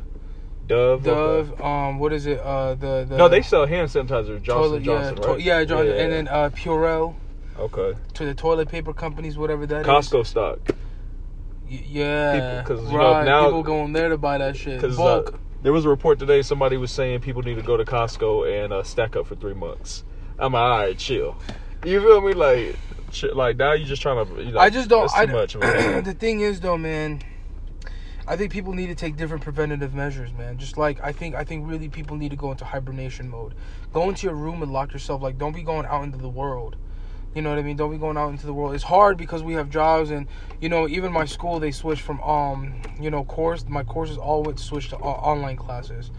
Dove. 0.67 1.05
okay. 1.07 1.49
Dove. 1.51 1.61
Um, 1.61 1.99
what 1.99 2.13
is 2.13 2.25
it? 2.25 2.39
Uh, 2.39 2.75
the 2.75 3.05
the 3.07 3.17
No, 3.17 3.27
they 3.27 3.41
sell 3.41 3.65
hand 3.65 3.89
sanitizer. 3.89 4.41
Johnson 4.41 4.45
toilet, 4.47 4.83
Johnson, 4.83 5.17
yeah, 5.17 5.27
right? 5.27 5.37
to- 5.37 5.41
yeah, 5.43 5.63
Johnson, 5.65 5.95
and 5.97 6.11
then 6.13 6.27
uh, 6.29 6.49
Purell 6.51 7.15
okay. 7.59 7.97
to 8.13 8.25
the 8.25 8.33
toilet 8.33 8.69
paper 8.69 8.93
companies, 8.93 9.37
whatever 9.37 9.65
that 9.67 9.81
is. 9.81 9.87
Costco 9.87 10.25
stock. 10.25 10.59
Y- 11.69 11.83
yeah, 11.87 12.61
People- 12.61 12.75
'cause, 12.77 12.91
you 12.91 12.97
know, 12.97 13.11
right. 13.11 13.25
now- 13.25 13.45
people 13.45 13.63
going 13.63 13.91
there 13.93 14.09
to 14.09 14.17
buy 14.17 14.37
that 14.37 14.55
shit. 14.55 14.79
Because 14.81 14.97
uh, 14.99 15.29
there 15.61 15.73
was 15.73 15.83
a 15.85 15.89
report 15.89 16.17
today. 16.19 16.41
Somebody 16.41 16.77
was 16.77 16.91
saying 16.91 17.19
people 17.19 17.41
need 17.41 17.55
to 17.55 17.61
go 17.63 17.75
to 17.75 17.83
Costco 17.85 18.63
and 18.63 18.71
uh, 18.71 18.81
stack 18.83 19.15
up 19.15 19.27
for 19.27 19.35
three 19.35 19.53
months. 19.55 20.03
I'm 20.39 20.53
like, 20.53 20.61
all 20.61 20.69
right, 20.79 20.97
chill. 20.97 21.35
You 21.85 22.01
feel 22.01 22.21
me? 22.21 22.33
Like, 22.33 22.75
like 23.23 23.57
now 23.57 23.73
you're 23.73 23.87
just 23.87 24.01
trying 24.01 24.25
to. 24.25 24.43
You 24.43 24.51
know, 24.51 24.59
I 24.59 24.69
just 24.69 24.89
don't. 24.89 25.09
I, 25.13 25.25
much. 25.25 25.55
The 25.59 26.15
thing 26.17 26.41
is, 26.41 26.59
though, 26.59 26.77
man, 26.77 27.21
I 28.27 28.35
think 28.35 28.51
people 28.51 28.73
need 28.73 28.87
to 28.87 28.95
take 28.95 29.15
different 29.15 29.43
preventative 29.43 29.93
measures, 29.93 30.33
man. 30.33 30.57
Just 30.57 30.77
like 30.77 30.99
I 31.03 31.11
think, 31.11 31.35
I 31.35 31.43
think 31.43 31.67
really 31.67 31.89
people 31.89 32.17
need 32.17 32.29
to 32.29 32.35
go 32.35 32.51
into 32.51 32.65
hibernation 32.65 33.29
mode. 33.29 33.53
Go 33.93 34.09
into 34.09 34.27
your 34.27 34.35
room 34.35 34.61
and 34.63 34.71
lock 34.71 34.93
yourself. 34.93 35.21
Like, 35.21 35.37
don't 35.37 35.55
be 35.55 35.63
going 35.63 35.85
out 35.85 36.03
into 36.03 36.17
the 36.17 36.29
world. 36.29 36.75
You 37.35 37.41
know 37.41 37.49
what 37.49 37.59
I 37.59 37.63
mean? 37.63 37.75
Don't 37.75 37.91
be 37.91 37.97
going 37.97 38.15
out 38.17 38.29
into 38.29 38.45
the 38.45 38.53
world. 38.53 38.73
It's 38.75 38.83
hard 38.85 39.17
because 39.17 39.43
we 39.43 39.53
have 39.53 39.69
jobs, 39.69 40.09
and 40.09 40.27
you 40.61 40.69
know, 40.69 40.87
even 40.87 41.11
my 41.11 41.25
school 41.25 41.59
they 41.59 41.71
switched 41.71 42.01
from 42.01 42.21
um, 42.21 42.81
you 42.99 43.11
know, 43.11 43.25
course. 43.25 43.65
My 43.67 43.83
courses 43.83 44.17
all 44.17 44.41
went 44.41 44.59
switched 44.59 44.91
to 44.91 44.97
o- 44.97 45.01
online 45.01 45.57
classes 45.57 46.11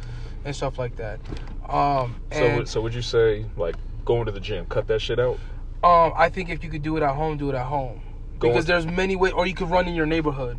and 0.45 0.55
stuff 0.55 0.79
like 0.79 0.97
that. 0.97 1.21
Um, 1.69 2.17
so, 2.31 2.65
so 2.65 2.81
would 2.83 2.95
you 2.95 3.03
say 3.03 3.47
like 3.57 3.77
going 4.05 4.27
to 4.27 4.33
the 4.33 4.41
gym, 4.41 4.67
cut 4.67 4.87
that 4.89 5.01
shit 5.01 5.19
out? 5.19 5.39
Um, 5.87 6.13
I 6.17 6.29
think 6.29 6.51
if 6.51 6.63
you 6.65 6.71
could 6.71 6.83
do 6.83 6.97
it 6.97 7.03
at 7.03 7.15
home, 7.15 7.37
do 7.39 7.49
it 7.51 7.55
at 7.55 7.67
home. 7.67 8.03
Go 8.39 8.49
Because 8.49 8.65
on- 8.65 8.69
there's 8.69 8.87
many 8.87 9.17
ways, 9.17 9.33
or 9.33 9.47
you 9.47 9.55
could 9.55 9.71
run 9.71 9.87
in 9.89 9.95
your 9.95 10.07
neighborhood. 10.07 10.59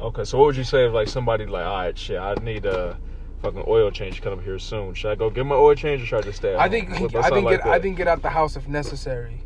Okay, 0.00 0.24
so 0.24 0.38
what 0.38 0.46
would 0.46 0.56
you 0.56 0.64
say 0.64 0.86
if 0.86 0.92
like 0.92 1.08
somebody 1.08 1.46
like, 1.46 1.64
all 1.66 1.76
right, 1.76 1.96
shit, 1.98 2.18
I 2.18 2.34
need 2.34 2.66
a 2.66 2.98
fucking 3.42 3.64
oil 3.66 3.90
change 3.90 4.20
coming 4.22 4.38
up 4.40 4.44
here 4.44 4.58
soon. 4.58 4.94
Should 4.94 5.10
I 5.10 5.14
go 5.14 5.30
get 5.30 5.44
my 5.46 5.54
oil 5.56 5.74
change 5.74 6.02
or 6.02 6.06
should 6.06 6.18
I 6.18 6.22
just 6.22 6.38
stay? 6.38 6.54
At 6.54 6.58
I 6.60 6.62
home? 6.62 6.70
think 6.70 7.14
I 7.16 7.30
think 7.30 7.44
like 7.46 7.62
get 7.62 7.66
I 7.66 7.78
think 7.80 7.96
get 7.96 8.08
out 8.08 8.22
the 8.22 8.30
house 8.30 8.56
if 8.56 8.68
necessary. 8.68 9.40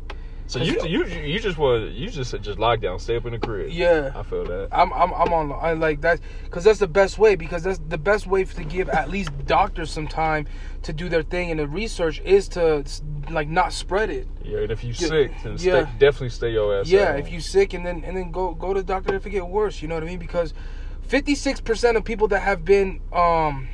So 0.45 0.59
you 0.59 0.85
you 0.85 1.05
you 1.05 1.39
just 1.39 1.57
want 1.57 1.91
you 1.91 2.09
just 2.09 2.39
just 2.41 2.59
lock 2.59 2.81
down, 2.81 2.99
stay 2.99 3.15
up 3.15 3.25
in 3.25 3.31
the 3.31 3.39
crib. 3.39 3.69
Yeah. 3.71 4.11
I 4.13 4.23
feel 4.23 4.43
that. 4.45 4.69
I'm 4.71 4.91
I'm 4.93 5.13
I'm 5.13 5.33
on 5.33 5.51
I 5.53 5.73
like 5.73 6.01
that 6.01 6.19
because 6.43 6.63
that's 6.63 6.79
the 6.79 6.87
best 6.87 7.17
way 7.17 7.35
because 7.35 7.63
that's 7.63 7.79
the 7.87 7.97
best 7.97 8.27
way 8.27 8.43
to 8.43 8.63
give 8.63 8.89
at 8.89 9.09
least 9.09 9.31
doctors 9.45 9.89
some 9.89 10.07
time 10.07 10.45
to 10.83 10.91
do 10.93 11.07
their 11.09 11.23
thing 11.23 11.49
and 11.49 11.59
the 11.59 11.67
research 11.67 12.19
is 12.25 12.47
to 12.49 12.83
like 13.29 13.47
not 13.47 13.71
spread 13.73 14.09
it. 14.09 14.27
Yeah, 14.43 14.59
and 14.59 14.71
if 14.71 14.83
you 14.83 14.89
Yeah, 14.89 15.07
sick, 15.07 15.31
then 15.43 15.57
stay, 15.57 15.69
yeah. 15.69 15.89
definitely 15.97 16.29
stay 16.29 16.51
your 16.51 16.77
ass. 16.77 16.89
yeah, 16.89 17.13
if 17.15 17.31
you 17.31 17.39
sick 17.39 17.73
and 17.73 17.85
then 17.85 18.03
and 18.03 18.15
then 18.17 18.31
go 18.31 18.53
go 18.53 18.73
to 18.73 18.81
the 18.81 18.85
doctor 18.85 19.15
if 19.15 19.25
it 19.25 19.29
get 19.29 19.47
worse. 19.47 19.81
You 19.81 19.87
know 19.87 19.95
what 19.95 20.03
I 20.03 20.07
mean? 20.07 20.19
Because 20.19 20.53
fifty 21.01 21.35
six 21.35 21.61
percent 21.61 21.95
of 21.97 22.03
people 22.03 22.27
that 22.27 22.41
have 22.41 22.65
been 22.65 22.99
um 23.13 23.69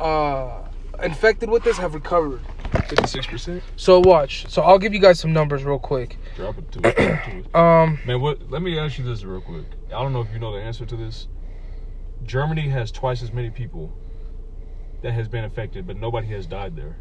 uh 0.00 0.64
infected 1.02 1.48
with 1.48 1.62
this 1.62 1.78
have 1.78 1.94
recovered. 1.94 2.40
Fifty-six 2.72 3.26
percent. 3.26 3.62
So 3.76 4.00
watch. 4.00 4.46
So 4.48 4.62
I'll 4.62 4.78
give 4.78 4.94
you 4.94 5.00
guys 5.00 5.18
some 5.18 5.32
numbers 5.32 5.64
real 5.64 5.78
quick. 5.78 6.16
Drop 6.36 6.58
it 6.58 6.70
to 6.72 6.78
it. 6.88 6.96
drop 6.96 7.28
it 7.28 7.30
to 7.30 7.38
it. 7.38 7.54
Um, 7.54 7.98
Man, 8.06 8.20
what? 8.20 8.50
Let 8.50 8.62
me 8.62 8.78
ask 8.78 8.98
you 8.98 9.04
this 9.04 9.24
real 9.24 9.40
quick. 9.40 9.64
I 9.88 10.02
don't 10.02 10.12
know 10.12 10.20
if 10.20 10.32
you 10.32 10.38
know 10.38 10.52
the 10.52 10.62
answer 10.62 10.84
to 10.86 10.96
this. 10.96 11.28
Germany 12.24 12.68
has 12.68 12.90
twice 12.90 13.22
as 13.22 13.32
many 13.32 13.50
people 13.50 13.92
that 15.02 15.12
has 15.12 15.28
been 15.28 15.44
affected, 15.44 15.86
but 15.86 15.96
nobody 15.96 16.26
has 16.28 16.46
died 16.46 16.76
there. 16.76 16.96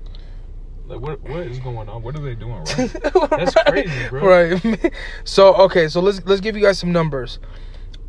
Like, 0.88 1.02
what? 1.02 1.22
What 1.22 1.42
is 1.42 1.60
going 1.60 1.90
on? 1.90 2.02
What 2.02 2.16
are 2.16 2.22
they 2.22 2.36
doing 2.36 2.64
right? 2.64 2.94
That's 3.30 3.54
crazy, 3.68 4.10
bro. 4.10 4.26
Right. 4.26 4.94
so 5.26 5.54
okay, 5.56 5.88
so 5.90 6.00
let's 6.00 6.22
let's 6.26 6.42
give 6.42 6.56
you 6.56 6.64
guys 6.64 6.80
some 6.80 6.92
numbers. 6.92 7.40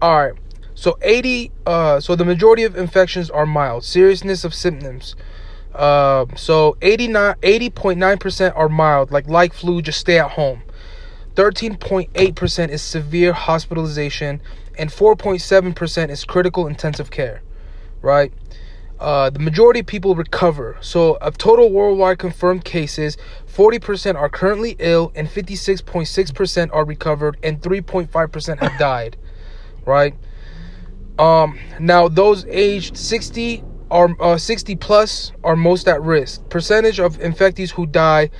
All 0.01 0.17
right. 0.19 0.35
So 0.75 0.97
80 1.03 1.51
uh 1.67 1.99
so 1.99 2.15
the 2.15 2.25
majority 2.25 2.63
of 2.63 2.77
infections 2.77 3.31
are 3.31 3.45
mild. 3.45 3.83
Seriousness 3.83 4.45
of 4.45 4.55
symptoms. 4.55 5.17
Uh, 5.79 6.27
so 6.35 6.77
89 6.83 7.37
80.9% 7.37 8.53
are 8.57 8.69
mild, 8.69 9.13
like 9.13 9.29
like 9.29 9.55
flu, 9.55 9.81
just 9.81 10.01
stay 10.01 10.19
at 10.19 10.33
home. 10.33 10.63
13.8% 11.37 12.69
is 12.69 12.83
severe 12.83 13.33
hospitalization 13.33 14.43
and 14.77 14.91
4.7% 14.91 16.11
is 16.11 16.25
critical 16.25 16.67
intensive 16.67 17.13
care. 17.13 17.43
Right? 18.03 18.33
Uh, 18.99 19.31
the 19.31 19.39
majority 19.39 19.79
of 19.81 19.87
people 19.87 20.17
recover. 20.17 20.77
So, 20.81 21.15
of 21.19 21.39
total 21.39 21.71
worldwide 21.71 22.19
confirmed 22.19 22.65
cases, 22.65 23.17
40% 23.47 24.17
are 24.17 24.29
currently 24.29 24.75
ill, 24.81 25.13
and 25.15 25.29
56.6% 25.29 26.71
are 26.73 26.85
recovered, 26.85 27.37
and 27.45 27.61
3.5% 27.61 28.59
have 28.59 28.79
died. 28.79 29.17
Right? 29.87 30.17
Um, 31.17 31.61
now, 31.79 32.09
those 32.09 32.45
aged 32.47 32.97
60 32.97 33.63
are 33.91 34.15
uh, 34.21 34.37
60 34.37 34.77
plus 34.77 35.33
are 35.43 35.57
most 35.57 35.89
at 35.89 36.01
risk. 36.03 36.49
Percentage 36.49 37.01
of 37.01 37.19
infectees 37.19 37.71
who 37.71 37.87
die, 37.87 38.31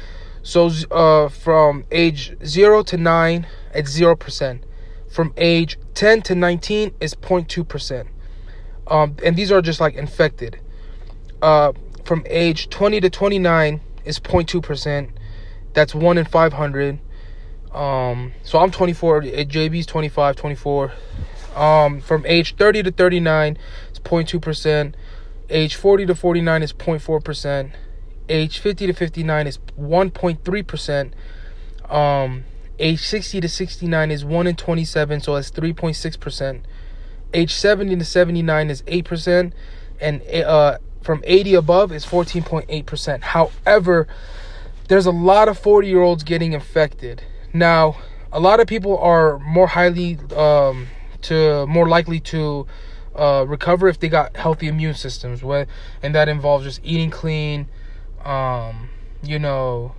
so 0.43 0.71
uh, 0.91 1.29
from 1.29 1.85
age 1.91 2.37
0 2.45 2.83
to 2.85 2.97
9, 2.97 3.47
it's 3.75 3.99
0%. 3.99 4.63
From 5.11 5.33
age 5.37 5.79
10 5.95 6.23
to 6.23 6.35
19 6.35 6.95
is 7.01 7.15
0.2%. 7.15 8.09
Um, 8.87 9.17
and 9.25 9.37
these 9.37 9.53
are 9.53 9.61
just 9.61 9.81
like 9.81 9.95
infected. 9.95 10.61
Uh, 11.43 11.73
from 12.05 12.25
age 12.27 12.71
20 12.71 13.01
to 13.01 13.11
29 13.11 13.81
is 14.05 14.19
0.2%. 14.19 15.11
That's 15.75 15.95
1 15.95 16.19
in 16.19 16.25
500. 16.25 16.99
Um, 17.73 18.33
so 18.43 18.59
I'm 18.59 18.71
24. 18.71 19.23
JB's 19.23 19.87
25, 19.87 20.37
24. 20.37 20.93
Um, 21.55 22.01
from 22.01 22.25
age 22.27 22.57
30 22.57 22.85
to 22.85 22.91
39 22.91 23.59
is 23.93 23.99
0.2%. 23.99 24.95
Age 25.51 25.77
40 25.77 26.07
to 26.07 26.15
49 26.15 26.63
is 26.63 26.73
0.4%. 26.73 27.73
Age 28.29 28.59
50 28.59 28.87
to 28.87 28.93
59 28.93 29.47
is 29.47 29.59
1.3%. 29.79 31.13
Um, 31.91 32.45
age 32.79 33.01
60 33.01 33.41
to 33.41 33.49
69 33.49 34.11
is 34.11 34.25
1 34.25 34.47
in 34.47 34.57
27, 34.57 35.21
so 35.21 35.35
that's 35.35 35.51
3.6%. 35.51 36.61
Age 37.33 37.55
70 37.55 37.97
to 37.97 38.05
79 38.05 38.71
is 38.71 38.83
8%. 38.83 39.53
And 40.01 40.23
uh, 40.23 40.79
from 41.03 41.23
80 41.25 41.55
above 41.55 41.93
is 41.93 42.05
14.8%. 42.05 43.23
However, 43.23 44.07
there's 44.89 45.07
a 45.07 45.11
lot 45.11 45.49
of 45.49 45.59
40 45.59 45.89
year 45.89 46.03
olds 46.03 46.23
getting 46.25 46.53
infected. 46.53 47.23
Now, 47.53 47.97
a 48.31 48.41
lot 48.41 48.61
of 48.61 48.67
people 48.67 48.99
are 48.99 49.39
more 49.39 49.67
highly 49.67 50.19
um, 50.37 50.89
to 51.23 51.67
more 51.67 51.89
likely 51.89 52.21
to 52.21 52.67
uh, 53.19 53.45
recover 53.47 53.89
if 53.89 53.99
they 53.99 54.09
got 54.09 54.37
healthy 54.37 54.69
immune 54.69 54.95
systems. 54.95 55.43
Where 55.43 55.67
and 56.03 56.15
that 56.15 56.29
involves 56.29 56.65
just 56.65 56.81
eating 56.85 57.11
clean, 57.11 57.69
um, 58.25 58.89
you 59.23 59.39
know, 59.39 59.95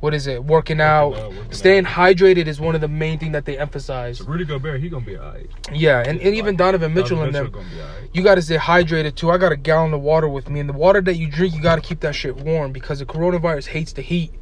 what 0.00 0.14
is 0.14 0.26
it? 0.26 0.44
Working 0.44 0.80
out, 0.80 1.14
out, 1.14 1.32
working 1.34 1.52
staying 1.52 1.86
out. 1.86 1.92
hydrated 1.92 2.46
is 2.46 2.60
one 2.60 2.74
of 2.74 2.80
the 2.80 2.88
main 2.88 3.18
thing 3.18 3.32
that 3.32 3.44
they 3.44 3.58
emphasize. 3.58 4.18
So 4.18 4.24
Rudy 4.24 4.44
Gobert, 4.44 4.80
he 4.80 4.88
gonna 4.88 5.04
be 5.04 5.16
alright. 5.18 5.50
Yeah, 5.72 6.02
and, 6.06 6.20
and 6.20 6.34
even 6.34 6.54
Donovan 6.56 6.94
Mitchell 6.94 7.22
and 7.22 7.34
them, 7.34 7.46
alright. 7.54 8.10
you 8.12 8.22
got 8.22 8.36
to 8.36 8.42
stay 8.42 8.56
hydrated 8.58 9.14
too. 9.16 9.30
I 9.30 9.38
got 9.38 9.52
a 9.52 9.56
gallon 9.56 9.92
of 9.94 10.02
water 10.02 10.28
with 10.28 10.48
me, 10.48 10.60
and 10.60 10.68
the 10.68 10.74
water 10.74 11.00
that 11.00 11.16
you 11.16 11.28
drink, 11.30 11.54
you 11.54 11.62
got 11.62 11.76
to 11.76 11.80
keep 11.80 12.00
that 12.00 12.14
shit 12.14 12.36
warm 12.36 12.72
because 12.72 12.98
the 13.00 13.06
coronavirus 13.06 13.66
hates 13.66 13.92
the 13.92 14.02
heat. 14.02 14.32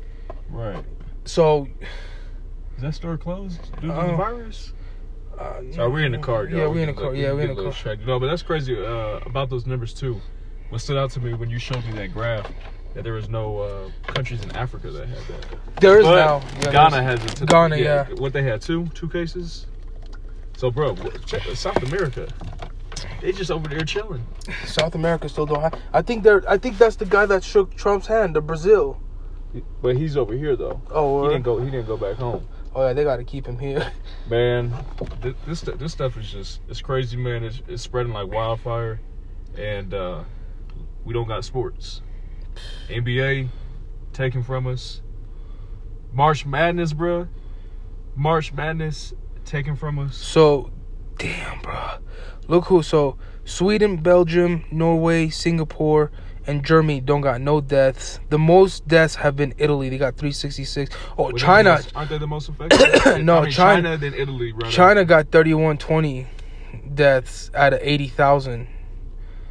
Right. 0.50 0.84
So, 1.24 1.68
Is 2.76 2.82
that 2.82 2.94
store 2.94 3.16
closed 3.16 3.60
due 3.80 3.88
to 3.88 3.98
Oh. 3.98 4.06
the 4.08 4.16
virus? 4.16 4.72
Uh, 5.38 5.60
So 5.72 5.88
we're 5.90 6.04
in 6.06 6.12
the 6.12 6.18
car, 6.18 6.44
y'all. 6.46 6.58
Yeah, 6.60 6.66
we're 6.68 6.80
in 6.80 6.86
the 6.88 6.92
car. 6.94 7.04
look- 7.10 7.16
Yeah, 7.16 7.32
we 7.32 7.42
can 7.42 7.50
in 7.50 7.56
the 7.56 7.62
car. 7.62 7.70
distracted. 7.72 8.06
No, 8.06 8.18
but 8.20 8.26
that's 8.28 8.42
crazy 8.42 8.76
uh, 8.78 9.20
about 9.26 9.50
those 9.50 9.66
numbers 9.66 9.92
too. 9.94 10.20
What 10.70 10.80
stood 10.80 10.96
out 10.96 11.10
to 11.12 11.20
me 11.20 11.34
when 11.34 11.50
you 11.50 11.58
showed 11.58 11.84
me 11.86 11.92
that 11.92 12.12
graph 12.12 12.50
that 12.94 13.02
there 13.04 13.12
was 13.12 13.28
no 13.28 13.58
uh, 13.58 14.12
countries 14.12 14.42
in 14.42 14.50
Africa 14.56 14.90
that 14.90 15.08
had 15.08 15.18
that. 15.18 15.80
There 15.80 15.98
is 15.98 16.04
But 16.04 16.16
now. 16.16 16.42
Yeah, 16.62 16.70
Ghana 16.72 17.02
has 17.02 17.24
it. 17.24 17.36
To 17.36 17.46
Ghana, 17.46 17.76
yeah. 17.76 18.06
What 18.18 18.32
they 18.32 18.42
had 18.42 18.62
two, 18.62 18.86
two 18.94 19.08
cases. 19.08 19.66
So, 20.56 20.70
bro, 20.70 20.94
check 21.26 21.42
South 21.54 21.82
America. 21.82 22.28
They 23.20 23.32
just 23.32 23.50
over 23.50 23.68
there 23.68 23.80
chilling. 23.80 24.24
South 24.66 24.94
America 24.94 25.28
still 25.28 25.46
don't 25.46 25.60
have. 25.60 25.74
I 25.92 26.02
think 26.02 26.22
they're. 26.22 26.48
I 26.48 26.56
think 26.58 26.78
that's 26.78 26.96
the 26.96 27.04
guy 27.06 27.26
that 27.26 27.42
shook 27.42 27.74
Trump's 27.74 28.06
hand. 28.06 28.36
The 28.36 28.40
Brazil. 28.40 29.00
But 29.82 29.96
he's 29.96 30.16
over 30.16 30.34
here 30.34 30.56
though. 30.56 30.80
Oh, 30.90 31.22
He 31.24 31.28
didn't 31.30 31.44
go. 31.44 31.58
He 31.58 31.70
didn't 31.70 31.86
go 31.86 31.96
back 31.96 32.16
home. 32.16 32.46
Oh 32.74 32.86
yeah, 32.86 32.92
they 32.92 33.04
got 33.04 33.16
to 33.16 33.24
keep 33.24 33.46
him 33.46 33.58
here. 33.58 33.92
Man, 34.30 34.74
this 35.20 35.34
this, 35.46 35.60
this 35.60 35.92
stuff 35.92 36.16
is 36.16 36.30
just 36.30 36.60
it's 36.68 36.80
crazy, 36.80 37.16
man. 37.16 37.44
It's, 37.44 37.62
it's 37.68 37.82
spreading 37.82 38.12
like 38.12 38.28
wildfire, 38.28 39.00
and 39.56 39.92
uh, 39.92 40.24
we 41.04 41.12
don't 41.12 41.28
got 41.28 41.44
sports. 41.44 42.02
NBA 42.88 43.48
taken 44.12 44.42
from 44.42 44.66
us. 44.66 45.02
March 46.12 46.46
Madness, 46.46 46.92
bro. 46.92 47.28
March 48.14 48.52
Madness 48.52 49.12
taken 49.44 49.74
from 49.74 49.98
us. 49.98 50.16
So, 50.16 50.70
damn, 51.18 51.60
bro. 51.60 51.98
Look 52.46 52.66
who. 52.66 52.82
So, 52.82 53.18
Sweden, 53.44 53.96
Belgium, 53.96 54.64
Norway, 54.70 55.28
Singapore, 55.28 56.12
and 56.46 56.64
Germany 56.64 57.00
don't 57.00 57.20
got 57.20 57.40
no 57.40 57.60
deaths. 57.60 58.20
The 58.28 58.38
most 58.38 58.86
deaths 58.86 59.14
have 59.16 59.36
been 59.36 59.54
Italy. 59.58 59.88
They 59.88 59.98
got 59.98 60.16
366. 60.16 60.94
Oh, 61.18 61.32
China. 61.32 61.80
aren't 61.94 62.10
they 62.10 62.18
the 62.18 62.26
most 62.26 62.48
affected? 62.48 62.80
No, 63.24 63.38
I 63.38 63.42
mean, 63.42 63.50
China- 63.50 63.82
China, 63.82 63.96
then 63.96 64.14
Italy. 64.14 64.52
Right 64.52 64.70
China 64.70 65.04
got 65.04 65.30
3120 65.30 66.26
deaths 66.94 67.50
out 67.54 67.72
of 67.72 67.80
80,000. 67.82 68.68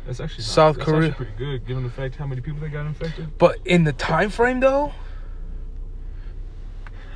That's 0.06 0.20
actually 0.20 0.44
not- 0.44 0.46
South 0.48 0.76
that's 0.78 0.90
Korea. 0.90 1.10
actually 1.10 1.26
pretty 1.26 1.38
good, 1.38 1.68
given 1.68 1.84
the 1.84 1.90
fact 1.90 2.16
how 2.16 2.26
many 2.28 2.42
people 2.42 2.60
they 2.60 2.70
got 2.70 2.86
infected. 2.86 3.38
But 3.38 3.58
in 3.66 3.84
the 3.86 3.94
time 3.94 4.30
frame 4.30 4.60
though, 4.60 4.94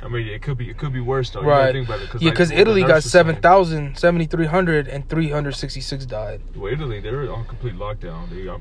I 0.02 0.08
mean, 0.08 0.28
it 0.28 0.42
could 0.42 0.56
be 0.56 0.70
it 0.70 0.78
could 0.78 0.92
be 0.92 1.00
worse 1.00 1.30
though. 1.30 1.42
Right? 1.42 1.66
gotta 1.66 1.72
think 1.72 1.88
about 1.88 2.00
it, 2.00 2.22
yeah, 2.22 2.30
because 2.30 2.50
the 2.50 2.58
Italy 2.58 2.82
got 2.82 2.96
was 2.96 3.10
saying. 3.10 3.26
7,000, 3.26 3.98
7,300, 3.98 4.86
and 4.88 5.08
366 5.08 6.06
died. 6.06 6.40
Well, 6.54 6.72
Italy, 6.72 7.00
they're 7.00 7.30
on 7.32 7.44
complete 7.46 7.74
lockdown. 7.74 8.30
They 8.30 8.44
got 8.44 8.60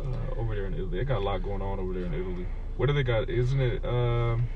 uh, 0.00 0.40
over 0.40 0.54
there 0.54 0.66
in 0.66 0.74
Italy. 0.74 0.98
They 0.98 1.04
got 1.04 1.18
a 1.18 1.24
lot 1.24 1.42
going 1.42 1.62
on 1.62 1.78
over 1.78 1.92
there 1.92 2.04
in 2.04 2.14
Italy. 2.14 2.46
What 2.76 2.86
do 2.86 2.92
they 2.92 3.02
got? 3.02 3.28
Isn't 3.28 3.60
it 3.60 3.84
um, 3.84 4.48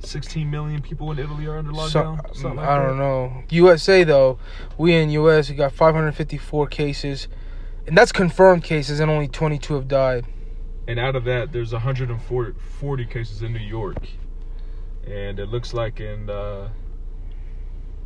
16 0.00 0.50
million 0.50 0.82
people 0.82 1.10
in 1.12 1.18
Italy 1.18 1.46
are 1.46 1.58
under 1.58 1.72
So, 1.72 1.78
lockdown? 1.80 2.34
Something 2.34 2.56
like 2.56 2.68
I 2.68 2.86
don't 2.86 2.98
know. 2.98 3.42
USA 3.50 4.04
though, 4.04 4.38
we 4.76 4.94
in 4.94 5.10
US 5.10 5.50
we 5.50 5.56
got 5.56 5.72
554 5.72 6.66
cases, 6.68 7.28
and 7.86 7.96
that's 7.96 8.12
confirmed 8.12 8.64
cases, 8.64 9.00
and 9.00 9.10
only 9.10 9.28
22 9.28 9.74
have 9.74 9.88
died. 9.88 10.24
And 10.86 10.98
out 10.98 11.16
of 11.16 11.24
that, 11.24 11.52
there's 11.52 11.72
140 11.72 13.04
cases 13.06 13.42
in 13.42 13.52
New 13.52 13.58
York, 13.58 14.08
and 15.06 15.38
it 15.38 15.46
looks 15.50 15.74
like 15.74 16.00
in 16.00 16.30
uh, 16.30 16.70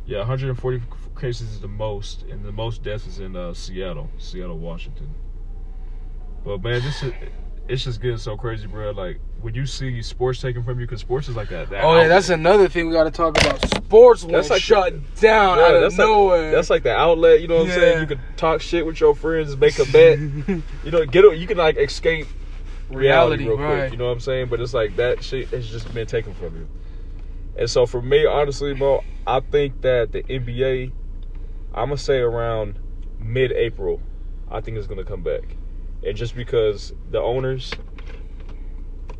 yeah, 0.05 0.19
140 0.19 0.81
cases 1.19 1.51
is 1.53 1.61
the 1.61 1.67
most, 1.67 2.23
and 2.23 2.43
the 2.43 2.51
most 2.51 2.83
deaths 2.83 3.07
is 3.07 3.19
in 3.19 3.35
uh, 3.35 3.53
Seattle, 3.53 4.09
Seattle, 4.17 4.57
Washington. 4.57 5.13
But 6.43 6.61
man, 6.63 6.81
this 6.81 7.03
is 7.03 7.13
it's 7.67 7.83
just 7.83 8.01
getting 8.01 8.17
so 8.17 8.35
crazy, 8.35 8.67
bro. 8.67 8.91
Like 8.91 9.19
when 9.41 9.55
you 9.55 9.65
see 9.65 10.01
sports 10.01 10.41
taken 10.41 10.63
from 10.63 10.79
you, 10.79 10.85
because 10.85 11.01
sports 11.01 11.29
is 11.29 11.35
like 11.35 11.49
that. 11.49 11.69
that 11.69 11.83
Oh 11.83 11.95
yeah, 11.99 12.07
that's 12.07 12.29
another 12.29 12.67
thing 12.69 12.87
we 12.87 12.93
got 12.93 13.05
to 13.05 13.11
talk 13.11 13.37
about. 13.41 13.65
Sports 13.69 14.23
That's 14.23 14.49
like- 14.49 14.61
shut 14.61 14.93
down 15.15 15.57
Yeah, 15.57 15.63
out 15.65 15.75
of 15.75 15.81
that's 15.81 15.97
nowhere. 15.97 16.43
Like, 16.47 16.51
that's 16.55 16.69
like 16.69 16.83
the 16.83 16.95
outlet. 16.95 17.41
You 17.41 17.47
know 17.47 17.57
what 17.57 17.67
I'm 17.67 17.71
saying? 17.71 17.99
You 18.01 18.07
could 18.07 18.19
talk 18.37 18.61
shit 18.61 18.85
with 18.85 18.99
your 18.99 19.13
friends, 19.15 19.55
make 19.55 19.77
a 19.79 19.85
bet. 19.85 20.19
you 20.83 20.91
know, 20.91 21.05
get 21.05 21.23
a, 21.25 21.35
you 21.35 21.45
can 21.47 21.57
like 21.57 21.77
escape 21.77 22.27
reality, 22.89 23.43
Reality, 23.43 23.47
real 23.47 23.57
right. 23.57 23.79
quick. 23.81 23.91
You 23.91 23.97
know 23.97 24.05
what 24.07 24.11
I'm 24.13 24.19
saying? 24.19 24.47
But 24.49 24.59
it's 24.61 24.73
like 24.73 24.95
that 24.97 25.23
shit 25.23 25.49
has 25.49 25.69
just 25.69 25.93
been 25.93 26.07
taken 26.07 26.33
from 26.33 26.55
you. 26.55 26.67
And 27.55 27.69
so 27.69 27.85
for 27.85 28.01
me, 28.01 28.25
honestly, 28.25 28.73
bro, 28.73 29.03
I 29.27 29.39
think 29.39 29.81
that 29.81 30.11
the 30.11 30.23
NBA, 30.23 30.91
I'm 31.73 31.89
gonna 31.89 31.97
say 31.97 32.17
around 32.17 32.79
mid-April, 33.19 34.01
I 34.49 34.59
think 34.61 34.77
it's 34.77 34.87
gonna 34.87 35.03
come 35.05 35.21
back, 35.21 35.55
and 36.05 36.15
just 36.15 36.35
because 36.35 36.93
the 37.11 37.19
owners, 37.19 37.71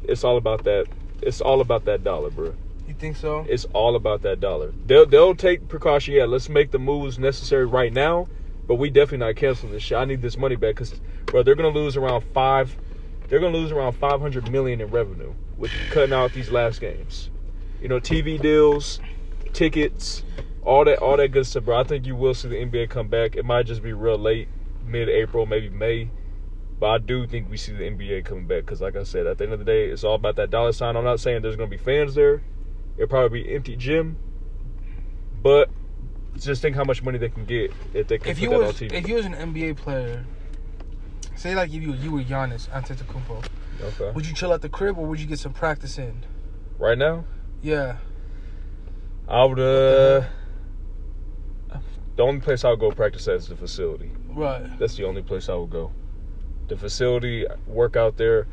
it's 0.03 0.23
all 0.23 0.37
about 0.37 0.63
that. 0.65 0.85
It's 1.21 1.41
all 1.41 1.61
about 1.61 1.85
that 1.85 2.03
dollar, 2.03 2.29
bro. 2.29 2.53
you 2.87 2.93
think 2.93 3.15
so? 3.15 3.45
It's 3.47 3.65
all 3.73 3.95
about 3.95 4.21
that 4.23 4.39
dollar. 4.39 4.73
They'll 4.85 5.05
they'll 5.05 5.35
take 5.35 5.67
precaution. 5.67 6.13
Yeah, 6.13 6.25
let's 6.25 6.49
make 6.49 6.71
the 6.71 6.79
moves 6.79 7.17
necessary 7.17 7.65
right 7.65 7.93
now. 7.93 8.27
But 8.65 8.75
we 8.75 8.89
definitely 8.89 9.25
not 9.25 9.35
canceling 9.35 9.73
this 9.73 9.83
shit. 9.83 9.97
I 9.97 10.05
need 10.05 10.21
this 10.21 10.37
money 10.37 10.55
back 10.55 10.75
because, 10.75 11.01
bro, 11.25 11.43
they're 11.43 11.55
gonna 11.55 11.67
lose 11.67 11.97
around 11.97 12.23
five 12.33 12.77
they're 13.27 13.39
gonna 13.39 13.57
lose 13.57 13.71
around 13.71 13.93
500 13.93 14.51
million 14.51 14.81
in 14.81 14.91
revenue 14.91 15.33
with 15.57 15.71
cutting 15.89 16.13
out 16.13 16.33
these 16.33 16.51
last 16.51 16.79
games. 16.79 17.29
You 17.81 17.87
know, 17.87 17.99
TV 17.99 18.39
deals, 18.39 18.99
tickets, 19.53 20.23
all 20.63 20.85
that, 20.85 20.99
all 20.99 21.17
that 21.17 21.29
good 21.29 21.45
stuff, 21.45 21.65
bro. 21.65 21.79
I 21.79 21.83
think 21.83 22.05
you 22.05 22.15
will 22.15 22.33
see 22.33 22.47
the 22.49 22.57
NBA 22.57 22.89
come 22.89 23.07
back. 23.07 23.35
It 23.35 23.43
might 23.43 23.65
just 23.65 23.81
be 23.81 23.91
real 23.91 24.17
late, 24.17 24.47
mid-April, 24.85 25.45
maybe 25.45 25.69
May. 25.69 26.09
But 26.79 26.87
I 26.89 26.97
do 26.97 27.25
think 27.27 27.49
we 27.49 27.57
see 27.57 27.71
the 27.71 27.83
NBA 27.83 28.25
coming 28.25 28.45
back 28.47 28.65
because, 28.65 28.81
like 28.81 28.95
I 28.95 29.03
said, 29.03 29.25
at 29.27 29.37
the 29.37 29.45
end 29.45 29.53
of 29.53 29.59
the 29.59 29.65
day, 29.65 29.85
it's 29.85 30.03
all 30.03 30.15
about 30.15 30.35
that 30.37 30.49
dollar 30.49 30.73
sign. 30.73 30.95
I'm 30.97 31.03
not 31.03 31.19
saying 31.19 31.41
there's 31.41 31.55
going 31.55 31.69
to 31.69 31.77
be 31.77 31.81
fans 31.81 32.15
there. 32.15 32.41
It'll 32.97 33.07
probably 33.07 33.43
be 33.43 33.55
empty 33.55 33.75
gym. 33.75 34.17
But 35.41 35.69
just 36.39 36.61
think 36.61 36.75
how 36.75 36.83
much 36.83 37.03
money 37.03 37.17
they 37.17 37.29
can 37.29 37.45
get 37.45 37.71
if 37.93 38.07
they 38.07 38.17
can 38.17 38.29
If 38.31 38.37
put 38.37 38.43
you 38.43 38.49
that 38.49 38.59
was 38.59 38.81
on 38.81 38.87
TV. 38.89 38.93
if 38.93 39.07
you 39.07 39.15
was 39.15 39.25
an 39.25 39.33
NBA 39.33 39.77
player, 39.77 40.25
say 41.35 41.53
like 41.55 41.69
if 41.71 41.81
you 41.81 41.93
you 41.93 42.11
were 42.11 42.23
Giannis 42.23 42.67
Antetokounmpo, 42.69 43.45
okay. 43.81 44.11
would 44.11 44.25
you 44.25 44.33
chill 44.33 44.51
at 44.53 44.61
the 44.61 44.69
crib 44.69 44.97
or 44.97 45.05
would 45.05 45.19
you 45.19 45.27
get 45.27 45.39
some 45.39 45.53
practice 45.53 45.97
in? 45.97 46.25
Right 46.79 46.97
now, 46.97 47.25
Yeah. 47.61 47.97
I 49.27 49.45
would. 49.45 49.59
Uh, 49.59 50.25
the 52.15 52.23
only 52.23 52.41
place 52.41 52.63
I 52.65 52.69
would 52.71 52.79
go 52.79 52.91
practice 52.91 53.27
at 53.27 53.35
is 53.35 53.47
the 53.47 53.55
facility. 53.55 54.11
Right. 54.29 54.77
That's 54.79 54.95
the 54.97 55.05
only 55.05 55.21
place 55.21 55.49
I 55.49 55.55
would 55.55 55.69
go. 55.69 55.91
The 56.67 56.77
facility, 56.77 57.45
work 57.67 57.95
out 57.95 58.17
there. 58.17 58.47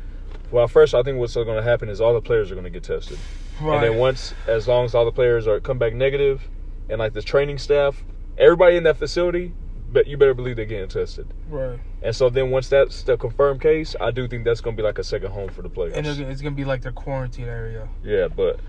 Well, 0.51 0.67
first, 0.67 0.93
I 0.93 1.01
think 1.03 1.17
what's 1.17 1.33
going 1.35 1.47
to 1.47 1.63
happen 1.63 1.89
is 1.89 2.01
all 2.01 2.13
the 2.13 2.21
players 2.21 2.51
are 2.51 2.55
going 2.55 2.65
to 2.65 2.69
get 2.69 2.83
tested. 2.83 3.17
Right. 3.61 3.75
And 3.75 3.83
then 3.83 3.97
once, 3.99 4.33
as 4.47 4.67
long 4.67 4.85
as 4.85 4.93
all 4.95 5.05
the 5.05 5.11
players 5.11 5.47
are 5.47 5.59
come 5.59 5.77
back 5.77 5.93
negative, 5.93 6.41
and 6.89 6.99
like 6.99 7.13
the 7.13 7.21
training 7.21 7.57
staff, 7.57 8.03
everybody 8.37 8.75
in 8.75 8.83
that 8.83 8.97
facility, 8.97 9.53
but 9.93 10.07
you 10.07 10.17
better 10.17 10.33
believe 10.33 10.55
they're 10.55 10.65
getting 10.65 10.87
tested. 10.89 11.27
right. 11.49 11.79
And 12.03 12.15
so 12.15 12.29
then 12.29 12.49
once 12.49 12.67
that's 12.67 13.03
the 13.03 13.15
confirmed 13.15 13.61
case, 13.61 13.95
I 14.01 14.09
do 14.11 14.27
think 14.27 14.43
that's 14.43 14.59
going 14.59 14.75
to 14.75 14.81
be 14.81 14.85
like 14.85 14.97
a 14.97 15.03
second 15.03 15.31
home 15.31 15.49
for 15.49 15.61
the 15.61 15.69
players. 15.69 15.93
And 15.93 16.07
it's 16.07 16.41
gonna- 16.41 16.55
be 16.55 16.65
like 16.65 16.81
their 16.81 16.91
quarantine 16.91 17.47
area. 17.47 17.87
yeah, 18.03 18.27
but 18.27 18.59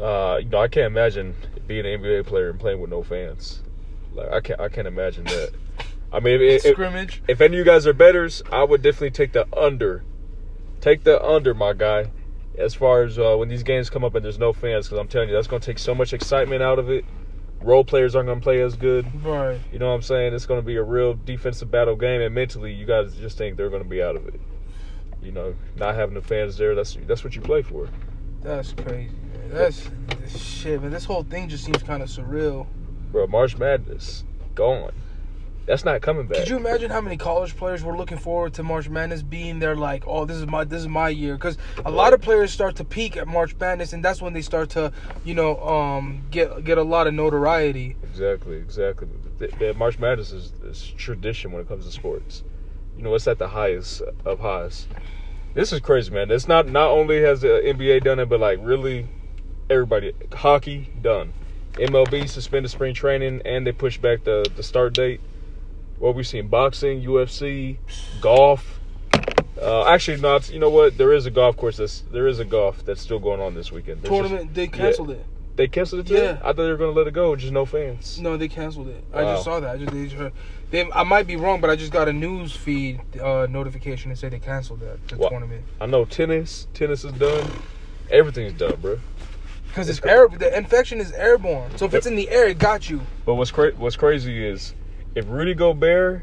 uh, 0.00 0.36
you 0.42 0.48
know, 0.50 0.58
I 0.58 0.68
can't 0.68 0.86
imagine 0.86 1.34
being 1.66 1.86
an 1.86 2.00
NBA 2.02 2.26
player 2.26 2.50
and 2.50 2.60
playing 2.60 2.80
with 2.80 2.90
no 2.90 3.02
fans. 3.02 3.62
Like 4.14 4.30
I 4.30 4.40
can't, 4.40 4.60
I 4.60 4.68
can't 4.68 4.86
imagine 4.86 5.24
that. 5.24 5.52
I 6.12 6.20
mean, 6.20 6.40
if, 6.40 6.64
if, 6.64 6.72
Scrimmage. 6.72 7.22
if 7.28 7.40
any 7.40 7.56
of 7.56 7.58
you 7.58 7.64
guys 7.64 7.86
are 7.86 7.92
betters, 7.92 8.42
I 8.50 8.64
would 8.64 8.82
definitely 8.82 9.10
take 9.10 9.32
the 9.32 9.46
under. 9.56 10.04
Take 10.80 11.04
the 11.04 11.22
under, 11.24 11.54
my 11.54 11.72
guy. 11.72 12.10
As 12.56 12.74
far 12.74 13.02
as 13.02 13.18
uh, 13.18 13.36
when 13.36 13.48
these 13.48 13.62
games 13.62 13.90
come 13.90 14.04
up 14.04 14.14
and 14.14 14.24
there's 14.24 14.38
no 14.38 14.52
fans, 14.52 14.86
because 14.86 14.98
I'm 14.98 15.08
telling 15.08 15.28
you, 15.28 15.34
that's 15.34 15.48
going 15.48 15.60
to 15.60 15.66
take 15.66 15.78
so 15.78 15.94
much 15.94 16.12
excitement 16.12 16.62
out 16.62 16.78
of 16.78 16.90
it. 16.90 17.04
Role 17.60 17.84
players 17.84 18.14
aren't 18.14 18.28
going 18.28 18.38
to 18.38 18.42
play 18.42 18.60
as 18.62 18.76
good. 18.76 19.06
Right. 19.24 19.58
You 19.72 19.78
know 19.78 19.88
what 19.88 19.94
I'm 19.94 20.02
saying? 20.02 20.32
It's 20.32 20.46
going 20.46 20.60
to 20.60 20.66
be 20.66 20.76
a 20.76 20.82
real 20.82 21.14
defensive 21.14 21.70
battle 21.70 21.96
game, 21.96 22.20
and 22.20 22.34
mentally, 22.34 22.72
you 22.72 22.86
guys 22.86 23.14
just 23.16 23.36
think 23.36 23.56
they're 23.56 23.70
going 23.70 23.82
to 23.82 23.88
be 23.88 24.02
out 24.02 24.16
of 24.16 24.28
it. 24.28 24.40
You 25.22 25.32
know, 25.32 25.54
not 25.76 25.96
having 25.96 26.14
the 26.14 26.22
fans 26.22 26.56
there, 26.56 26.74
that's 26.74 26.96
that's 27.06 27.24
what 27.24 27.34
you 27.34 27.42
play 27.42 27.62
for. 27.62 27.88
That's 28.42 28.72
crazy. 28.72 29.10
Man. 29.10 29.50
That's 29.50 29.90
shit, 30.38 30.80
man. 30.80 30.92
This 30.92 31.04
whole 31.04 31.24
thing 31.24 31.48
just 31.48 31.64
seems 31.64 31.82
kind 31.82 32.02
of 32.02 32.08
surreal. 32.08 32.66
Bro, 33.10 33.26
March 33.26 33.56
Madness, 33.56 34.24
gone. 34.54 34.92
That's 35.66 35.84
not 35.84 36.00
coming 36.00 36.26
back. 36.28 36.38
Could 36.38 36.48
you 36.48 36.56
imagine 36.56 36.92
how 36.92 37.00
many 37.00 37.16
college 37.16 37.56
players 37.56 37.82
were 37.82 37.96
looking 37.96 38.18
forward 38.18 38.54
to 38.54 38.62
March 38.62 38.88
Madness 38.88 39.22
being 39.22 39.58
there? 39.58 39.74
Like, 39.74 40.04
oh, 40.06 40.24
this 40.24 40.36
is 40.36 40.46
my 40.46 40.62
this 40.62 40.80
is 40.80 40.88
my 40.88 41.08
year. 41.08 41.34
Because 41.34 41.58
a 41.84 41.90
lot 41.90 42.12
of 42.12 42.22
players 42.22 42.52
start 42.52 42.76
to 42.76 42.84
peak 42.84 43.16
at 43.16 43.26
March 43.26 43.56
Madness, 43.58 43.92
and 43.92 44.04
that's 44.04 44.22
when 44.22 44.32
they 44.32 44.42
start 44.42 44.70
to, 44.70 44.92
you 45.24 45.34
know, 45.34 45.60
um, 45.60 46.22
get 46.30 46.64
get 46.64 46.78
a 46.78 46.84
lot 46.84 47.08
of 47.08 47.14
notoriety. 47.14 47.96
Exactly, 48.04 48.56
exactly. 48.56 49.08
The, 49.38 49.48
the 49.58 49.74
March 49.74 49.98
Madness 49.98 50.30
is, 50.30 50.52
is 50.64 50.94
tradition 50.96 51.50
when 51.50 51.62
it 51.62 51.68
comes 51.68 51.84
to 51.84 51.90
sports. 51.90 52.44
You 52.96 53.02
know, 53.02 53.14
it's 53.14 53.26
at 53.26 53.38
the 53.38 53.48
highest 53.48 54.02
of 54.24 54.38
highs. 54.38 54.86
This 55.54 55.72
is 55.72 55.80
crazy, 55.80 56.12
man. 56.12 56.30
It's 56.30 56.46
not 56.46 56.68
not 56.68 56.90
only 56.90 57.22
has 57.22 57.40
the 57.40 57.48
NBA 57.48 58.04
done 58.04 58.20
it, 58.20 58.28
but 58.28 58.38
like 58.38 58.60
really 58.62 59.08
everybody. 59.68 60.12
Hockey 60.32 60.90
done. 61.02 61.32
MLB 61.72 62.28
suspended 62.28 62.70
spring 62.70 62.94
training 62.94 63.42
and 63.44 63.66
they 63.66 63.72
pushed 63.72 64.00
back 64.00 64.22
the 64.22 64.48
the 64.54 64.62
start 64.62 64.94
date. 64.94 65.20
What 65.98 66.14
we 66.14 66.22
seen? 66.22 66.48
Boxing, 66.48 67.02
UFC, 67.02 67.76
golf. 68.20 68.78
Uh, 69.60 69.86
actually, 69.86 70.20
not. 70.20 70.50
You 70.50 70.58
know 70.58 70.68
what? 70.68 70.98
There 70.98 71.12
is 71.12 71.24
a 71.26 71.30
golf 71.30 71.56
course 71.56 71.78
that's 71.78 72.02
there 72.12 72.26
is 72.26 72.38
a 72.38 72.44
golf 72.44 72.84
that's 72.84 73.00
still 73.00 73.18
going 73.18 73.40
on 73.40 73.54
this 73.54 73.72
weekend. 73.72 74.02
There's 74.02 74.10
just- 74.10 74.28
Tournament, 74.28 74.54
they 74.54 74.66
canceled 74.66 75.10
it. 75.10 75.24
they 75.56 75.68
canceled 75.68 76.02
it. 76.02 76.06
Today? 76.08 76.24
Yeah. 76.24 76.38
I 76.42 76.48
thought 76.48 76.56
they 76.56 76.68
were 76.70 76.76
gonna 76.76 76.92
let 76.92 77.06
it 77.06 77.14
go. 77.14 77.34
Just 77.36 77.52
no 77.52 77.64
fans. 77.64 78.20
No, 78.20 78.36
they 78.36 78.48
canceled 78.48 78.88
it. 78.88 79.02
I 79.14 79.22
just 79.22 79.44
saw 79.44 79.58
that. 79.60 79.76
I 79.76 79.78
just, 79.78 79.92
they 79.92 80.04
just 80.04 80.16
heard, 80.16 80.32
they, 80.70 80.90
I 80.92 81.02
might 81.04 81.26
be 81.26 81.36
wrong, 81.36 81.62
but 81.62 81.70
I 81.70 81.76
just 81.76 81.92
got 81.92 82.08
a 82.08 82.12
news 82.12 82.52
feed 82.54 83.00
uh, 83.18 83.46
notification 83.48 84.10
that 84.10 84.16
said 84.18 84.32
they 84.32 84.38
canceled 84.38 84.80
that 84.80 85.08
the 85.08 85.16
What? 85.16 85.30
tournament 85.30 85.64
I 85.80 85.86
know 85.86 86.04
tennis. 86.04 86.66
Tennis 86.74 87.04
is 87.04 87.12
done. 87.12 87.50
Everything's 88.10 88.52
done, 88.52 88.76
bro. 88.82 88.98
because 89.68 89.88
it's 89.88 89.98
It's 89.98 90.06
air. 90.06 90.28
The 90.28 90.54
infection 90.54 91.00
is 91.00 91.12
airborne, 91.12 91.78
so 91.78 91.86
if 91.86 91.94
it's 91.94 92.06
in 92.06 92.16
the 92.16 92.28
air, 92.28 92.46
it 92.48 92.58
got 92.58 92.90
you. 92.90 93.00
But 93.24 93.36
what's 93.36 93.50
cra- 93.50 93.72
what's 93.72 93.96
crazy 93.96 94.46
is 94.46 94.74
if 95.16 95.24
Rudy 95.28 95.54
Gobert. 95.54 96.22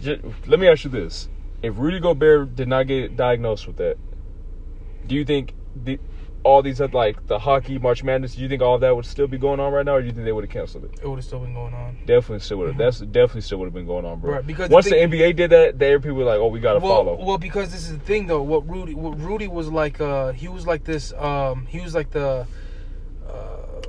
J- 0.00 0.20
let 0.46 0.58
me 0.58 0.66
ask 0.68 0.82
you 0.84 0.90
this: 0.90 1.28
If 1.62 1.78
Rudy 1.78 2.00
Gobert 2.00 2.56
did 2.56 2.66
not 2.68 2.86
get 2.88 3.16
diagnosed 3.16 3.66
with 3.66 3.76
that, 3.76 3.96
do 5.06 5.14
you 5.14 5.24
think 5.24 5.54
the, 5.76 5.98
all 6.44 6.62
these 6.62 6.80
like 6.80 7.26
the 7.26 7.38
hockey 7.40 7.78
March 7.78 8.02
Madness? 8.04 8.34
Do 8.36 8.42
you 8.42 8.48
think 8.48 8.62
all 8.62 8.76
of 8.76 8.80
that 8.80 8.94
would 8.96 9.04
still 9.06 9.26
be 9.26 9.38
going 9.38 9.58
on 9.60 9.72
right 9.72 9.84
now, 9.84 9.96
or 9.96 10.00
do 10.00 10.06
you 10.06 10.12
think 10.12 10.24
they 10.24 10.32
would 10.32 10.44
have 10.44 10.52
canceled 10.52 10.84
it? 10.84 10.92
It 11.02 11.08
would 11.08 11.16
have 11.16 11.24
still 11.24 11.40
been 11.40 11.52
going 11.52 11.74
on. 11.74 11.98
Definitely 12.06 12.38
still 12.40 12.58
would 12.58 12.68
have. 12.68 12.78
That's 12.78 13.00
definitely 13.00 13.40
still 13.42 13.58
would 13.58 13.66
have 13.66 13.74
been 13.74 13.86
going 13.86 14.04
on, 14.06 14.20
bro. 14.20 14.34
Right, 14.34 14.46
because 14.46 14.70
once 14.70 14.84
the, 14.86 14.92
thing- 14.92 15.10
NBA 15.10 15.34
did 15.36 15.50
that, 15.50 15.78
there 15.78 15.98
people 16.00 16.16
were 16.18 16.24
like, 16.24 16.38
"Oh, 16.38 16.46
we 16.46 16.60
gotta 16.60 16.78
Well, 16.78 16.94
follow." 17.04 17.24
well, 17.24 17.38
because 17.38 17.72
this 17.72 17.82
is 17.90 17.98
the 17.98 18.04
thing 18.04 18.26
though. 18.28 18.42
What 18.42 18.68
Rudy, 18.68 18.94
what 18.94 19.20
Rudy 19.20 19.48
was 19.48 19.68
like, 19.68 20.00
uh, 20.00 20.32
he 20.32 20.46
was 20.48 20.66
like 20.66 20.84
this. 20.84 21.12
Um, 21.14 21.66
he 21.66 21.80
was 21.80 21.94
like 21.94 22.10
the, 22.10 22.46
uh, 23.28 23.82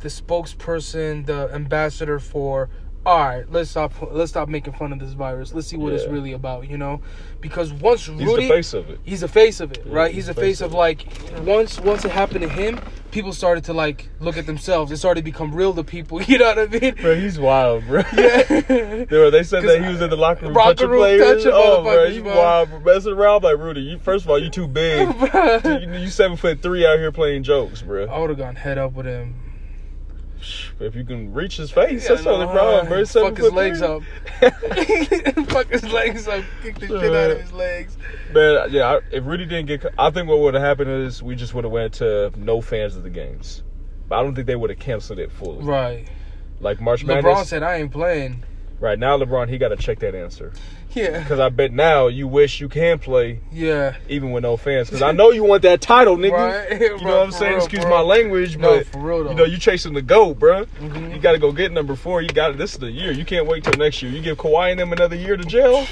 the 0.00 0.08
spokesperson, 0.08 1.26
the 1.26 1.50
ambassador 1.52 2.18
for. 2.18 2.70
All 3.06 3.18
right, 3.20 3.50
let's 3.50 3.70
stop. 3.70 3.92
Let's 4.10 4.30
stop 4.30 4.48
making 4.48 4.74
fun 4.74 4.92
of 4.92 4.98
this 4.98 5.12
virus. 5.12 5.54
Let's 5.54 5.66
see 5.66 5.76
what 5.76 5.92
it's 5.94 6.06
really 6.06 6.32
about. 6.32 6.68
You 6.68 6.76
know, 6.76 7.00
because 7.40 7.72
once 7.72 8.06
He's 8.06 8.20
Rudy, 8.20 8.42
the 8.42 8.54
face 8.54 8.74
of 8.74 8.90
it. 8.90 9.00
he's 9.04 9.20
the 9.20 9.28
face 9.28 9.60
of 9.60 9.72
it, 9.72 9.82
Yeah, 9.86 9.94
right? 9.94 10.14
He's, 10.14 10.26
the 10.26 10.34
face, 10.34 10.60
of, 10.60 10.74
like 10.74 11.06
once 11.42 11.80
once 11.80 12.04
it 12.04 12.10
happened 12.10 12.42
to 12.42 12.48
him, 12.48 12.78
people 13.10 13.32
started 13.32 13.64
to 13.64 13.72
like 13.72 14.10
look 14.20 14.36
at 14.36 14.44
themselves. 14.46 14.92
It 14.92 14.98
started 14.98 15.20
to 15.20 15.24
become 15.24 15.54
real 15.54 15.72
to 15.74 15.84
people. 15.84 16.20
You 16.28 16.38
know 16.38 16.54
what 16.54 16.58
I 16.58 16.66
mean? 16.66 16.94
Bro, 16.96 17.14
he's 17.14 17.38
wild, 17.38 17.86
bro. 17.86 18.02
Yeah. 18.14 18.42
Dude, 19.08 19.32
they 19.32 19.42
said 19.42 19.62
that 19.62 19.82
he 19.82 19.88
was 19.90 20.02
in 20.02 20.10
the 20.10 20.16
locker 20.16 20.44
room 20.44 20.54
Locker 20.54 20.74
touching 20.74 20.90
room 20.90 21.00
players. 21.00 21.44
touching 21.44 21.52
oh, 21.54 21.82
bro, 21.82 22.10
he's 22.10 22.22
bro. 22.22 22.36
wild, 22.36 22.68
bro. 22.68 22.80
Messing 22.80 23.12
around 23.12 23.44
like 23.44 23.56
Rudy. 23.56 23.80
You 23.80 23.98
first 23.98 24.26
of 24.26 24.30
all, 24.30 24.38
you 24.38 24.50
too 24.50 24.68
big. 24.68 25.08
you, 25.64 26.00
you 26.00 26.08
seven 26.08 26.36
foot 26.36 26.60
three 26.60 26.84
out 26.84 26.98
here 26.98 27.10
playing 27.10 27.44
jokes, 27.44 27.80
bro. 27.80 28.06
I 28.06 28.18
would 28.18 28.28
have 28.28 28.38
gone 28.38 28.56
head 28.56 28.76
up 28.76 28.92
with 28.92 29.06
him. 29.06 29.34
If 30.80 30.94
you 30.94 31.04
can 31.04 31.32
reach 31.32 31.56
his 31.56 31.70
face, 31.70 32.02
Yeah, 32.04 32.08
that's 32.10 32.24
the 32.24 32.30
no, 32.30 32.34
only 32.42 32.46
problem, 32.46 32.86
bro. 32.88 33.04
Seven 33.04 33.34
Fuck 33.34 33.38
his 33.44 33.52
legs 33.52 33.78
three. 33.78 33.88
up. 33.88 34.02
fuck 35.50 35.66
his 35.68 35.84
legs 35.84 36.28
up. 36.28 36.44
Kick 36.62 36.78
the 36.78 36.86
shit 36.86 37.14
out 37.14 37.30
of 37.32 37.40
his 37.40 37.52
legs. 37.52 37.96
Man, 38.32 38.68
yeah. 38.70 38.94
I- 38.94 39.00
If 39.10 39.24
Rudy 39.26 39.46
didn't 39.46 39.66
get, 39.66 39.84
I 39.98 40.10
think 40.10 40.28
what 40.28 40.38
would 40.40 40.54
have 40.54 40.62
happened 40.62 40.90
is 40.90 41.22
we 41.22 41.34
just 41.34 41.54
would 41.54 41.64
have 41.64 41.72
went 41.72 41.94
to 41.94 42.32
no 42.36 42.60
fans 42.60 42.96
of 42.96 43.02
the 43.02 43.10
games. 43.10 43.62
But 44.08 44.18
I 44.20 44.22
don't 44.22 44.34
think 44.34 44.46
they 44.46 44.56
would 44.56 44.70
have 44.70 44.78
canceled 44.78 45.18
it 45.18 45.30
fully. 45.32 45.64
Right. 45.64 46.08
Like 46.60 46.80
March 46.80 47.04
Madness. 47.04 47.24
LeBron 47.38 47.44
said, 47.44 47.62
"I 47.62 47.76
ain't 47.76 47.92
playing." 47.92 48.44
right 48.80 48.98
now, 48.98 49.18
LeBron, 49.18 49.48
he 49.48 49.58
got 49.58 49.68
to 49.70 49.76
check 49.76 49.98
that 49.98 50.14
answer 50.14 50.52
Yeah. 50.98 51.18
because 51.20 51.38
I 51.40 51.48
bet 51.48 51.72
now 51.72 52.06
you 52.08 52.26
wish 52.28 52.60
you 52.60 52.68
can 52.68 52.98
play 52.98 53.40
Yeah. 53.52 53.96
even 54.08 54.32
with 54.32 54.42
no 54.42 54.56
fans. 54.56 54.88
Because 54.88 55.02
I 55.02 55.12
know 55.12 55.30
you 55.30 55.44
want 55.44 55.62
that 55.62 55.80
title, 55.80 56.16
nigga. 56.16 56.32
Right. 56.32 56.80
You 56.80 56.88
know 56.90 56.98
Bro, 56.98 57.16
what 57.18 57.22
I'm 57.26 57.32
saying? 57.32 57.52
real, 57.54 57.64
Excuse 57.64 57.82
for 57.82 57.90
my 57.90 58.00
language, 58.00 58.56
No, 58.56 58.82
but 58.92 59.00
real 59.00 59.28
you 59.28 59.34
know 59.34 59.44
you 59.44 59.58
chasing 59.58 59.92
the 59.94 60.02
goat, 60.02 60.38
bro. 60.38 60.64
Mhm. 60.80 61.14
You 61.14 61.18
got 61.20 61.32
to 61.32 61.38
go 61.38 61.52
get 61.52 61.72
number 61.72 61.94
four. 61.96 62.22
You 62.22 62.28
got 62.28 62.50
it. 62.52 62.58
this 62.58 62.72
is 62.72 62.78
the 62.78 62.90
year. 62.90 63.12
You 63.12 63.24
can't 63.24 63.46
wait 63.46 63.64
till 63.64 63.74
next 63.74 64.02
year. 64.02 64.10
You 64.12 64.20
give 64.20 64.36
Kawhi 64.38 64.70
and 64.70 64.80
them 64.80 64.92
another 64.92 65.16
year 65.16 65.36
to 65.36 65.44
jail. 65.44 65.86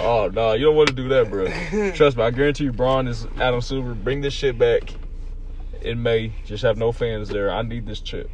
Oh 0.00 0.30
no, 0.32 0.52
you 0.52 0.64
don't 0.66 0.76
want 0.76 0.88
to 0.88 0.94
do 0.94 1.08
that, 1.08 1.28
bro. 1.30 1.46
Trust 1.94 2.16
me, 2.16 2.22
I 2.22 2.30
guarantee 2.30 2.64
you, 2.64 2.72
Braun 2.72 3.08
is 3.08 3.26
Adam 3.40 3.60
Silver. 3.60 3.94
Bring 3.94 4.20
this 4.20 4.32
shit 4.34 4.58
back 4.58 4.92
in 5.82 6.02
May. 6.02 6.32
Just 6.44 6.62
have 6.62 6.76
no 6.76 6.92
fans 6.92 7.28
there. 7.28 7.50
I 7.50 7.62
need 7.62 7.86
this 7.86 8.00
chip. 8.00 8.30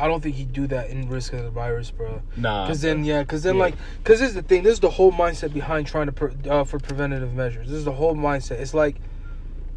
I 0.00 0.08
don't 0.08 0.22
think 0.22 0.36
he'd 0.36 0.52
do 0.52 0.66
that 0.68 0.88
in 0.88 1.08
risk 1.08 1.32
of 1.34 1.44
the 1.44 1.50
virus, 1.50 1.90
bro. 1.90 2.22
Nah, 2.36 2.64
Because 2.66 2.80
then, 2.80 3.04
yeah, 3.04 3.22
because 3.22 3.42
then, 3.42 3.56
Yeah. 3.56 3.60
like, 3.64 3.74
because 4.02 4.18
this 4.20 4.30
is 4.30 4.34
the 4.34 4.42
thing. 4.42 4.62
This 4.62 4.72
is 4.74 4.80
the 4.80 4.90
whole 4.90 5.12
mindset 5.12 5.52
behind 5.52 5.86
trying 5.86 6.06
to 6.06 6.12
pre- 6.12 6.50
uh, 6.50 6.64
for 6.64 6.78
preventative 6.78 7.34
measures. 7.34 7.68
This 7.68 7.76
is 7.76 7.84
the 7.84 7.92
whole 7.92 8.14
mindset. 8.14 8.60
It's 8.60 8.72
like, 8.74 8.96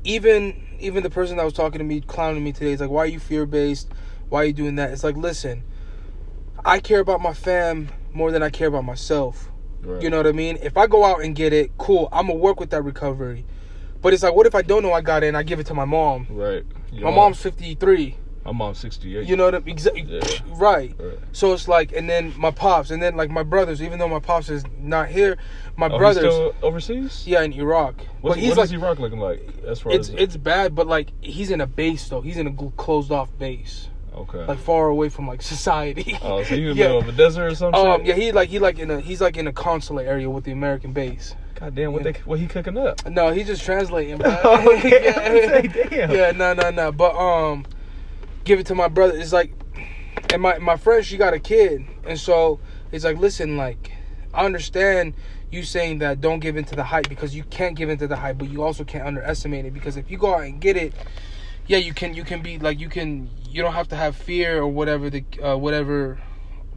even 0.03 0.61
even 0.79 1.03
the 1.03 1.09
person 1.09 1.37
that 1.37 1.43
was 1.43 1.53
talking 1.53 1.79
to 1.79 1.85
me, 1.85 2.01
clowning 2.01 2.43
me 2.43 2.51
today, 2.51 2.71
is 2.71 2.81
like, 2.81 2.89
"Why 2.89 3.03
are 3.03 3.07
you 3.07 3.19
fear 3.19 3.45
based? 3.45 3.89
Why 4.29 4.41
are 4.41 4.45
you 4.45 4.53
doing 4.53 4.75
that?" 4.75 4.91
It's 4.91 5.03
like, 5.03 5.15
listen, 5.17 5.63
I 6.65 6.79
care 6.79 6.99
about 6.99 7.21
my 7.21 7.33
fam 7.33 7.89
more 8.13 8.31
than 8.31 8.43
I 8.43 8.49
care 8.49 8.67
about 8.67 8.83
myself. 8.85 9.49
Right. 9.81 10.01
You 10.01 10.09
know 10.09 10.17
what 10.17 10.27
I 10.27 10.31
mean? 10.31 10.57
If 10.61 10.77
I 10.77 10.87
go 10.87 11.03
out 11.03 11.21
and 11.23 11.35
get 11.35 11.51
it, 11.53 11.71
cool. 11.77 12.07
I'm 12.11 12.27
gonna 12.27 12.39
work 12.39 12.59
with 12.59 12.69
that 12.71 12.83
recovery. 12.83 13.45
But 14.01 14.13
it's 14.13 14.23
like, 14.23 14.35
what 14.35 14.45
if 14.45 14.55
I 14.55 14.61
don't 14.61 14.83
know 14.83 14.91
I 14.93 15.01
got 15.01 15.23
it 15.23 15.27
and 15.27 15.37
I 15.37 15.43
give 15.43 15.59
it 15.59 15.65
to 15.67 15.73
my 15.73 15.85
mom? 15.85 16.27
right? 16.29 16.63
You 16.91 17.05
My 17.05 17.11
mom's 17.11 17.39
53. 17.39 18.17
My 18.45 18.51
mom's 18.51 18.77
68. 18.79 19.25
You 19.25 19.37
know 19.37 19.45
what 19.45 19.55
I 19.55 19.59
mean? 19.59 19.77
Exa- 19.77 19.95
Yeah. 19.95 20.37
Right. 20.55 20.93
Right. 20.99 21.17
So 21.31 21.53
it's 21.53 21.67
like, 21.69 21.93
and 21.93 22.09
then 22.09 22.33
my 22.37 22.51
pops, 22.51 22.91
and 22.91 23.01
then 23.01 23.15
like 23.15 23.29
my 23.29 23.43
brothers. 23.43 23.81
Even 23.81 23.99
though 23.99 24.07
my 24.09 24.19
pops 24.19 24.49
is 24.49 24.63
not 24.79 25.07
here, 25.09 25.37
my 25.77 25.87
Oh, 25.87 25.97
brothers, 25.97 26.23
still 26.33 26.55
overseas? 26.61 27.23
yeah, 27.25 27.41
in 27.43 27.53
Iraq. 27.53 27.95
What's, 28.21 28.35
but 28.35 28.39
he's 28.39 28.49
what 28.49 28.57
like, 28.57 28.65
is 28.65 28.73
Iraq 28.73 28.99
looking 28.99 29.19
like? 29.19 29.47
As 29.65 29.79
far 29.79 29.93
it's 29.93 30.09
it's 30.09 30.35
bad, 30.35 30.75
but 30.75 30.87
like 30.87 31.11
he's 31.21 31.51
in 31.51 31.61
a 31.61 31.67
base 31.67 32.09
though. 32.09 32.19
He's 32.21 32.37
in 32.37 32.47
a 32.47 32.53
closed 32.75 33.11
off 33.13 33.29
base, 33.39 33.87
okay. 34.13 34.45
like 34.45 34.59
far 34.59 34.87
away 34.89 35.07
from 35.07 35.25
like 35.25 35.41
society. 35.55 36.17
oh, 36.21 36.43
so 36.43 36.55
you 36.55 36.71
in 36.71 36.75
the 36.77 36.81
yeah. 36.83 36.87
middle 36.87 36.99
of 37.01 37.07
a 37.07 37.11
desert 37.13 37.45
or 37.47 37.55
something? 37.55 37.79
Um, 37.85 38.03
yeah, 38.03 38.15
he 38.15 38.33
like 38.33 38.49
he 38.49 38.59
like 38.59 38.77
in 38.77 38.91
a 38.91 38.99
he's 38.99 39.21
like 39.21 39.37
in 39.37 39.47
a 39.47 39.53
consulate 39.53 40.05
area 40.05 40.29
with 40.29 40.43
the 40.43 40.51
American 40.51 40.91
base. 40.91 41.33
God 41.55 41.75
damn, 41.75 41.93
what 41.93 42.03
yeah. 42.03 42.11
they 42.11 42.19
what 42.25 42.39
he 42.39 42.47
cooking 42.47 42.77
up? 42.77 43.07
No, 43.07 43.31
he's 43.31 43.47
just 43.47 43.63
translating. 43.63 44.21
Okay, 44.25 45.05
yeah, 45.05 45.19
I 45.21 45.33
was 45.33 45.45
like, 45.51 45.89
damn. 45.89 46.11
yeah, 46.11 46.31
no, 46.31 46.53
no, 46.53 46.71
no. 46.71 46.91
But 46.91 47.15
um, 47.15 47.65
give 48.43 48.59
it 48.59 48.65
to 48.67 48.75
my 48.75 48.87
brother. 48.87 49.17
It's 49.17 49.33
like, 49.33 49.51
and 50.31 50.41
my 50.41 50.57
my 50.59 50.77
friend, 50.77 51.05
she 51.05 51.17
got 51.17 51.33
a 51.33 51.39
kid, 51.39 51.85
and 52.05 52.19
so 52.19 52.59
it's 52.91 53.05
like, 53.05 53.17
listen, 53.17 53.57
like, 53.57 53.91
I 54.33 54.45
understand 54.45 55.13
you 55.51 55.63
saying 55.63 55.99
that 55.99 56.21
don't 56.21 56.39
give 56.39 56.57
into 56.57 56.75
the 56.75 56.83
hype 56.83 57.07
because 57.09 57.35
you 57.35 57.43
can't 57.43 57.75
give 57.75 57.89
into 57.89 58.07
the 58.07 58.15
hype, 58.15 58.37
but 58.37 58.49
you 58.49 58.63
also 58.63 58.83
can't 58.83 59.05
underestimate 59.05 59.65
it 59.65 59.73
because 59.73 59.97
if 59.97 60.09
you 60.09 60.17
go 60.17 60.33
out 60.33 60.43
and 60.43 60.59
get 60.59 60.75
it, 60.75 60.93
yeah, 61.67 61.77
you 61.77 61.93
can 61.93 62.13
you 62.13 62.23
can 62.23 62.41
be 62.41 62.57
like 62.59 62.79
you 62.79 62.89
can 62.89 63.29
you 63.49 63.61
don't 63.61 63.73
have 63.73 63.87
to 63.89 63.95
have 63.95 64.15
fear 64.15 64.59
or 64.59 64.67
whatever 64.67 65.09
the 65.09 65.23
uh, 65.43 65.55
whatever, 65.55 66.19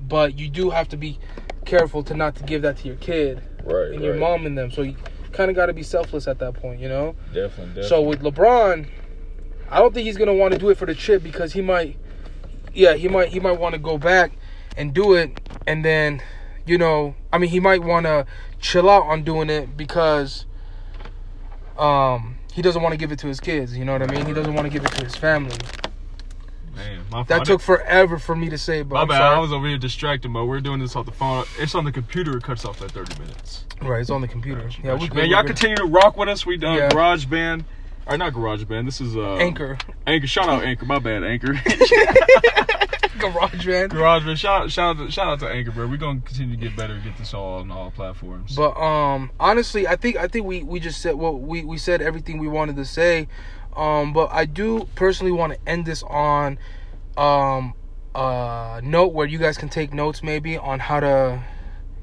but 0.08 0.38
you 0.38 0.48
do 0.48 0.70
have 0.70 0.88
to 0.88 0.96
be 0.96 1.18
careful 1.64 2.02
to 2.04 2.14
not 2.14 2.36
to 2.36 2.44
give 2.44 2.62
that 2.62 2.76
to 2.78 2.86
your 2.86 2.96
kid 2.96 3.42
Right, 3.64 3.92
and 3.92 4.02
your 4.02 4.12
right. 4.12 4.20
mom 4.20 4.46
and 4.46 4.56
them. 4.56 4.70
So 4.70 4.82
you 4.82 4.96
kind 5.32 5.50
of 5.50 5.56
got 5.56 5.66
to 5.66 5.72
be 5.72 5.82
selfless 5.82 6.28
at 6.28 6.38
that 6.38 6.54
point, 6.54 6.80
you 6.80 6.88
know. 6.88 7.16
Definitely, 7.32 7.82
definitely. 7.82 7.82
So 7.88 8.02
with 8.02 8.20
LeBron, 8.22 8.86
I 9.70 9.78
don't 9.80 9.92
think 9.94 10.06
he's 10.06 10.16
gonna 10.16 10.34
want 10.34 10.52
to 10.52 10.58
do 10.58 10.68
it 10.70 10.78
for 10.78 10.86
the 10.86 10.94
trip 10.94 11.22
because 11.22 11.52
he 11.52 11.60
might, 11.62 11.96
yeah, 12.72 12.94
he 12.94 13.08
might 13.08 13.28
he 13.30 13.40
might 13.40 13.58
want 13.58 13.74
to 13.74 13.80
go 13.80 13.98
back 13.98 14.32
and 14.76 14.92
do 14.94 15.14
it, 15.14 15.40
and 15.66 15.84
then, 15.84 16.22
you 16.66 16.78
know, 16.78 17.14
I 17.32 17.38
mean, 17.38 17.50
he 17.50 17.60
might 17.60 17.82
want 17.82 18.06
to 18.06 18.26
chill 18.60 18.88
out 18.90 19.04
on 19.04 19.22
doing 19.22 19.48
it 19.50 19.76
because, 19.76 20.44
um, 21.78 22.36
he 22.52 22.62
doesn't 22.62 22.82
want 22.82 22.92
to 22.92 22.96
give 22.98 23.12
it 23.12 23.18
to 23.20 23.26
his 23.26 23.40
kids. 23.40 23.76
You 23.76 23.84
know 23.84 23.92
what 23.92 24.02
I 24.02 24.06
mean? 24.06 24.26
He 24.26 24.32
doesn't 24.32 24.54
want 24.54 24.66
to 24.66 24.70
give 24.72 24.84
it 24.84 24.92
to 24.92 25.04
his 25.04 25.14
family. 25.16 25.56
Man, 26.74 27.00
my 27.10 27.22
That 27.24 27.38
phone- 27.38 27.46
took 27.46 27.60
forever 27.62 28.18
for 28.18 28.36
me 28.36 28.50
to 28.50 28.58
say, 28.58 28.82
but 28.82 28.94
My 28.96 29.02
I'm 29.02 29.08
bad. 29.08 29.18
sorry. 29.18 29.36
I 29.36 29.38
was 29.40 29.52
over 29.52 29.66
here 29.66 29.78
distracted, 29.78 30.30
but 30.32 30.44
we're 30.44 30.60
doing 30.60 30.78
this 30.80 30.94
off 30.94 31.06
the 31.06 31.12
phone. 31.12 31.44
It's 31.58 31.74
on 31.74 31.84
the 31.84 31.92
computer. 31.92 32.36
It 32.36 32.42
cuts 32.42 32.64
off 32.66 32.82
at 32.82 32.90
30 32.90 33.18
minutes. 33.18 33.64
right. 33.80 34.00
It's 34.00 34.10
on 34.10 34.20
the 34.20 34.28
computer. 34.28 34.68
Yeah, 34.84 34.92
we 34.94 35.00
man, 35.00 35.08
good, 35.08 35.30
y'all 35.30 35.42
we 35.42 35.46
continue 35.48 35.76
to 35.76 35.86
rock 35.86 36.16
with 36.18 36.28
us. 36.28 36.44
We 36.44 36.58
done 36.58 36.76
Yeah. 36.76 36.88
Garage 36.90 37.24
Band. 37.26 37.64
Or 38.06 38.16
not 38.16 38.32
Garage 38.32 38.64
Band. 38.64 38.86
This 38.86 39.00
is 39.00 39.16
uh, 39.16 39.34
Anchor, 39.36 39.78
Anchor. 40.06 40.26
Shout 40.26 40.48
out 40.48 40.62
Anchor. 40.62 40.86
My 40.86 40.98
bad, 41.00 41.24
Anchor. 41.24 41.54
garage 43.18 43.66
band. 43.66 43.90
Garage 43.90 44.24
Band. 44.24 44.38
Shout, 44.38 44.70
shout, 44.70 45.00
out, 45.00 45.12
shout 45.12 45.26
out 45.26 45.40
to 45.40 45.48
Anchor, 45.48 45.72
bro. 45.72 45.86
We're 45.86 45.96
gonna 45.96 46.20
continue 46.20 46.56
to 46.56 46.62
get 46.62 46.76
better, 46.76 46.98
get 47.00 47.16
this 47.18 47.34
all 47.34 47.60
on 47.60 47.70
all 47.70 47.90
platforms. 47.90 48.54
But 48.54 48.76
um, 48.76 49.30
honestly, 49.40 49.88
I 49.88 49.96
think 49.96 50.16
I 50.16 50.28
think 50.28 50.46
we 50.46 50.62
we 50.62 50.78
just 50.80 51.00
said 51.00 51.14
well 51.16 51.38
we 51.38 51.64
we 51.64 51.78
said 51.78 52.00
everything 52.00 52.38
we 52.38 52.48
wanted 52.48 52.76
to 52.76 52.84
say. 52.84 53.28
Um, 53.74 54.12
but 54.12 54.30
I 54.32 54.46
do 54.46 54.88
personally 54.94 55.32
want 55.32 55.52
to 55.54 55.58
end 55.66 55.84
this 55.84 56.02
on 56.04 56.58
um 57.16 57.74
a 58.14 58.80
note 58.82 59.12
where 59.12 59.26
you 59.26 59.38
guys 59.38 59.58
can 59.58 59.68
take 59.68 59.92
notes 59.92 60.22
maybe 60.22 60.56
on 60.56 60.78
how 60.78 61.00
to 61.00 61.42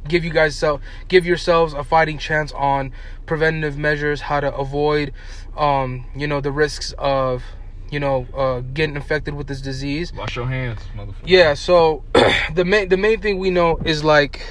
give 0.08 0.24
you 0.24 0.32
guys 0.32 0.56
self 0.56 0.82
give 1.08 1.26
yourselves 1.26 1.74
a 1.74 1.84
fighting 1.84 2.18
chance 2.18 2.51
on 2.51 2.91
preventative 3.26 3.78
measures 3.78 4.22
how 4.22 4.39
to 4.39 4.54
avoid 4.54 5.14
um 5.58 6.06
you 6.16 6.28
know 6.28 6.41
the 6.41 6.51
risks 6.51 6.93
of 6.97 7.43
you 7.91 7.99
know 7.99 8.26
uh 8.36 8.62
getting 8.74 8.95
infected 8.95 9.34
with 9.36 9.47
this 9.47 9.62
disease 9.62 10.12
Wash 10.14 10.36
your 10.36 10.47
hands, 10.47 10.80
motherfucker. 10.95 11.14
yeah, 11.26 11.54
so 11.54 12.04
the 12.54 12.66
main 12.66 12.89
the 12.89 12.97
main 12.97 13.20
thing 13.22 13.38
we 13.38 13.49
know 13.51 13.78
is 13.86 14.04
like 14.04 14.41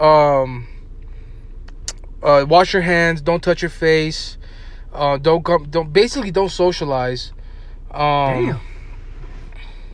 um 0.00 0.66
uh 2.22 2.44
wash 2.48 2.72
your 2.72 2.82
hands, 2.82 3.20
don't 3.20 3.42
touch 3.42 3.60
your 3.62 3.70
face, 3.70 4.38
uh 4.92 5.18
don't 5.18 5.44
come 5.44 5.64
don't 5.70 5.92
basically 5.92 6.30
don't 6.30 6.48
socialize. 6.50 7.32
Um 7.90 8.46
Damn. 8.46 8.60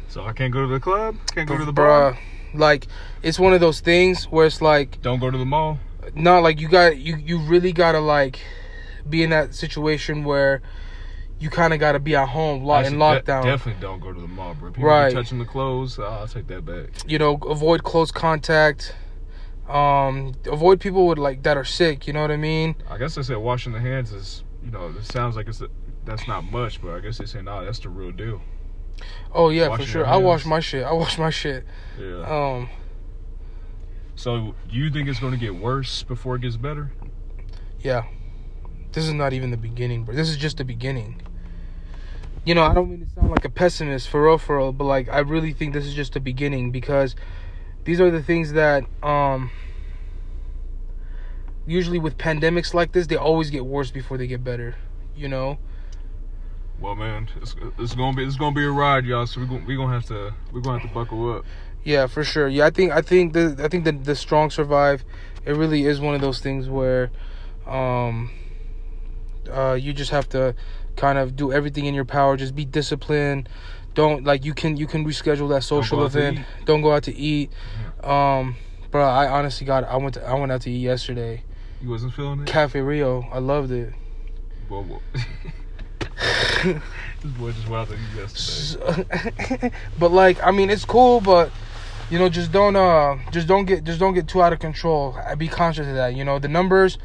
So 0.08 0.24
I 0.24 0.32
can't 0.32 0.52
go 0.52 0.62
to 0.62 0.66
the 0.72 0.80
club. 0.80 1.16
Can't 1.34 1.48
go 1.48 1.56
to 1.58 1.64
the 1.64 1.72
bruh, 1.72 2.12
bar. 2.14 2.18
like 2.54 2.86
it's 3.22 3.38
one 3.38 3.52
of 3.52 3.60
those 3.60 3.80
things 3.80 4.24
where 4.24 4.46
it's 4.46 4.62
like 4.62 5.00
Don't 5.02 5.18
go 5.20 5.30
to 5.30 5.38
the 5.38 5.44
mall. 5.44 5.78
not 6.14 6.42
like 6.42 6.60
you 6.60 6.68
got 6.68 6.98
you 6.98 7.16
you 7.16 7.38
really 7.40 7.72
got 7.72 7.92
to 7.92 8.00
like 8.00 8.40
be 9.08 9.22
in 9.22 9.30
that 9.30 9.54
situation 9.54 10.24
where 10.24 10.62
you 11.38 11.48
kind 11.48 11.72
of 11.72 11.80
got 11.80 11.92
to 11.92 11.98
be 11.98 12.14
at 12.14 12.28
home 12.28 12.64
locked 12.64 12.86
in 12.86 13.00
Actually, 13.00 13.20
de- 13.20 13.22
lockdown. 13.32 13.44
definitely 13.44 13.80
don't 13.80 14.00
go 14.00 14.12
to 14.12 14.20
the 14.20 14.28
mall, 14.28 14.54
bro. 14.54 14.70
People 14.70 14.88
Right. 14.88 15.12
touching 15.12 15.38
the 15.38 15.44
clothes. 15.46 15.98
uh, 15.98 16.06
I'll 16.20 16.28
take 16.28 16.46
that 16.48 16.64
back. 16.66 16.88
you 17.06 17.18
know 17.18 17.34
avoid 17.48 17.82
close 17.82 18.10
contact 18.10 18.94
um 19.68 20.34
avoid 20.46 20.80
people 20.80 21.06
with 21.06 21.16
like 21.18 21.42
that 21.44 21.56
are 21.56 21.64
sick 21.64 22.06
you 22.08 22.12
know 22.12 22.20
what 22.22 22.30
i 22.32 22.36
mean 22.36 22.74
I 22.90 22.98
guess 22.98 23.14
they 23.14 23.22
said 23.22 23.36
washing 23.36 23.72
the 23.72 23.78
hands 23.78 24.12
is, 24.12 24.42
you 24.64 24.70
know, 24.72 24.88
it 24.88 25.04
sounds 25.04 25.36
like 25.36 25.46
it's 25.46 25.60
a, 25.60 25.68
that's 26.04 26.26
not 26.26 26.42
much, 26.50 26.82
but 26.82 26.90
I 26.94 26.98
guess 26.98 27.18
they 27.18 27.26
say 27.26 27.40
nah, 27.40 27.62
that's 27.62 27.78
the 27.78 27.88
real 27.88 28.10
deal. 28.10 28.40
oh 29.32 29.50
yeah 29.50 29.68
Washing 29.68 29.86
for 29.86 29.90
sure 29.92 30.06
i 30.06 30.16
wash 30.16 30.44
my 30.44 30.58
shit 30.60 30.84
i 30.84 30.92
wash 30.92 31.16
my 31.18 31.30
shit 31.30 31.64
Yeah. 31.98 32.24
um 32.56 32.68
so 34.16 34.54
do 34.68 34.76
you 34.76 34.90
think 34.90 35.08
it's 35.08 35.20
going 35.20 35.32
to 35.32 35.38
get 35.38 35.54
worse 35.54 36.02
before 36.02 36.36
it 36.36 36.42
gets 36.42 36.56
better? 36.56 36.90
yeah 37.80 38.04
this 38.92 39.06
is 39.06 39.12
not 39.12 39.32
even 39.32 39.50
the 39.50 39.56
beginning 39.56 40.04
bro 40.04 40.14
this 40.14 40.28
is 40.28 40.36
just 40.36 40.56
the 40.56 40.64
beginning 40.64 41.20
you 42.44 42.54
know 42.54 42.62
i 42.62 42.72
don't 42.74 42.90
mean 42.90 43.04
to 43.04 43.10
sound 43.12 43.30
like 43.30 43.44
a 43.44 43.50
pessimist 43.50 44.08
for 44.08 44.24
real 44.24 44.38
for 44.38 44.58
real 44.58 44.72
but 44.72 44.84
like 44.84 45.08
i 45.08 45.18
really 45.18 45.52
think 45.52 45.72
this 45.72 45.86
is 45.86 45.94
just 45.94 46.12
the 46.14 46.20
beginning 46.20 46.70
because 46.70 47.14
these 47.84 48.00
are 48.00 48.10
the 48.10 48.22
things 48.22 48.52
that 48.52 48.84
um 49.02 49.50
usually 51.66 51.98
with 51.98 52.16
pandemics 52.18 52.74
like 52.74 52.92
this 52.92 53.06
they 53.06 53.16
always 53.16 53.50
get 53.50 53.64
worse 53.64 53.90
before 53.90 54.16
they 54.16 54.26
get 54.26 54.42
better 54.42 54.74
you 55.14 55.28
know 55.28 55.58
Well, 56.80 56.96
man, 56.96 57.28
it's, 57.42 57.54
it's 57.78 57.94
gonna 57.94 58.16
be 58.16 58.24
it's 58.24 58.36
gonna 58.36 58.54
be 58.54 58.64
a 58.64 58.70
ride, 58.70 59.04
y'all. 59.04 59.26
So 59.26 59.40
we 59.40 59.46
gonna 59.46 59.64
we 59.66 59.76
gonna 59.76 59.92
have 59.92 60.06
to 60.06 60.32
we 60.50 60.62
gonna 60.62 60.78
have 60.78 60.88
to 60.88 60.94
buckle 60.94 61.30
up. 61.36 61.44
Yeah, 61.84 62.06
for 62.06 62.24
sure. 62.24 62.48
Yeah, 62.48 62.66
I 62.66 62.70
think 62.70 62.90
I 62.92 63.02
think 63.02 63.34
the 63.34 63.56
I 63.62 63.68
think 63.68 63.84
the 63.84 63.92
the 63.92 64.16
strong 64.16 64.50
survive. 64.50 65.04
It 65.44 65.52
really 65.52 65.84
is 65.84 66.00
one 66.00 66.14
of 66.14 66.22
those 66.22 66.40
things 66.40 66.68
where, 66.68 67.10
um, 67.66 68.30
uh, 69.50 69.74
you 69.74 69.92
just 69.92 70.10
have 70.10 70.28
to 70.30 70.54
kind 70.96 71.18
of 71.18 71.36
do 71.36 71.52
everything 71.52 71.86
in 71.86 71.94
your 71.94 72.04
power. 72.04 72.36
Just 72.36 72.54
be 72.54 72.64
disciplined. 72.64 73.48
Don't 73.94 74.24
like 74.24 74.44
you 74.44 74.54
can 74.54 74.76
you 74.76 74.86
can 74.86 75.04
reschedule 75.04 75.48
that 75.50 75.64
social 75.64 75.98
to 75.98 76.04
event. 76.04 76.40
Don't 76.64 76.82
go 76.82 76.92
out 76.92 77.04
to 77.04 77.16
eat. 77.16 77.50
Um, 78.02 78.56
bro, 78.90 79.04
I 79.04 79.28
honestly 79.28 79.66
got 79.66 79.84
I 79.84 79.96
went 79.96 80.14
to, 80.14 80.26
I 80.26 80.34
went 80.34 80.52
out 80.52 80.62
to 80.62 80.70
eat 80.70 80.78
yesterday. 80.78 81.42
You 81.82 81.88
wasn't 81.88 82.14
feeling 82.14 82.40
it. 82.40 82.46
Cafe 82.46 82.80
Rio, 82.80 83.26
I 83.32 83.38
loved 83.38 83.72
it. 83.72 83.92
Whoa, 84.68 84.82
whoa. 84.84 85.00
this 86.62 87.32
boy 87.32 87.52
just 87.52 87.68
went 87.68 87.88
out 87.88 87.88
to 87.88 87.94
eat 87.94 88.16
yesterday. 88.16 89.72
but 89.98 90.12
like 90.12 90.42
I 90.44 90.50
mean 90.50 90.70
it's 90.70 90.84
cool 90.84 91.20
but 91.20 91.50
you 92.10 92.18
know 92.18 92.28
just 92.28 92.52
don't 92.52 92.76
uh 92.76 93.16
just 93.32 93.46
don't 93.46 93.64
get 93.64 93.84
just 93.84 93.98
don't 93.98 94.14
get 94.14 94.28
too 94.28 94.42
out 94.42 94.52
of 94.52 94.58
control 94.58 95.16
be 95.38 95.48
conscious 95.48 95.86
of 95.86 95.94
that 95.94 96.14
you 96.14 96.24
know 96.24 96.38
the 96.38 96.48
numbers 96.48 96.98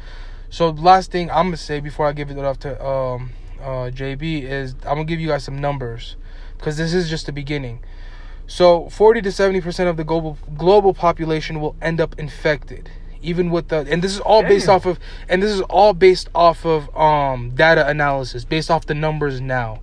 so 0.50 0.70
last 0.70 1.10
thing 1.10 1.30
I'm 1.30 1.46
gonna 1.46 1.56
say 1.56 1.80
before 1.80 2.06
I 2.06 2.12
give 2.12 2.30
it 2.30 2.38
off 2.38 2.58
to 2.60 2.84
um 2.84 3.30
uh 3.60 3.90
JB 3.90 4.42
is 4.42 4.74
I'm 4.84 4.96
gonna 4.96 5.04
give 5.04 5.20
you 5.20 5.28
guys 5.28 5.44
some 5.44 5.58
numbers 5.58 6.16
because 6.56 6.76
this 6.76 6.94
is 6.94 7.08
just 7.08 7.26
the 7.26 7.32
beginning. 7.32 7.80
So 8.46 8.88
40 8.90 9.22
to 9.22 9.32
70 9.32 9.60
percent 9.60 9.88
of 9.88 9.96
the 9.96 10.04
global 10.04 10.38
global 10.56 10.94
population 10.94 11.60
will 11.60 11.76
end 11.82 12.00
up 12.00 12.18
infected 12.18 12.90
even 13.22 13.50
with 13.50 13.68
the 13.68 13.86
and 13.90 14.02
this 14.02 14.12
is 14.12 14.20
all 14.20 14.42
based 14.42 14.68
off 14.68 14.86
of 14.86 14.98
and 15.28 15.42
this 15.42 15.50
is 15.50 15.60
all 15.62 15.92
based 15.92 16.28
off 16.34 16.64
of 16.64 16.94
um 16.96 17.50
data 17.50 17.86
analysis 17.88 18.44
based 18.44 18.70
off 18.70 18.86
the 18.86 18.94
numbers 18.94 19.40
now. 19.40 19.80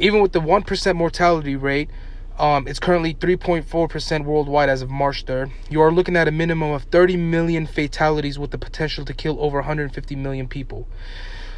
Even 0.00 0.22
with 0.22 0.30
the 0.30 0.40
1% 0.40 0.94
mortality 0.94 1.56
rate 1.56 1.90
um, 2.38 2.66
it's 2.68 2.78
currently 2.78 3.14
3.4% 3.14 4.24
worldwide 4.24 4.68
as 4.68 4.82
of 4.82 4.90
March 4.90 5.24
3rd. 5.26 5.50
You 5.70 5.80
are 5.80 5.90
looking 5.92 6.16
at 6.16 6.28
a 6.28 6.30
minimum 6.30 6.70
of 6.72 6.84
30 6.84 7.16
million 7.16 7.66
fatalities 7.66 8.38
with 8.38 8.50
the 8.50 8.58
potential 8.58 9.04
to 9.04 9.14
kill 9.14 9.40
over 9.40 9.58
150 9.58 10.16
million 10.16 10.48
people. 10.48 10.86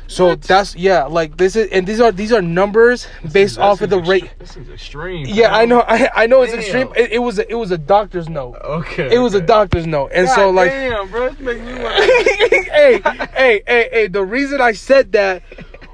So 0.07 0.27
What? 0.31 0.43
that's 0.43 0.75
yeah, 0.75 1.05
like 1.05 1.37
this 1.37 1.55
is 1.55 1.69
and 1.71 1.87
these 1.87 2.01
are 2.01 2.11
these 2.11 2.33
are 2.33 2.43
numbers 2.43 3.07
based 3.31 3.55
That 3.57 3.63
off 3.63 3.81
of 3.81 3.91
the 3.91 4.01
rate. 4.01 4.25
extre- 4.25 4.39
This 4.39 4.57
is 4.57 4.69
extreme. 4.69 5.27
Yeah, 5.29 5.55
I 5.55 5.67
know. 5.67 5.83
I, 5.87 6.11
I 6.13 6.27
know 6.27 6.43
it's 6.43 6.53
extreme. 6.53 6.89
It, 6.97 7.13
it 7.13 7.19
was 7.21 7.39
a, 7.39 7.49
it 7.49 7.55
was 7.55 7.71
a 7.71 7.79
doctor's 7.79 8.29
note. 8.29 8.57
Okay. 8.57 9.15
It 9.15 9.21
was 9.21 9.35
a 9.35 9.41
doctor's 9.41 9.87
note, 9.87 10.11
and 10.13 10.27
God 10.27 10.35
so 10.35 10.51
like, 10.51 10.73
damn, 10.73 11.09
bro, 11.13 11.27
it's 11.27 11.39
making 11.39 11.65
me 11.65 11.75
want. 11.81 11.95
hey, 11.95 12.99
hey, 12.99 13.63
hey, 13.65 13.89
hey. 13.93 14.07
The 14.09 14.25
reason 14.25 14.61
I 14.61 14.73
said 14.73 15.13
that 15.13 15.45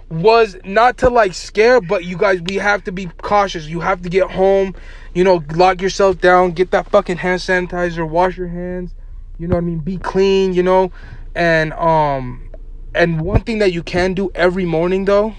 was 0.09 0.57
not 0.65 0.99
to 0.99 1.11
like 1.11 1.35
scare, 1.35 1.81
but 1.81 2.05
you 2.05 2.17
guys, 2.17 2.41
we 2.43 2.57
have 2.57 2.85
to 2.85 2.93
be 2.93 3.07
cautious. 3.23 3.67
You 3.67 3.81
have 3.81 4.03
to 4.03 4.09
get 4.09 4.31
home, 4.31 4.75
you 5.15 5.25
know, 5.25 5.43
lock 5.55 5.83
yourself 5.83 6.21
down, 6.21 6.53
get 6.53 6.71
that 6.71 6.91
fucking 6.91 7.17
hand 7.17 7.41
sanitizer, 7.41 8.09
wash 8.09 8.37
your 8.37 8.49
hands. 8.49 8.95
You 9.39 9.49
know 9.49 9.57
what 9.57 9.65
I 9.65 9.67
mean? 9.67 9.81
Be 9.81 9.99
clean, 9.99 10.55
you 10.55 10.63
know, 10.63 10.93
and 11.35 11.73
um, 11.75 12.51
and 12.95 13.21
one 13.21 13.43
thing 13.43 13.59
that 13.59 13.73
you 13.73 13.83
can 13.83 14.15
do 14.15 14.31
every 14.35 14.65
morning 14.65 15.05
though, 15.05 15.35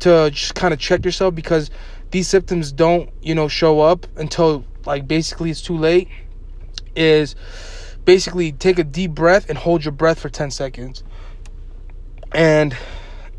to 0.00 0.30
just 0.30 0.54
kind 0.54 0.72
of 0.72 0.80
check 0.80 1.04
yourself 1.04 1.34
because 1.34 1.70
these 2.10 2.28
symptoms 2.28 2.72
don't, 2.72 3.10
you 3.20 3.34
know, 3.34 3.48
show 3.48 3.80
up 3.80 4.06
until 4.16 4.64
like 4.86 5.06
basically 5.06 5.50
it's 5.50 5.62
too 5.62 5.76
late 5.76 6.08
is 6.94 7.34
basically 8.04 8.52
take 8.52 8.78
a 8.78 8.84
deep 8.84 9.12
breath 9.12 9.48
and 9.48 9.58
hold 9.58 9.84
your 9.84 9.92
breath 9.92 10.20
for 10.20 10.28
10 10.28 10.50
seconds. 10.50 11.02
And 12.32 12.76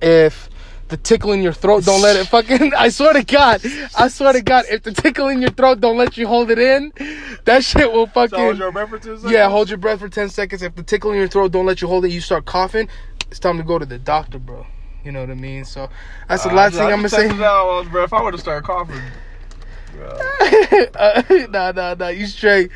if 0.04 0.50
the 0.90 0.98
tickle 0.98 1.32
in 1.34 1.42
your 1.44 1.54
throat 1.54 1.86
don't 1.86 2.02
let 2.04 2.18
it 2.18 2.28
fucking 2.30 2.74
I 2.78 2.90
swear 2.90 3.14
to 3.14 3.24
God, 3.26 3.62
I 3.96 4.10
swear 4.10 4.34
to 4.34 4.44
God, 4.44 4.66
if 4.70 4.84
the 4.84 4.94
tickle 4.94 5.30
in 5.30 5.42
your 5.42 5.52
throat 5.52 5.82
don't 5.82 5.98
let 5.98 6.18
you 6.18 6.28
hold 6.28 6.52
it 6.52 6.60
in, 6.60 6.94
that 7.46 7.64
shit 7.66 7.92
will 7.92 8.08
fucking 8.08 8.32
So 8.38 8.44
hold 8.46 8.60
your 8.60 8.72
breath 8.74 8.90
for 8.90 9.00
two 9.00 9.18
seconds? 9.18 9.34
Yeah, 9.34 9.50
hold 9.50 9.70
your 9.70 9.80
breath 9.80 10.00
for 10.02 10.10
10 10.10 10.30
seconds. 10.30 10.62
If 10.64 10.76
the 10.76 10.84
tickle 10.84 11.12
in 11.12 11.18
your 11.18 11.30
throat 11.30 11.52
don't 11.54 11.66
let 11.66 11.82
you 11.82 11.88
hold 11.90 12.06
it, 12.06 12.12
you 12.12 12.22
start 12.22 12.46
coughing, 12.46 12.90
it's 13.32 13.40
time 13.40 13.58
to 13.58 13.64
go 13.64 13.80
to 13.80 13.86
the 13.86 14.00
doctor, 14.00 14.40
bro. 14.40 14.68
You 15.04 15.12
know 15.14 15.22
what 15.22 15.32
I 15.32 15.36
mean? 15.36 15.66
So 15.66 15.90
that's 16.30 16.44
the 16.44 16.50
Uh, 16.50 16.56
last 16.56 16.78
thing 16.78 16.92
I'm 16.92 17.00
gonna 17.00 17.10
say. 17.10 17.30
out, 17.44 17.90
bro. 17.92 18.04
If 18.04 18.14
I 18.14 18.22
would 18.22 18.34
have 18.34 18.42
started 18.42 18.66
coughing, 18.66 19.14
bro. 19.92 20.34
nah, 21.50 21.72
nah, 21.72 21.96
nah. 21.96 22.08
You 22.10 22.28
straight. 22.28 22.72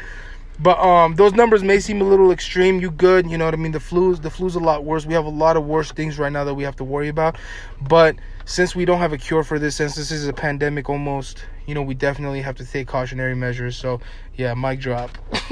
But 0.59 0.79
um, 0.79 1.15
those 1.15 1.33
numbers 1.33 1.63
may 1.63 1.79
seem 1.79 2.01
a 2.01 2.03
little 2.03 2.31
extreme. 2.31 2.79
You 2.79 2.89
good? 2.89 3.29
You 3.29 3.37
know 3.37 3.45
what 3.45 3.53
I 3.53 3.57
mean? 3.57 3.71
The 3.71 3.79
flu's 3.79 4.19
the 4.19 4.29
flu's 4.29 4.55
a 4.55 4.59
lot 4.59 4.83
worse. 4.83 5.05
We 5.05 5.13
have 5.13 5.25
a 5.25 5.29
lot 5.29 5.55
of 5.55 5.65
worse 5.65 5.91
things 5.91 6.17
right 6.17 6.31
now 6.31 6.43
that 6.45 6.55
we 6.55 6.63
have 6.63 6.75
to 6.77 6.83
worry 6.83 7.09
about. 7.09 7.37
But 7.81 8.15
since 8.45 8.75
we 8.75 8.85
don't 8.85 8.99
have 8.99 9.13
a 9.13 9.17
cure 9.17 9.43
for 9.43 9.59
this, 9.59 9.75
since 9.75 9.95
this 9.95 10.11
is 10.11 10.27
a 10.27 10.33
pandemic 10.33 10.89
almost, 10.89 11.45
you 11.67 11.75
know, 11.75 11.83
we 11.83 11.93
definitely 11.93 12.41
have 12.41 12.55
to 12.55 12.65
take 12.65 12.87
cautionary 12.87 13.35
measures. 13.35 13.77
So 13.77 14.01
yeah, 14.35 14.55
mic 14.55 14.79
drop. 14.79 15.11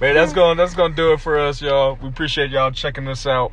Man, 0.00 0.14
that's 0.14 0.34
going 0.34 0.58
that's 0.58 0.74
gonna 0.74 0.94
do 0.94 1.14
it 1.14 1.20
for 1.20 1.38
us, 1.38 1.62
y'all. 1.62 1.98
We 2.02 2.08
appreciate 2.08 2.50
y'all 2.50 2.70
checking 2.70 3.08
us 3.08 3.26
out 3.26 3.50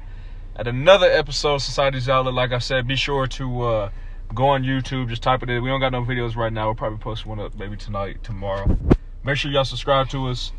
at 0.57 0.67
another 0.67 1.07
episode 1.07 1.55
of 1.55 1.61
Society's 1.61 2.09
Outlet. 2.09 2.33
Like 2.33 2.51
I 2.51 2.59
said, 2.59 2.85
be 2.85 2.97
sure 2.97 3.27
to 3.27 3.61
uh, 3.61 3.89
go 4.35 4.47
on 4.47 4.63
YouTube, 4.63 5.07
just 5.07 5.23
type 5.23 5.41
it 5.41 5.49
in. 5.49 5.63
We 5.63 5.69
don't 5.69 5.79
got 5.79 5.93
no 5.93 6.03
videos 6.03 6.35
right 6.35 6.51
now. 6.51 6.65
We'll 6.65 6.75
probably 6.75 6.97
post 6.97 7.25
one 7.25 7.39
up 7.39 7.55
maybe 7.55 7.77
tonight, 7.77 8.23
tomorrow. 8.23 8.77
Make 9.25 9.37
sure 9.37 9.51
y'all 9.51 9.63
subscribe 9.63 10.09
to 10.09 10.27
us. 10.27 10.51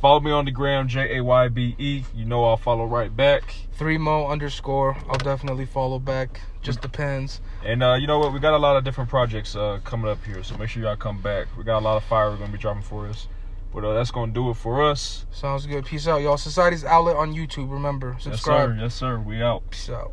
Follow 0.00 0.20
me 0.20 0.30
on 0.30 0.44
the 0.44 0.50
gram, 0.50 0.88
J 0.88 1.18
A 1.18 1.24
Y 1.24 1.48
B 1.48 1.74
E. 1.78 2.02
You 2.14 2.24
know 2.24 2.44
I'll 2.44 2.56
follow 2.56 2.86
right 2.86 3.14
back. 3.14 3.54
Three 3.72 3.98
mo 3.98 4.26
underscore. 4.28 4.96
I'll 5.08 5.18
definitely 5.18 5.66
follow 5.66 5.98
back. 5.98 6.40
Just 6.62 6.80
depends. 6.80 7.40
And 7.64 7.82
uh, 7.82 7.94
you 7.94 8.06
know 8.06 8.18
what? 8.18 8.32
We 8.32 8.40
got 8.40 8.54
a 8.54 8.58
lot 8.58 8.76
of 8.76 8.84
different 8.84 9.10
projects 9.10 9.56
uh, 9.56 9.80
coming 9.84 10.10
up 10.10 10.22
here, 10.24 10.42
so 10.42 10.56
make 10.56 10.68
sure 10.68 10.82
y'all 10.82 10.96
come 10.96 11.20
back. 11.20 11.48
We 11.56 11.64
got 11.64 11.78
a 11.78 11.84
lot 11.84 11.96
of 11.96 12.04
fire 12.04 12.30
we're 12.30 12.36
gonna 12.36 12.52
be 12.52 12.58
dropping 12.58 12.82
for 12.82 13.06
us. 13.08 13.28
But 13.74 13.84
uh, 13.84 13.94
that's 13.94 14.10
gonna 14.10 14.32
do 14.32 14.50
it 14.50 14.54
for 14.54 14.82
us. 14.82 15.26
Sounds 15.30 15.66
good. 15.66 15.84
Peace 15.84 16.08
out, 16.08 16.22
y'all. 16.22 16.36
Society's 16.38 16.84
outlet 16.84 17.16
on 17.16 17.34
YouTube. 17.34 17.70
Remember, 17.70 18.16
subscribe. 18.18 18.70
Yes, 18.70 18.76
sir. 18.76 18.82
Yes, 18.82 18.94
sir. 18.94 19.18
We 19.20 19.42
out. 19.42 19.70
Peace 19.70 19.90
out. 19.90 20.12